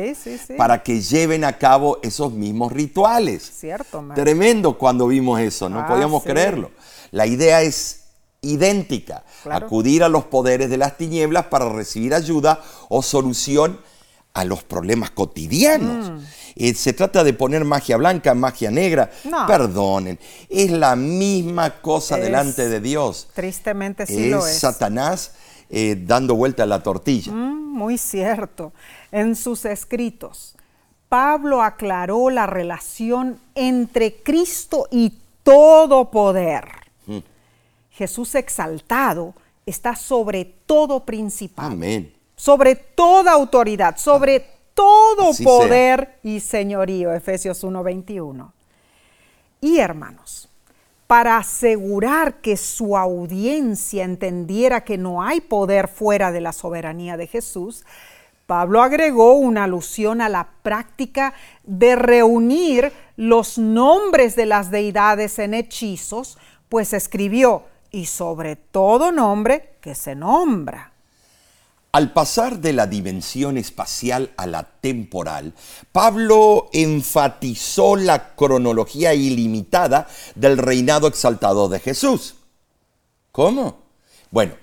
para 0.57 0.83
que 0.83 0.99
lleven 0.99 1.45
a 1.45 1.57
cabo 1.57 1.99
esos 2.03 2.33
mismos 2.33 2.73
rituales. 2.73 3.49
Cierto, 3.49 4.03
Tremendo 4.13 4.77
cuando 4.77 5.07
vimos 5.07 5.39
eso, 5.39 5.69
no 5.69 5.79
ah, 5.79 5.87
podíamos 5.87 6.21
creerlo. 6.23 6.71
La 7.11 7.25
idea 7.25 7.61
es 7.61 8.00
idéntica. 8.41 9.23
Acudir 9.49 10.03
a 10.03 10.09
los 10.09 10.25
poderes 10.25 10.69
de 10.69 10.77
las 10.77 10.97
tinieblas 10.97 11.45
para 11.45 11.69
recibir 11.69 12.13
ayuda 12.13 12.61
o 12.89 13.01
solución 13.01 13.79
a 14.33 14.45
los 14.45 14.63
problemas 14.63 15.11
cotidianos. 15.11 16.09
Mm. 16.09 16.25
Eh, 16.55 16.73
se 16.73 16.93
trata 16.93 17.23
de 17.23 17.33
poner 17.33 17.65
magia 17.65 17.97
blanca, 17.97 18.33
magia 18.33 18.71
negra. 18.71 19.11
Perdonen, 19.47 20.19
es 20.49 20.71
la 20.71 20.95
misma 20.95 21.81
cosa 21.81 22.17
delante 22.17 22.67
de 22.67 22.79
Dios. 22.79 23.29
Tristemente 23.33 24.05
sí 24.05 24.29
lo 24.29 24.45
es. 24.45 24.59
Satanás 24.59 25.33
eh, 25.69 25.97
dando 26.05 26.35
vuelta 26.35 26.63
a 26.63 26.65
la 26.65 26.81
tortilla. 26.81 27.31
Mm, 27.31 27.73
muy 27.73 27.97
cierto. 27.97 28.73
En 29.11 29.35
sus 29.35 29.65
escritos, 29.65 30.55
Pablo 31.09 31.61
aclaró 31.61 32.29
la 32.29 32.47
relación 32.47 33.39
entre 33.55 34.15
Cristo 34.23 34.87
y 34.91 35.13
todo 35.43 36.09
poder. 36.09 36.80
Jesús 38.01 38.33
exaltado 38.33 39.35
está 39.63 39.95
sobre 39.95 40.43
todo 40.65 41.05
principal. 41.05 41.73
Amén. 41.73 42.11
Sobre 42.35 42.75
toda 42.75 43.31
autoridad, 43.31 43.95
sobre 43.97 44.43
todo 44.73 45.31
poder 45.43 46.17
y 46.23 46.39
señorío. 46.39 47.13
Efesios 47.13 47.63
1:21. 47.63 48.53
Y 49.61 49.77
hermanos, 49.77 50.49
para 51.05 51.37
asegurar 51.37 52.41
que 52.41 52.57
su 52.57 52.97
audiencia 52.97 54.03
entendiera 54.03 54.83
que 54.83 54.97
no 54.97 55.21
hay 55.21 55.39
poder 55.39 55.87
fuera 55.87 56.31
de 56.31 56.41
la 56.41 56.53
soberanía 56.53 57.17
de 57.17 57.27
Jesús, 57.27 57.85
Pablo 58.47 58.81
agregó 58.81 59.33
una 59.33 59.65
alusión 59.65 60.21
a 60.21 60.29
la 60.29 60.49
práctica 60.63 61.35
de 61.63 61.95
reunir 61.95 62.91
los 63.15 63.59
nombres 63.59 64.35
de 64.35 64.47
las 64.47 64.71
deidades 64.71 65.37
en 65.37 65.53
hechizos, 65.53 66.39
pues 66.67 66.93
escribió, 66.93 67.65
y 67.91 68.05
sobre 68.05 68.55
todo 68.55 69.11
nombre 69.11 69.75
que 69.81 69.95
se 69.95 70.15
nombra. 70.15 70.91
Al 71.93 72.13
pasar 72.13 72.59
de 72.59 72.71
la 72.71 72.87
dimensión 72.87 73.57
espacial 73.57 74.31
a 74.37 74.47
la 74.47 74.63
temporal, 74.63 75.53
Pablo 75.91 76.69
enfatizó 76.71 77.97
la 77.97 78.33
cronología 78.33 79.13
ilimitada 79.13 80.07
del 80.35 80.57
reinado 80.57 81.07
exaltado 81.07 81.67
de 81.67 81.81
Jesús. 81.81 82.35
¿Cómo? 83.33 83.79
Bueno, 84.29 84.53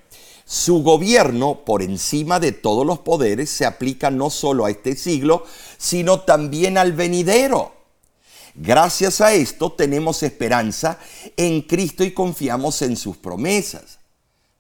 su 0.47 0.83
gobierno 0.83 1.67
por 1.67 1.83
encima 1.83 2.41
de 2.41 2.53
todos 2.53 2.87
los 2.87 3.01
poderes 3.01 3.51
se 3.51 3.67
aplica 3.67 4.11
no 4.11 4.31
solo 4.31 4.65
a 4.65 4.71
este 4.71 4.97
siglo, 4.97 5.45
sino 5.77 6.21
también 6.21 6.79
al 6.79 6.95
venidero. 6.95 7.73
Gracias 8.61 9.21
a 9.21 9.33
esto 9.33 9.71
tenemos 9.71 10.25
esperanza 10.25 10.99
en 11.37 11.63
Cristo 11.63 12.03
y 12.03 12.11
confiamos 12.11 12.83
en 12.83 12.97
sus 12.97 13.17
promesas. 13.17 14.01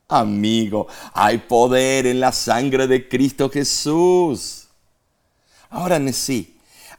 Amigo, 0.06 0.86
hay 1.12 1.38
poder 1.38 2.06
en 2.06 2.20
la 2.20 2.30
sangre 2.30 2.86
de 2.86 3.08
Cristo 3.08 3.50
Jesús. 3.50 4.68
Ahora, 5.68 6.00
sí, 6.12 6.56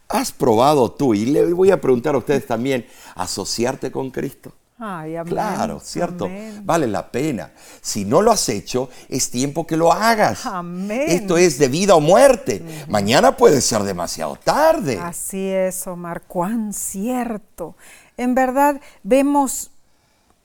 ¿has 0.09 0.33
probado 0.33 0.91
tú? 0.91 1.13
Y 1.13 1.25
le 1.27 1.53
voy 1.53 1.71
a 1.71 1.79
preguntar 1.79 2.15
a 2.15 2.17
ustedes 2.17 2.45
también, 2.45 2.85
asociarte 3.15 3.91
con 3.91 4.11
Cristo. 4.11 4.51
Ay, 4.81 5.17
amén, 5.17 5.33
claro, 5.33 5.81
¿cierto? 5.81 6.25
amén. 6.25 6.61
Vale 6.63 6.87
la 6.87 7.11
pena. 7.11 7.51
Si 7.81 8.05
no 8.05 8.21
lo 8.21 8.31
has 8.31 8.47
hecho, 8.47 8.89
es 9.09 9.29
tiempo 9.29 9.67
que 9.67 9.75
lo 9.75 9.91
hagas. 9.91 10.45
Amén. 10.45 11.03
Esto 11.07 11.37
es 11.37 11.59
de 11.59 11.67
vida 11.67 11.95
o 11.95 11.99
muerte. 11.99 12.63
Mañana 12.87 13.35
puede 13.35 13.59
ser 13.59 13.83
demasiado 13.83 14.37
tarde. 14.37 14.97
Así 14.97 15.49
es, 15.49 15.85
Omar, 15.85 16.21
cuán 16.21 16.71
cierto. 16.73 17.75
En 18.15 18.35
verdad, 18.35 18.79
vemos 19.03 19.71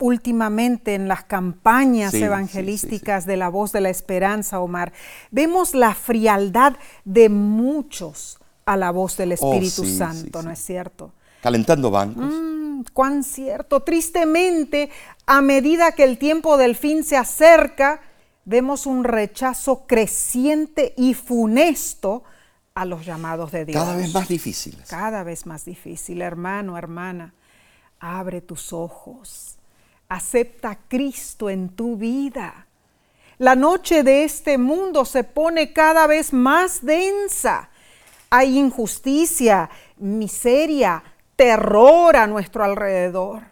últimamente 0.00 0.94
en 0.94 1.06
las 1.06 1.22
campañas 1.24 2.10
Sí, 2.10 2.16
sí, 2.16 2.22
sí, 2.22 2.26
evangelísticas 2.26 3.26
de 3.26 3.36
la 3.36 3.48
voz 3.48 3.70
de 3.70 3.80
la 3.80 3.90
esperanza, 3.90 4.58
Omar, 4.58 4.92
vemos 5.30 5.74
la 5.74 5.94
frialdad 5.94 6.74
de 7.04 7.28
muchos 7.28 8.38
a 8.66 8.76
la 8.76 8.90
voz 8.90 9.16
del 9.16 9.32
Espíritu 9.32 9.82
Oh, 9.82 9.84
sí, 9.84 9.96
Santo. 9.96 10.42
¿no 10.42 10.50
es 10.50 10.58
cierto? 10.58 11.12
Calentando 11.44 11.90
bancos. 11.90 12.32
Mm, 12.32 12.84
cuán 12.94 13.22
cierto. 13.22 13.80
Tristemente, 13.80 14.88
a 15.26 15.42
medida 15.42 15.92
que 15.92 16.04
el 16.04 16.16
tiempo 16.16 16.56
del 16.56 16.74
fin 16.74 17.04
se 17.04 17.18
acerca, 17.18 18.00
vemos 18.46 18.86
un 18.86 19.04
rechazo 19.04 19.86
creciente 19.86 20.94
y 20.96 21.12
funesto 21.12 22.24
a 22.74 22.86
los 22.86 23.04
llamados 23.04 23.52
de 23.52 23.66
Dios. 23.66 23.76
Cada 23.76 23.94
vez 23.94 24.14
más 24.14 24.26
difíciles. 24.26 24.88
Cada 24.88 25.22
vez 25.22 25.44
más 25.44 25.66
difícil, 25.66 26.22
hermano, 26.22 26.78
hermana. 26.78 27.34
Abre 28.00 28.40
tus 28.40 28.72
ojos. 28.72 29.56
Acepta 30.08 30.70
a 30.70 30.78
Cristo 30.88 31.50
en 31.50 31.68
tu 31.68 31.98
vida. 31.98 32.68
La 33.36 33.54
noche 33.54 34.02
de 34.02 34.24
este 34.24 34.56
mundo 34.56 35.04
se 35.04 35.24
pone 35.24 35.74
cada 35.74 36.06
vez 36.06 36.32
más 36.32 36.82
densa. 36.82 37.68
Hay 38.30 38.58
injusticia, 38.58 39.68
miseria, 39.98 41.04
terror 41.36 42.16
a 42.16 42.26
nuestro 42.26 42.64
alrededor. 42.64 43.42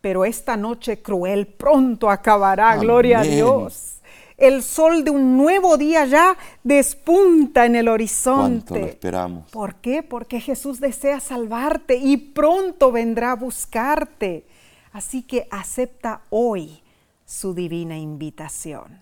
Pero 0.00 0.24
esta 0.24 0.56
noche 0.56 1.02
cruel 1.02 1.46
pronto 1.46 2.08
acabará, 2.10 2.76
gloria 2.76 3.20
a. 3.20 3.22
Dios. 3.22 3.94
El 4.36 4.62
sol 4.62 5.02
de 5.02 5.10
un 5.10 5.36
nuevo 5.36 5.76
día 5.76 6.04
ya 6.06 6.36
despunta 6.62 7.66
en 7.66 7.74
el 7.74 7.88
horizonte. 7.88 8.66
¿Cuánto 8.68 8.78
lo 8.78 8.86
esperamos? 8.86 9.50
¿Por 9.50 9.74
qué? 9.76 10.04
Porque 10.04 10.40
Jesús 10.40 10.78
desea 10.78 11.18
salvarte 11.18 11.96
y 11.96 12.16
pronto 12.16 12.92
vendrá 12.92 13.32
a 13.32 13.36
buscarte. 13.36 14.46
Así 14.92 15.22
que 15.22 15.48
acepta 15.50 16.20
hoy 16.30 16.80
su 17.26 17.52
divina 17.52 17.98
invitación. 17.98 19.00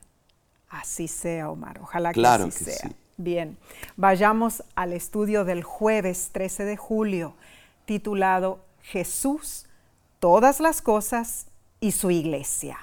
Así 0.70 1.07
sea, 1.07 1.50
Omar. 1.50 1.80
Ojalá 1.82 2.11
que 2.11 2.20
Claro 2.20 2.46
así 2.46 2.64
que 2.64 2.70
sea. 2.72 2.88
sí. 2.88 2.96
Bien, 3.18 3.57
vayamos 3.96 4.62
al 4.74 4.92
estudio 4.92 5.44
del 5.44 5.62
jueves 5.62 6.30
13 6.32 6.64
de 6.64 6.76
julio, 6.76 7.34
titulado 7.87 8.61
Jesús, 8.82 9.64
todas 10.20 10.61
las 10.61 10.82
cosas 10.82 11.47
y 11.80 11.93
su 11.93 12.11
iglesia. 12.11 12.78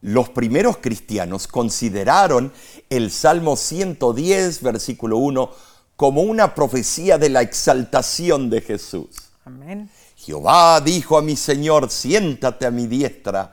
Los 0.00 0.28
primeros 0.30 0.78
cristianos 0.78 1.46
consideraron 1.46 2.52
el 2.90 3.10
Salmo 3.10 3.56
110, 3.56 4.62
versículo 4.62 5.18
1, 5.18 5.50
como 5.96 6.22
una 6.22 6.54
profecía 6.54 7.18
de 7.18 7.30
la 7.30 7.42
exaltación 7.42 8.50
de 8.50 8.60
Jesús. 8.60 9.08
Amén. 9.44 9.90
Jehová 10.16 10.80
dijo 10.80 11.16
a 11.16 11.22
mi 11.22 11.36
Señor, 11.36 11.90
siéntate 11.90 12.66
a 12.66 12.70
mi 12.70 12.86
diestra 12.86 13.52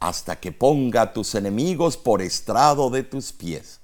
hasta 0.00 0.38
que 0.40 0.52
ponga 0.52 1.02
a 1.02 1.12
tus 1.12 1.34
enemigos 1.34 1.96
por 1.96 2.22
estrado 2.22 2.90
de 2.90 3.02
tus 3.02 3.32
pies. 3.32 3.80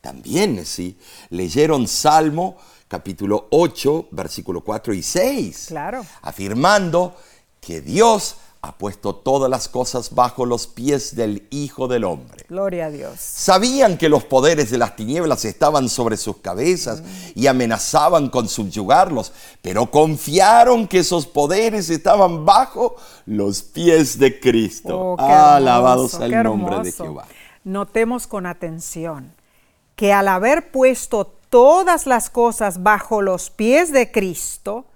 También, 0.00 0.64
sí, 0.64 0.98
leyeron 1.28 1.86
Salmo 1.86 2.56
capítulo 2.90 3.46
8, 3.50 4.08
versículo 4.10 4.62
4 4.62 4.92
y 4.94 5.02
6. 5.04 5.66
Claro. 5.68 6.04
Afirmando 6.22 7.14
que 7.60 7.80
Dios 7.80 8.34
ha 8.62 8.76
puesto 8.76 9.14
todas 9.14 9.48
las 9.48 9.68
cosas 9.68 10.12
bajo 10.12 10.44
los 10.44 10.66
pies 10.66 11.14
del 11.14 11.46
Hijo 11.50 11.86
del 11.86 12.02
Hombre. 12.02 12.44
Gloria 12.48 12.86
a 12.86 12.90
Dios. 12.90 13.20
Sabían 13.20 13.96
que 13.96 14.08
los 14.08 14.24
poderes 14.24 14.72
de 14.72 14.78
las 14.78 14.96
tinieblas 14.96 15.44
estaban 15.44 15.88
sobre 15.88 16.16
sus 16.16 16.38
cabezas 16.38 17.04
y 17.36 17.46
amenazaban 17.46 18.28
con 18.28 18.48
subyugarlos, 18.48 19.32
pero 19.62 19.88
confiaron 19.88 20.88
que 20.88 20.98
esos 20.98 21.28
poderes 21.28 21.90
estaban 21.90 22.44
bajo 22.44 22.96
los 23.24 23.62
pies 23.62 24.18
de 24.18 24.40
Cristo. 24.40 24.98
Oh, 24.98 25.16
qué 25.16 25.22
Alabado 25.22 26.06
hermoso, 26.06 26.16
sea 26.16 26.26
el 26.26 26.32
qué 26.32 26.42
nombre 26.42 26.80
de. 26.80 26.92
Jehová. 26.92 27.26
Notemos 27.62 28.26
con 28.26 28.46
atención 28.46 29.32
que 29.94 30.12
al 30.12 30.26
haber 30.28 30.72
puesto 30.72 31.39
todas 31.50 32.06
las 32.06 32.30
cosas 32.30 32.82
bajo 32.82 33.20
los 33.20 33.50
pies 33.50 33.92
de 33.92 34.10
Cristo, 34.10 34.86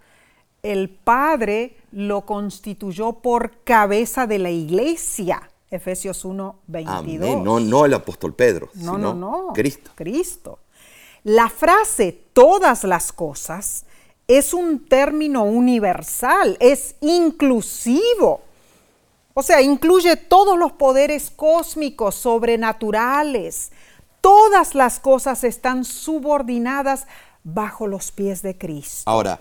el 0.63 0.89
Padre 0.89 1.77
lo 1.93 2.23
constituyó 2.23 3.13
por 3.13 3.63
cabeza 3.65 4.27
de 4.27 4.39
la 4.39 4.51
iglesia. 4.51 5.51
Efesios 5.71 6.25
1, 6.25 6.61
22. 6.69 6.99
Amén. 6.99 7.45
No, 7.45 7.61
no 7.61 7.85
el 7.85 7.95
apóstol 7.95 8.35
Pedro, 8.35 8.71
No, 8.75 8.95
sino 8.95 8.99
no, 8.99 9.15
no. 9.15 9.53
Cristo. 9.53 9.91
Cristo. 9.95 10.61
La 11.25 11.49
frase 11.49 12.13
todas 12.33 12.85
las 12.85 13.13
cosas 13.13 13.85
es 14.29 14.55
un 14.55 14.87
término 14.87 15.45
universal, 15.45 16.57
es 16.61 16.97
inclusivo. 17.01 18.43
O 19.35 19.43
sea, 19.43 19.61
incluye 19.61 20.17
todos 20.17 20.57
los 20.57 20.73
poderes 20.73 21.31
cósmicos, 21.31 22.15
sobrenaturales. 22.15 23.73
Todas 24.25 24.75
las 24.75 25.01
cosas 25.01 25.45
están 25.45 25.85
subordinadas 25.85 27.07
bajo 27.43 27.87
los 27.87 28.11
pies 28.11 28.41
de 28.41 28.57
Cristo. 28.57 29.03
Ahora, 29.05 29.39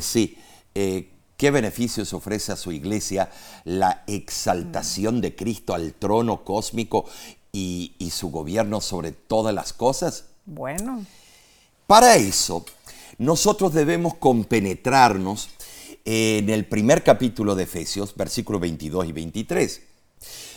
sí, 0.00 0.38
eh, 0.74 1.10
¿qué 1.36 1.50
beneficios 1.50 2.14
ofrece 2.14 2.50
a 2.50 2.56
su 2.56 2.72
iglesia 2.72 3.30
la 3.64 4.02
exaltación 4.06 5.20
de 5.20 5.36
Cristo 5.36 5.74
al 5.74 5.92
trono 5.92 6.42
cósmico 6.42 7.04
y, 7.52 7.96
y 7.98 8.12
su 8.12 8.30
gobierno 8.30 8.80
sobre 8.80 9.12
todas 9.12 9.54
las 9.54 9.74
cosas? 9.74 10.24
Bueno, 10.46 11.04
Para 11.86 12.16
eso, 12.16 12.64
nosotros 13.18 13.74
debemos 13.74 14.14
compenetrarnos 14.14 15.50
en 16.06 16.48
el 16.48 16.64
primer 16.64 17.04
capítulo 17.04 17.54
de 17.54 17.64
Efesios, 17.64 18.14
versículos 18.16 18.62
22 18.62 19.06
y 19.06 19.12
23. 19.12 19.82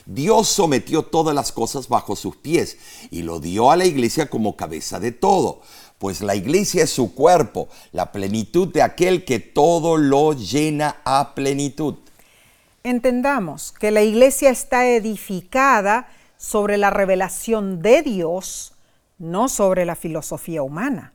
Dios 0.08 0.48
sometió 0.48 1.04
todas 1.04 1.36
las 1.36 1.52
cosas 1.52 1.90
bajo 1.90 2.16
sus 2.16 2.38
pies 2.38 2.78
y 3.12 3.24
lo 3.24 3.42
dio 3.42 3.72
a 3.72 3.76
la 3.76 3.86
iglesia 3.86 4.30
como 4.30 4.56
cabeza 4.56 5.02
de 5.02 5.12
todo, 5.12 5.60
pues 5.98 6.22
la 6.22 6.34
iglesia 6.34 6.86
es 6.86 6.92
su 6.92 7.14
cuerpo, 7.14 7.68
la 7.92 8.14
plenitud 8.14 8.70
de 8.70 8.84
aquel 8.84 9.26
que 9.26 9.40
todo 9.40 9.98
lo 9.98 10.32
llena 10.32 11.02
a 11.04 11.36
plenitud. 11.36 11.96
entendamos 12.84 13.74
que 13.74 13.92
la 13.92 14.02
iglesia 14.02 14.50
está 14.50 14.88
edificada 14.88 16.08
sobre 16.38 16.78
la 16.78 16.90
revelación 16.90 17.82
de 17.82 18.02
Dios, 18.02 18.76
no 19.18 19.50
sobre 19.50 19.86
la 19.86 19.98
filosofía 19.98 20.64
humana. 20.64 21.12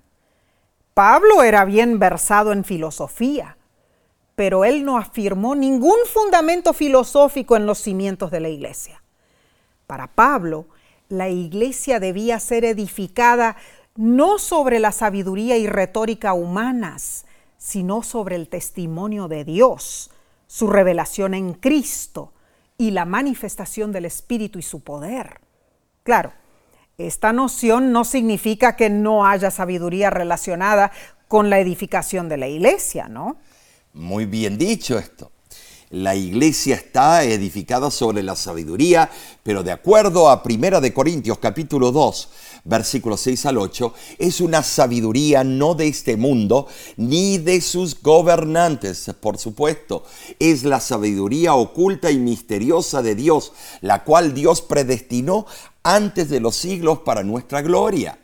Pablo 0.92 1.42
era 1.42 1.64
bien 1.64 1.98
versado 1.98 2.52
en 2.52 2.64
filosofía, 2.64 3.56
pero 4.42 4.64
él 4.64 4.84
no 4.84 4.98
afirmó 4.98 5.54
ningún 5.54 5.98
fundamento 6.04 6.72
filosófico 6.72 7.54
en 7.54 7.64
los 7.64 7.78
cimientos 7.78 8.32
de 8.32 8.40
la 8.40 8.48
iglesia. 8.48 9.00
Para 9.86 10.08
Pablo, 10.08 10.66
la 11.08 11.28
iglesia 11.28 12.00
debía 12.00 12.40
ser 12.40 12.64
edificada 12.64 13.54
no 13.94 14.38
sobre 14.38 14.80
la 14.80 14.90
sabiduría 14.90 15.58
y 15.58 15.68
retórica 15.68 16.32
humanas, 16.32 17.24
sino 17.56 18.02
sobre 18.02 18.34
el 18.34 18.48
testimonio 18.48 19.28
de 19.28 19.44
Dios, 19.44 20.10
su 20.48 20.66
revelación 20.66 21.34
en 21.34 21.52
Cristo 21.52 22.32
y 22.76 22.90
la 22.90 23.04
manifestación 23.04 23.92
del 23.92 24.06
Espíritu 24.06 24.58
y 24.58 24.62
su 24.62 24.80
poder. 24.80 25.40
Claro, 26.02 26.32
esta 26.98 27.32
noción 27.32 27.92
no 27.92 28.02
significa 28.02 28.74
que 28.74 28.90
no 28.90 29.24
haya 29.24 29.52
sabiduría 29.52 30.10
relacionada 30.10 30.90
con 31.28 31.48
la 31.48 31.60
edificación 31.60 32.28
de 32.28 32.38
la 32.38 32.48
iglesia, 32.48 33.06
¿no? 33.06 33.36
Muy 33.94 34.24
bien 34.24 34.56
dicho 34.56 34.98
esto. 34.98 35.30
La 35.90 36.16
iglesia 36.16 36.76
está 36.76 37.24
edificada 37.24 37.90
sobre 37.90 38.22
la 38.22 38.34
sabiduría, 38.34 39.10
pero 39.42 39.62
de 39.62 39.72
acuerdo 39.72 40.30
a 40.30 40.42
1 40.42 40.80
de 40.80 40.94
Corintios 40.94 41.38
capítulo 41.38 41.92
2, 41.92 42.28
versículos 42.64 43.20
6 43.20 43.44
al 43.44 43.58
8, 43.58 43.92
es 44.16 44.40
una 44.40 44.62
sabiduría 44.62 45.44
no 45.44 45.74
de 45.74 45.88
este 45.88 46.16
mundo 46.16 46.66
ni 46.96 47.36
de 47.36 47.60
sus 47.60 48.00
gobernantes, 48.00 49.10
por 49.20 49.36
supuesto. 49.36 50.04
Es 50.38 50.64
la 50.64 50.80
sabiduría 50.80 51.52
oculta 51.52 52.10
y 52.10 52.16
misteriosa 52.16 53.02
de 53.02 53.14
Dios, 53.14 53.52
la 53.82 54.04
cual 54.04 54.32
Dios 54.32 54.62
predestinó 54.62 55.44
antes 55.82 56.30
de 56.30 56.40
los 56.40 56.56
siglos 56.56 57.00
para 57.00 57.22
nuestra 57.22 57.60
gloria. 57.60 58.18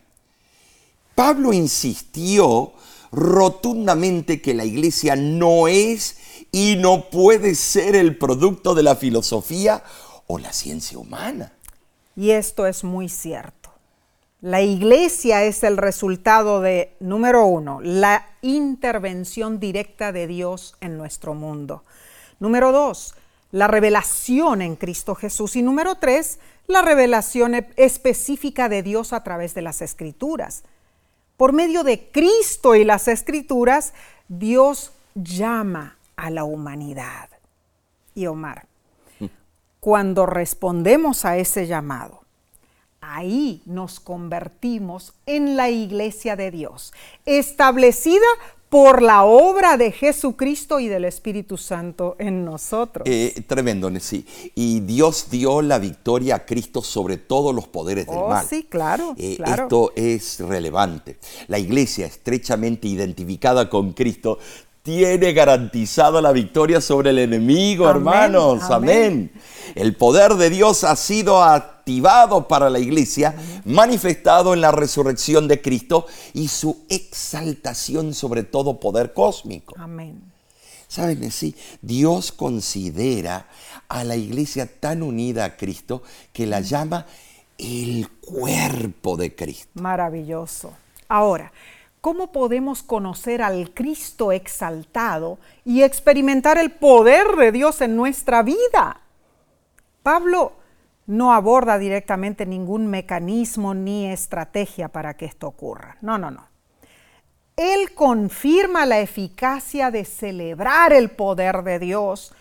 Pablo 1.14 1.52
insistió 1.52 2.72
rotundamente 3.12 4.40
que 4.40 4.54
la 4.54 4.64
iglesia 4.64 5.16
no 5.16 5.68
es 5.68 6.16
y 6.52 6.76
no 6.76 7.10
puede 7.10 7.54
ser 7.54 7.96
el 7.96 8.16
producto 8.16 8.74
de 8.74 8.82
la 8.82 8.96
filosofía 8.96 9.82
o 10.26 10.38
la 10.38 10.52
ciencia 10.52 10.98
humana. 10.98 11.52
Y 12.16 12.30
esto 12.30 12.66
es 12.66 12.84
muy 12.84 13.08
cierto. 13.08 13.70
La 14.40 14.62
iglesia 14.62 15.44
es 15.44 15.64
el 15.64 15.76
resultado 15.76 16.60
de, 16.60 16.94
número 17.00 17.44
uno, 17.46 17.80
la 17.82 18.24
intervención 18.40 19.58
directa 19.58 20.12
de 20.12 20.28
Dios 20.28 20.76
en 20.80 20.96
nuestro 20.96 21.34
mundo. 21.34 21.82
Número 22.38 22.70
dos, 22.70 23.14
la 23.50 23.66
revelación 23.66 24.62
en 24.62 24.76
Cristo 24.76 25.16
Jesús. 25.16 25.56
Y 25.56 25.62
número 25.62 25.96
tres, 25.96 26.38
la 26.68 26.82
revelación 26.82 27.66
específica 27.76 28.68
de 28.68 28.84
Dios 28.84 29.12
a 29.12 29.24
través 29.24 29.54
de 29.54 29.62
las 29.62 29.82
escrituras. 29.82 30.62
Por 31.38 31.52
medio 31.52 31.84
de 31.84 32.10
Cristo 32.10 32.74
y 32.74 32.82
las 32.84 33.06
escrituras, 33.06 33.94
Dios 34.26 34.90
llama 35.14 35.96
a 36.16 36.30
la 36.30 36.42
humanidad. 36.42 37.30
Y 38.12 38.26
Omar, 38.26 38.66
cuando 39.80 40.26
respondemos 40.26 41.24
a 41.24 41.36
ese 41.36 41.68
llamado, 41.68 42.22
ahí 43.00 43.62
nos 43.66 44.00
convertimos 44.00 45.14
en 45.26 45.56
la 45.56 45.70
iglesia 45.70 46.34
de 46.34 46.50
Dios, 46.50 46.92
establecida 47.24 48.26
por 48.68 49.00
la 49.02 49.24
obra 49.24 49.76
de 49.76 49.92
Jesucristo 49.92 50.78
y 50.78 50.88
del 50.88 51.06
Espíritu 51.06 51.56
Santo 51.56 52.16
en 52.18 52.44
nosotros. 52.44 53.06
Eh, 53.08 53.42
tremendo, 53.46 53.90
sí. 54.00 54.26
Y 54.54 54.80
Dios 54.80 55.28
dio 55.30 55.62
la 55.62 55.78
victoria 55.78 56.36
a 56.36 56.44
Cristo 56.44 56.82
sobre 56.82 57.16
todos 57.16 57.54
los 57.54 57.66
poderes 57.66 58.06
del 58.06 58.18
oh, 58.18 58.28
mal. 58.28 58.46
Sí, 58.46 58.64
claro, 58.68 59.14
eh, 59.16 59.36
claro. 59.36 59.64
Esto 59.64 59.92
es 59.96 60.40
relevante. 60.40 61.16
La 61.46 61.58
iglesia 61.58 62.06
estrechamente 62.06 62.88
identificada 62.88 63.70
con 63.70 63.92
Cristo 63.92 64.38
tiene 64.82 65.32
garantizada 65.32 66.20
la 66.20 66.32
victoria 66.32 66.80
sobre 66.80 67.10
el 67.10 67.18
enemigo, 67.18 67.88
hermanos. 67.88 68.62
Amén. 68.70 69.32
El 69.74 69.96
poder 69.96 70.34
de 70.34 70.50
Dios 70.50 70.84
ha 70.84 70.96
sido 70.96 71.42
activado 71.88 72.46
para 72.46 72.68
la 72.68 72.78
iglesia, 72.78 73.34
manifestado 73.64 74.52
en 74.52 74.60
la 74.60 74.70
resurrección 74.70 75.48
de 75.48 75.62
Cristo 75.62 76.06
y 76.34 76.48
su 76.48 76.84
exaltación 76.90 78.12
sobre 78.12 78.42
todo 78.42 78.78
poder 78.78 79.14
cósmico. 79.14 79.74
Amén. 79.78 80.20
¿Saben? 80.86 81.30
Sí, 81.30 81.54
Dios 81.80 82.30
considera 82.30 83.48
a 83.88 84.04
la 84.04 84.16
iglesia 84.16 84.66
tan 84.66 85.02
unida 85.02 85.46
a 85.46 85.56
Cristo 85.56 86.02
que 86.34 86.46
la 86.46 86.60
llama 86.60 87.06
el 87.56 88.06
cuerpo 88.20 89.16
de 89.16 89.34
Cristo. 89.34 89.70
Maravilloso. 89.74 90.72
Ahora, 91.08 91.52
¿Cómo 92.00 92.30
podemos 92.30 92.84
conocer 92.84 93.42
al 93.42 93.74
Cristo 93.74 94.30
exaltado 94.30 95.36
y 95.64 95.82
experimentar 95.82 96.56
el 96.56 96.70
poder 96.70 97.34
de 97.36 97.50
Dios 97.50 97.80
en 97.80 97.96
nuestra 97.96 98.44
vida? 98.44 99.00
Pablo 100.04 100.52
no 101.08 101.32
aborda 101.32 101.78
directamente 101.78 102.44
ningún 102.44 102.86
mecanismo 102.86 103.72
ni 103.72 104.06
estrategia 104.06 104.88
para 104.88 105.16
que 105.16 105.24
esto 105.24 105.48
ocurra. 105.48 105.96
No, 106.02 106.18
no, 106.18 106.30
no. 106.30 106.46
Él 107.56 107.94
confirma 107.94 108.84
la 108.84 109.00
eficacia 109.00 109.90
de 109.90 110.04
celebrar 110.04 110.92
el 110.92 111.10
poder 111.10 111.62
de 111.64 111.78
Dios 111.78 112.32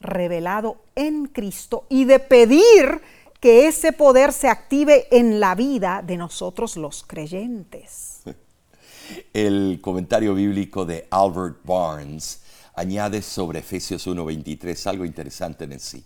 revelado 0.00 0.82
en 0.96 1.26
Cristo 1.26 1.86
y 1.88 2.04
de 2.04 2.18
pedir 2.18 3.00
que 3.40 3.68
ese 3.68 3.92
poder 3.92 4.32
se 4.32 4.48
active 4.48 5.06
en 5.12 5.38
la 5.38 5.54
vida 5.54 6.02
de 6.04 6.16
nosotros 6.16 6.76
los 6.76 7.04
creyentes. 7.04 8.22
El 9.32 9.78
comentario 9.80 10.34
bíblico 10.34 10.84
de 10.84 11.06
Albert 11.10 11.58
Barnes 11.62 12.42
añade 12.74 13.22
sobre 13.22 13.60
Efesios 13.60 14.04
1:23 14.04 14.86
algo 14.88 15.04
interesante 15.04 15.62
en 15.62 15.78
sí. 15.78 16.04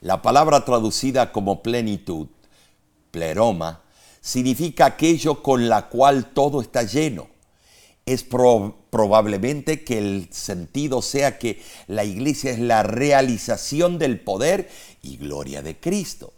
La 0.00 0.22
palabra 0.22 0.64
traducida 0.64 1.30
como 1.32 1.62
plenitud, 1.62 2.28
pleroma, 3.10 3.82
significa 4.20 4.86
aquello 4.86 5.42
con 5.42 5.68
la 5.68 5.88
cual 5.88 6.32
todo 6.32 6.62
está 6.62 6.84
lleno. 6.84 7.28
Es 8.06 8.24
probablemente 8.24 9.84
que 9.84 9.98
el 9.98 10.28
sentido 10.32 11.02
sea 11.02 11.38
que 11.38 11.62
la 11.86 12.04
iglesia 12.04 12.50
es 12.50 12.58
la 12.58 12.82
realización 12.82 13.98
del 13.98 14.20
poder 14.20 14.70
y 15.02 15.16
gloria 15.18 15.62
de 15.62 15.78
Cristo. 15.78 16.32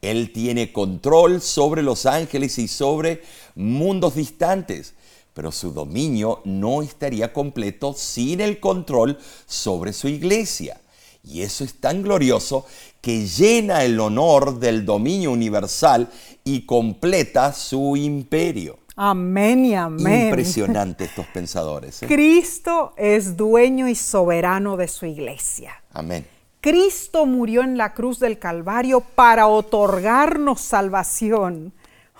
Él 0.00 0.32
tiene 0.32 0.72
control 0.72 1.40
sobre 1.40 1.82
los 1.82 2.06
ángeles 2.06 2.58
y 2.58 2.68
sobre 2.68 3.22
mundos 3.54 4.14
distantes 4.14 4.94
pero 5.34 5.50
su 5.50 5.72
dominio 5.72 6.40
no 6.44 6.80
estaría 6.80 7.32
completo 7.32 7.92
sin 7.92 8.40
el 8.40 8.60
control 8.60 9.18
sobre 9.46 9.92
su 9.92 10.06
iglesia. 10.08 10.80
Y 11.24 11.42
eso 11.42 11.64
es 11.64 11.74
tan 11.74 12.02
glorioso 12.02 12.66
que 13.00 13.26
llena 13.26 13.84
el 13.84 13.98
honor 13.98 14.58
del 14.58 14.84
dominio 14.84 15.32
universal 15.32 16.08
y 16.44 16.66
completa 16.66 17.52
su 17.52 17.96
imperio. 17.96 18.78
Amén 18.96 19.64
y 19.64 19.74
amén. 19.74 20.26
Impresionante 20.26 21.04
estos 21.04 21.26
pensadores. 21.26 22.02
¿eh? 22.02 22.06
Cristo 22.06 22.92
es 22.96 23.36
dueño 23.36 23.88
y 23.88 23.94
soberano 23.94 24.76
de 24.76 24.86
su 24.86 25.06
iglesia. 25.06 25.82
Amén. 25.92 26.26
Cristo 26.60 27.26
murió 27.26 27.62
en 27.62 27.76
la 27.76 27.92
cruz 27.92 28.20
del 28.20 28.38
Calvario 28.38 29.00
para 29.00 29.48
otorgarnos 29.48 30.60
salvación 30.60 31.72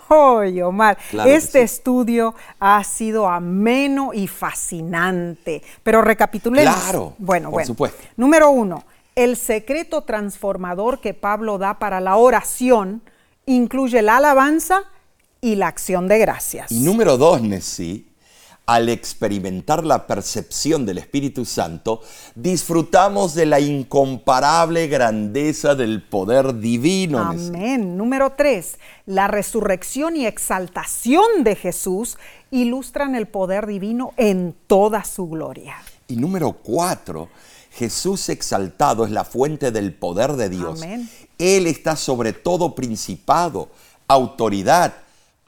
Oye, 0.07 0.63
Omar, 0.63 0.97
este 1.25 1.61
estudio 1.63 2.35
ha 2.59 2.83
sido 2.83 3.27
ameno 3.27 4.11
y 4.13 4.27
fascinante. 4.27 5.63
Pero 5.81 6.01
recapitulemos. 6.01 6.75
Claro, 6.75 7.15
bueno, 7.17 7.49
por 7.49 7.65
supuesto. 7.65 8.03
Número 8.15 8.49
uno, 8.49 8.83
el 9.15 9.37
secreto 9.37 10.01
transformador 10.01 10.99
que 10.99 11.13
Pablo 11.13 11.57
da 11.57 11.79
para 11.79 12.01
la 12.01 12.17
oración 12.17 13.01
incluye 13.45 14.01
la 14.01 14.17
alabanza 14.17 14.83
y 15.41 15.55
la 15.55 15.67
acción 15.67 16.07
de 16.07 16.19
gracias. 16.19 16.71
Y 16.71 16.79
número 16.81 17.17
dos, 17.17 17.41
Nessie, 17.41 18.05
al 18.65 18.89
experimentar 18.89 19.85
la 19.85 20.07
percepción 20.07 20.85
del 20.85 20.97
Espíritu 20.97 21.45
Santo, 21.45 22.01
disfrutamos 22.33 23.35
de 23.35 23.45
la 23.45 23.59
incomparable 23.59 24.87
grandeza 24.87 25.75
del 25.75 26.01
poder 26.01 26.59
divino. 26.59 27.19
Amén. 27.19 27.95
Número 27.95 28.33
tres, 28.35 28.79
la 29.05 29.27
resurrección 29.27 30.15
y 30.15 30.25
exaltación 30.25 31.43
de 31.43 31.55
Jesús 31.55 32.17
ilustran 32.49 33.15
el 33.15 33.27
poder 33.27 33.67
divino 33.67 34.13
en 34.17 34.55
toda 34.65 35.03
su 35.03 35.27
gloria. 35.27 35.75
Y 36.07 36.15
número 36.15 36.53
cuatro, 36.53 37.29
Jesús 37.75 38.29
exaltado 38.29 39.05
es 39.05 39.11
la 39.11 39.25
fuente 39.25 39.71
del 39.71 39.93
poder 39.93 40.33
de 40.33 40.49
Dios. 40.49 40.81
Amén. 40.81 41.09
Él 41.37 41.67
está 41.67 41.97
sobre 41.97 42.31
todo 42.31 42.73
principado, 42.73 43.69
autoridad, 44.07 44.93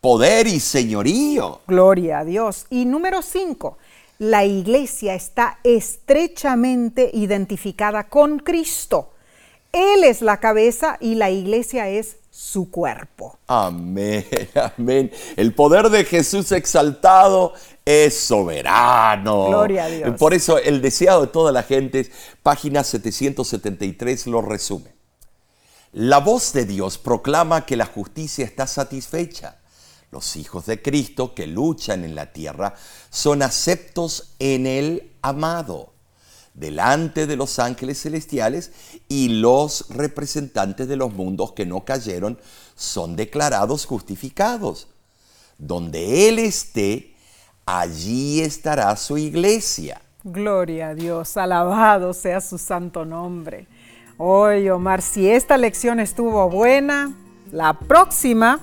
poder 0.01 0.47
y 0.47 0.59
señorío. 0.59 1.61
Gloria 1.67 2.19
a 2.19 2.25
Dios. 2.25 2.65
Y 2.69 2.85
número 2.85 3.21
cinco, 3.21 3.77
la 4.19 4.43
iglesia 4.43 5.15
está 5.15 5.59
estrechamente 5.63 7.09
identificada 7.13 8.09
con 8.09 8.39
Cristo. 8.39 9.13
Él 9.71 10.03
es 10.03 10.21
la 10.21 10.41
cabeza 10.41 10.97
y 10.99 11.15
la 11.15 11.29
iglesia 11.29 11.87
es 11.87 12.17
su 12.37 12.69
cuerpo. 12.69 13.39
Amén, 13.47 14.23
amén. 14.77 15.11
El 15.35 15.55
poder 15.55 15.89
de 15.89 16.05
Jesús 16.05 16.51
exaltado 16.51 17.53
es 17.83 18.15
soberano. 18.19 19.47
Gloria 19.47 19.85
a 19.85 19.87
Dios. 19.89 20.19
Por 20.19 20.35
eso 20.35 20.59
el 20.59 20.81
deseado 20.81 21.21
de 21.21 21.27
toda 21.27 21.51
la 21.51 21.63
gente, 21.63 22.11
página 22.43 22.83
773, 22.83 24.27
lo 24.27 24.43
resume. 24.43 24.93
La 25.93 26.19
voz 26.19 26.53
de 26.53 26.65
Dios 26.65 26.99
proclama 26.99 27.65
que 27.65 27.75
la 27.75 27.85
justicia 27.85 28.45
está 28.45 28.67
satisfecha 28.67 29.57
los 30.11 30.35
hijos 30.35 30.65
de 30.65 30.81
Cristo 30.81 31.33
que 31.33 31.47
luchan 31.47 32.03
en 32.05 32.15
la 32.15 32.31
tierra 32.31 32.75
son 33.09 33.41
aceptos 33.41 34.35
en 34.39 34.65
el 34.65 35.11
amado, 35.21 35.93
delante 36.57 37.27
de 37.27 37.37
los 37.37 37.59
ángeles 37.59 38.01
celestiales 38.01 38.71
y 39.07 39.29
los 39.29 39.85
representantes 39.89 40.87
de 40.87 40.97
los 40.97 41.13
mundos 41.13 41.53
que 41.53 41.65
no 41.65 41.85
cayeron 41.85 42.37
son 42.75 43.15
declarados 43.15 43.85
justificados. 43.85 44.87
Donde 45.57 46.27
Él 46.27 46.39
esté, 46.39 47.15
allí 47.65 48.41
estará 48.41 48.95
su 48.95 49.17
iglesia. 49.17 50.01
Gloria 50.23 50.89
a 50.89 50.95
Dios, 50.95 51.37
alabado 51.37 52.13
sea 52.13 52.41
su 52.41 52.57
santo 52.57 53.05
nombre. 53.05 53.67
Oye, 54.17 54.71
Omar, 54.71 55.01
si 55.01 55.29
esta 55.29 55.57
lección 55.57 55.99
estuvo 55.99 56.49
buena, 56.49 57.15
la 57.51 57.73
próxima 57.73 58.59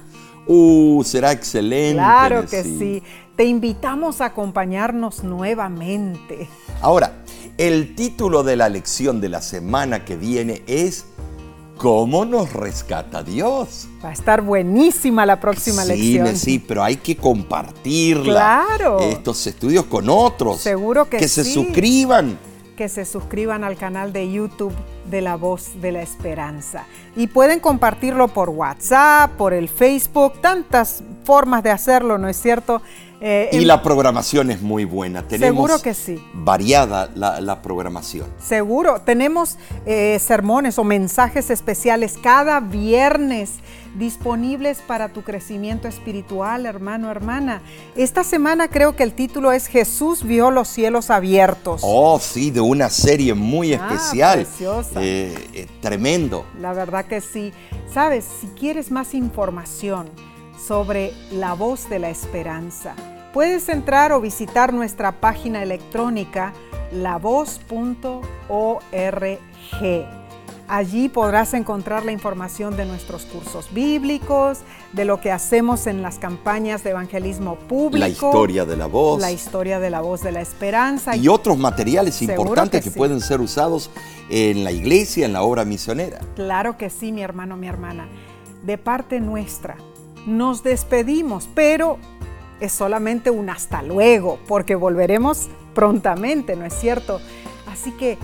Uh, 0.47 1.03
será 1.05 1.33
excelente. 1.33 1.95
Claro 1.95 2.47
que 2.47 2.63
sí. 2.63 3.03
Te 3.37 3.45
invitamos 3.45 4.21
a 4.21 4.27
acompañarnos 4.27 5.25
nuevamente. 5.25 6.49
Ahora, 6.81 7.13
el 7.59 7.95
título 7.95 8.43
de 8.43 8.57
la 8.57 8.69
lección 8.69 9.21
de 9.21 9.29
la 9.29 9.41
semana 9.43 10.05
que 10.05 10.17
viene 10.17 10.63
es 10.67 11.05
¿Cómo 11.77 12.25
nos 12.25 12.53
rescata 12.53 13.23
Dios? 13.23 13.89
Va 14.03 14.11
a 14.11 14.13
estar 14.13 14.43
buenísima 14.43 15.27
la 15.27 15.41
próxima 15.41 15.83
sí, 15.83 15.89
lección. 15.89 16.37
Sí, 16.37 16.59
pero 16.61 16.85
hay 16.85 16.97
que 16.97 17.17
compartirla. 17.17 18.65
Claro. 18.69 19.01
Estos 19.01 19.47
estudios 19.47 19.85
con 19.87 20.09
otros. 20.09 20.61
Seguro 20.61 21.11
que 21.11 21.17
Que 21.19 21.29
se 21.29 21.43
sí. 21.45 21.53
suscriban. 21.53 22.39
que 22.77 22.89
se 22.89 23.05
suscriban 23.05 23.65
al 23.65 23.77
canal 23.77 24.13
de 24.13 24.31
YouTube 24.31 24.73
de 25.15 25.21
La 25.23 25.37
Voz 25.37 25.81
de 25.81 25.93
la 25.93 26.03
Esperanza. 26.03 26.85
Y 27.15 27.29
pueden 27.29 27.61
compartirlo 27.61 28.27
por 28.29 28.51
WhatsApp, 28.51 29.31
por 29.39 29.55
el 29.55 29.69
Facebook, 29.69 30.41
tantas 30.41 31.03
formas 31.25 31.63
de 31.63 31.71
hacerlo, 31.71 32.19
¿no 32.19 32.29
es 32.29 32.37
cierto? 32.37 32.83
Eh, 33.21 33.49
Y 33.53 33.59
en- 33.59 33.69
la 33.69 33.81
programación 33.81 34.51
es 34.51 34.61
muy 34.61 34.85
buena. 34.85 35.23
Tenemos 35.23 35.55
Seguro 35.69 35.83
que 35.83 35.95
sí. 35.95 36.23
variada 36.35 37.09
la, 37.15 37.41
la 37.41 37.63
programación. 37.63 38.27
Seguro, 38.45 39.01
tenemos 39.03 39.57
eh, 39.87 40.19
sermones 40.21 40.79
o 40.79 40.85
mensajes 40.85 41.49
especiales 41.49 42.19
cada 42.21 42.59
viernes 42.61 43.53
disponibles 43.95 44.79
para 44.81 45.09
tu 45.09 45.23
crecimiento 45.23 45.89
espiritual, 45.89 46.67
hermano, 46.67 47.11
hermana. 47.11 47.63
Esta 47.97 48.25
semana 48.25 48.69
creo 48.69 48.97
que 48.97 49.03
el 49.03 49.13
título 49.15 49.53
es 49.53 49.67
Jesús 49.67 50.23
vio 50.25 50.51
los 50.51 50.69
cielos 50.69 51.11
abiertos. 51.11 51.81
Oh, 51.85 52.19
sí, 52.21 52.51
de 52.51 52.61
una 52.61 52.91
serie 52.91 53.35
muy 53.35 53.75
Ah, 53.75 53.77
especial. 53.93 54.41
preciosa. 54.43 55.01
Eh, 55.03 55.35
eh, 55.55 55.67
tremendo. 55.81 56.45
La 56.61 56.73
verdad 56.73 57.05
que 57.07 57.21
sí. 57.21 57.53
Sabes, 57.93 58.25
si 58.41 58.47
quieres 58.49 58.91
más 58.91 59.15
información 59.15 60.09
sobre 60.67 61.13
la 61.33 61.55
voz 61.55 61.89
de 61.89 61.99
la 61.99 62.11
esperanza, 62.11 62.95
puedes 63.33 63.69
entrar 63.69 64.13
o 64.13 64.21
visitar 64.21 64.73
nuestra 64.73 65.13
página 65.21 65.63
electrónica 65.63 66.53
lavoz.org. 66.93 68.25
Allí 70.75 71.09
podrás 71.09 71.55
encontrar 71.55 72.05
la 72.05 72.11
información 72.11 72.77
de 72.77 72.85
nuestros 72.85 73.27
cursos 73.27 73.73
bíblicos, 73.73 74.59
de 74.93 75.05
lo 75.05 75.21
que 75.21 75.31
hacemos 75.31 75.87
en 75.87 76.03
las 76.03 76.19
campañas 76.19 76.83
de 76.83 76.91
evangelismo 76.91 77.55
público, 77.55 77.99
La 77.99 78.09
historia 78.09 78.65
de 78.65 78.77
la 78.77 78.87
voz. 78.87 79.21
la 79.21 79.31
historia 79.31 79.79
de 79.79 79.91
la 79.91 80.01
voz 80.01 80.23
de 80.23 80.33
la 80.33 80.41
esperanza 80.41 81.15
y 81.15 81.29
otros 81.29 81.59
materiales 81.59 82.21
importantes 82.23 82.81
que 82.81 82.89
que, 82.89 82.91
sí. 82.91 82.99
pueden 82.99 83.21
ser 83.21 83.41
usados 83.41 83.89
en 84.29 84.65
la 84.65 84.73
iglesia, 84.73 85.27
en 85.27 85.33
la 85.33 85.43
obra 85.43 85.65
misionera. 85.65 86.19
Claro 86.35 86.77
que 86.77 86.91
sí, 86.91 87.13
mi 87.13 87.23
hermano, 87.23 87.57
mi 87.57 87.69
hermana. 87.69 88.09
De 88.65 88.77
parte 88.77 89.21
nuestra, 89.21 89.77
nos 90.27 90.65
despedimos, 90.65 91.49
pero 91.55 91.99
es 92.59 92.73
solamente 92.73 93.31
un 93.31 93.49
hasta 93.49 93.81
luego, 93.85 94.41
porque 94.49 94.75
volveremos 94.75 95.47
prontamente, 95.73 96.57
¿no 96.57 96.65
es 96.65 96.75
cierto? 96.75 97.21
Así 97.71 97.93
que 97.93 98.19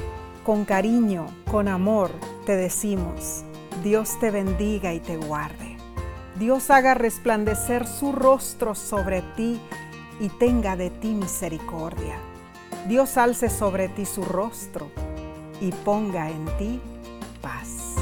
con 0.50 0.64
cariño, 0.64 1.28
con 1.48 1.68
amor, 1.68 2.10
te 2.44 2.56
decimos, 2.56 3.44
Dios 3.84 4.18
te 4.18 4.32
bendiga 4.32 4.92
y 4.92 4.98
te 4.98 5.16
guarde. 5.16 5.76
Dios 6.40 6.72
haga 6.72 6.94
resplandecer 6.94 7.86
su 7.86 8.10
rostro 8.10 8.74
sobre 8.74 9.22
ti 9.36 9.60
y 10.18 10.28
tenga 10.28 10.74
de 10.74 10.90
ti 10.90 11.14
misericordia. 11.14 12.16
Dios 12.88 13.16
alce 13.16 13.48
sobre 13.48 13.90
ti 13.90 14.04
su 14.04 14.24
rostro 14.24 14.90
y 15.60 15.70
ponga 15.70 16.28
en 16.28 16.44
ti 16.58 16.80
paz. 17.40 17.94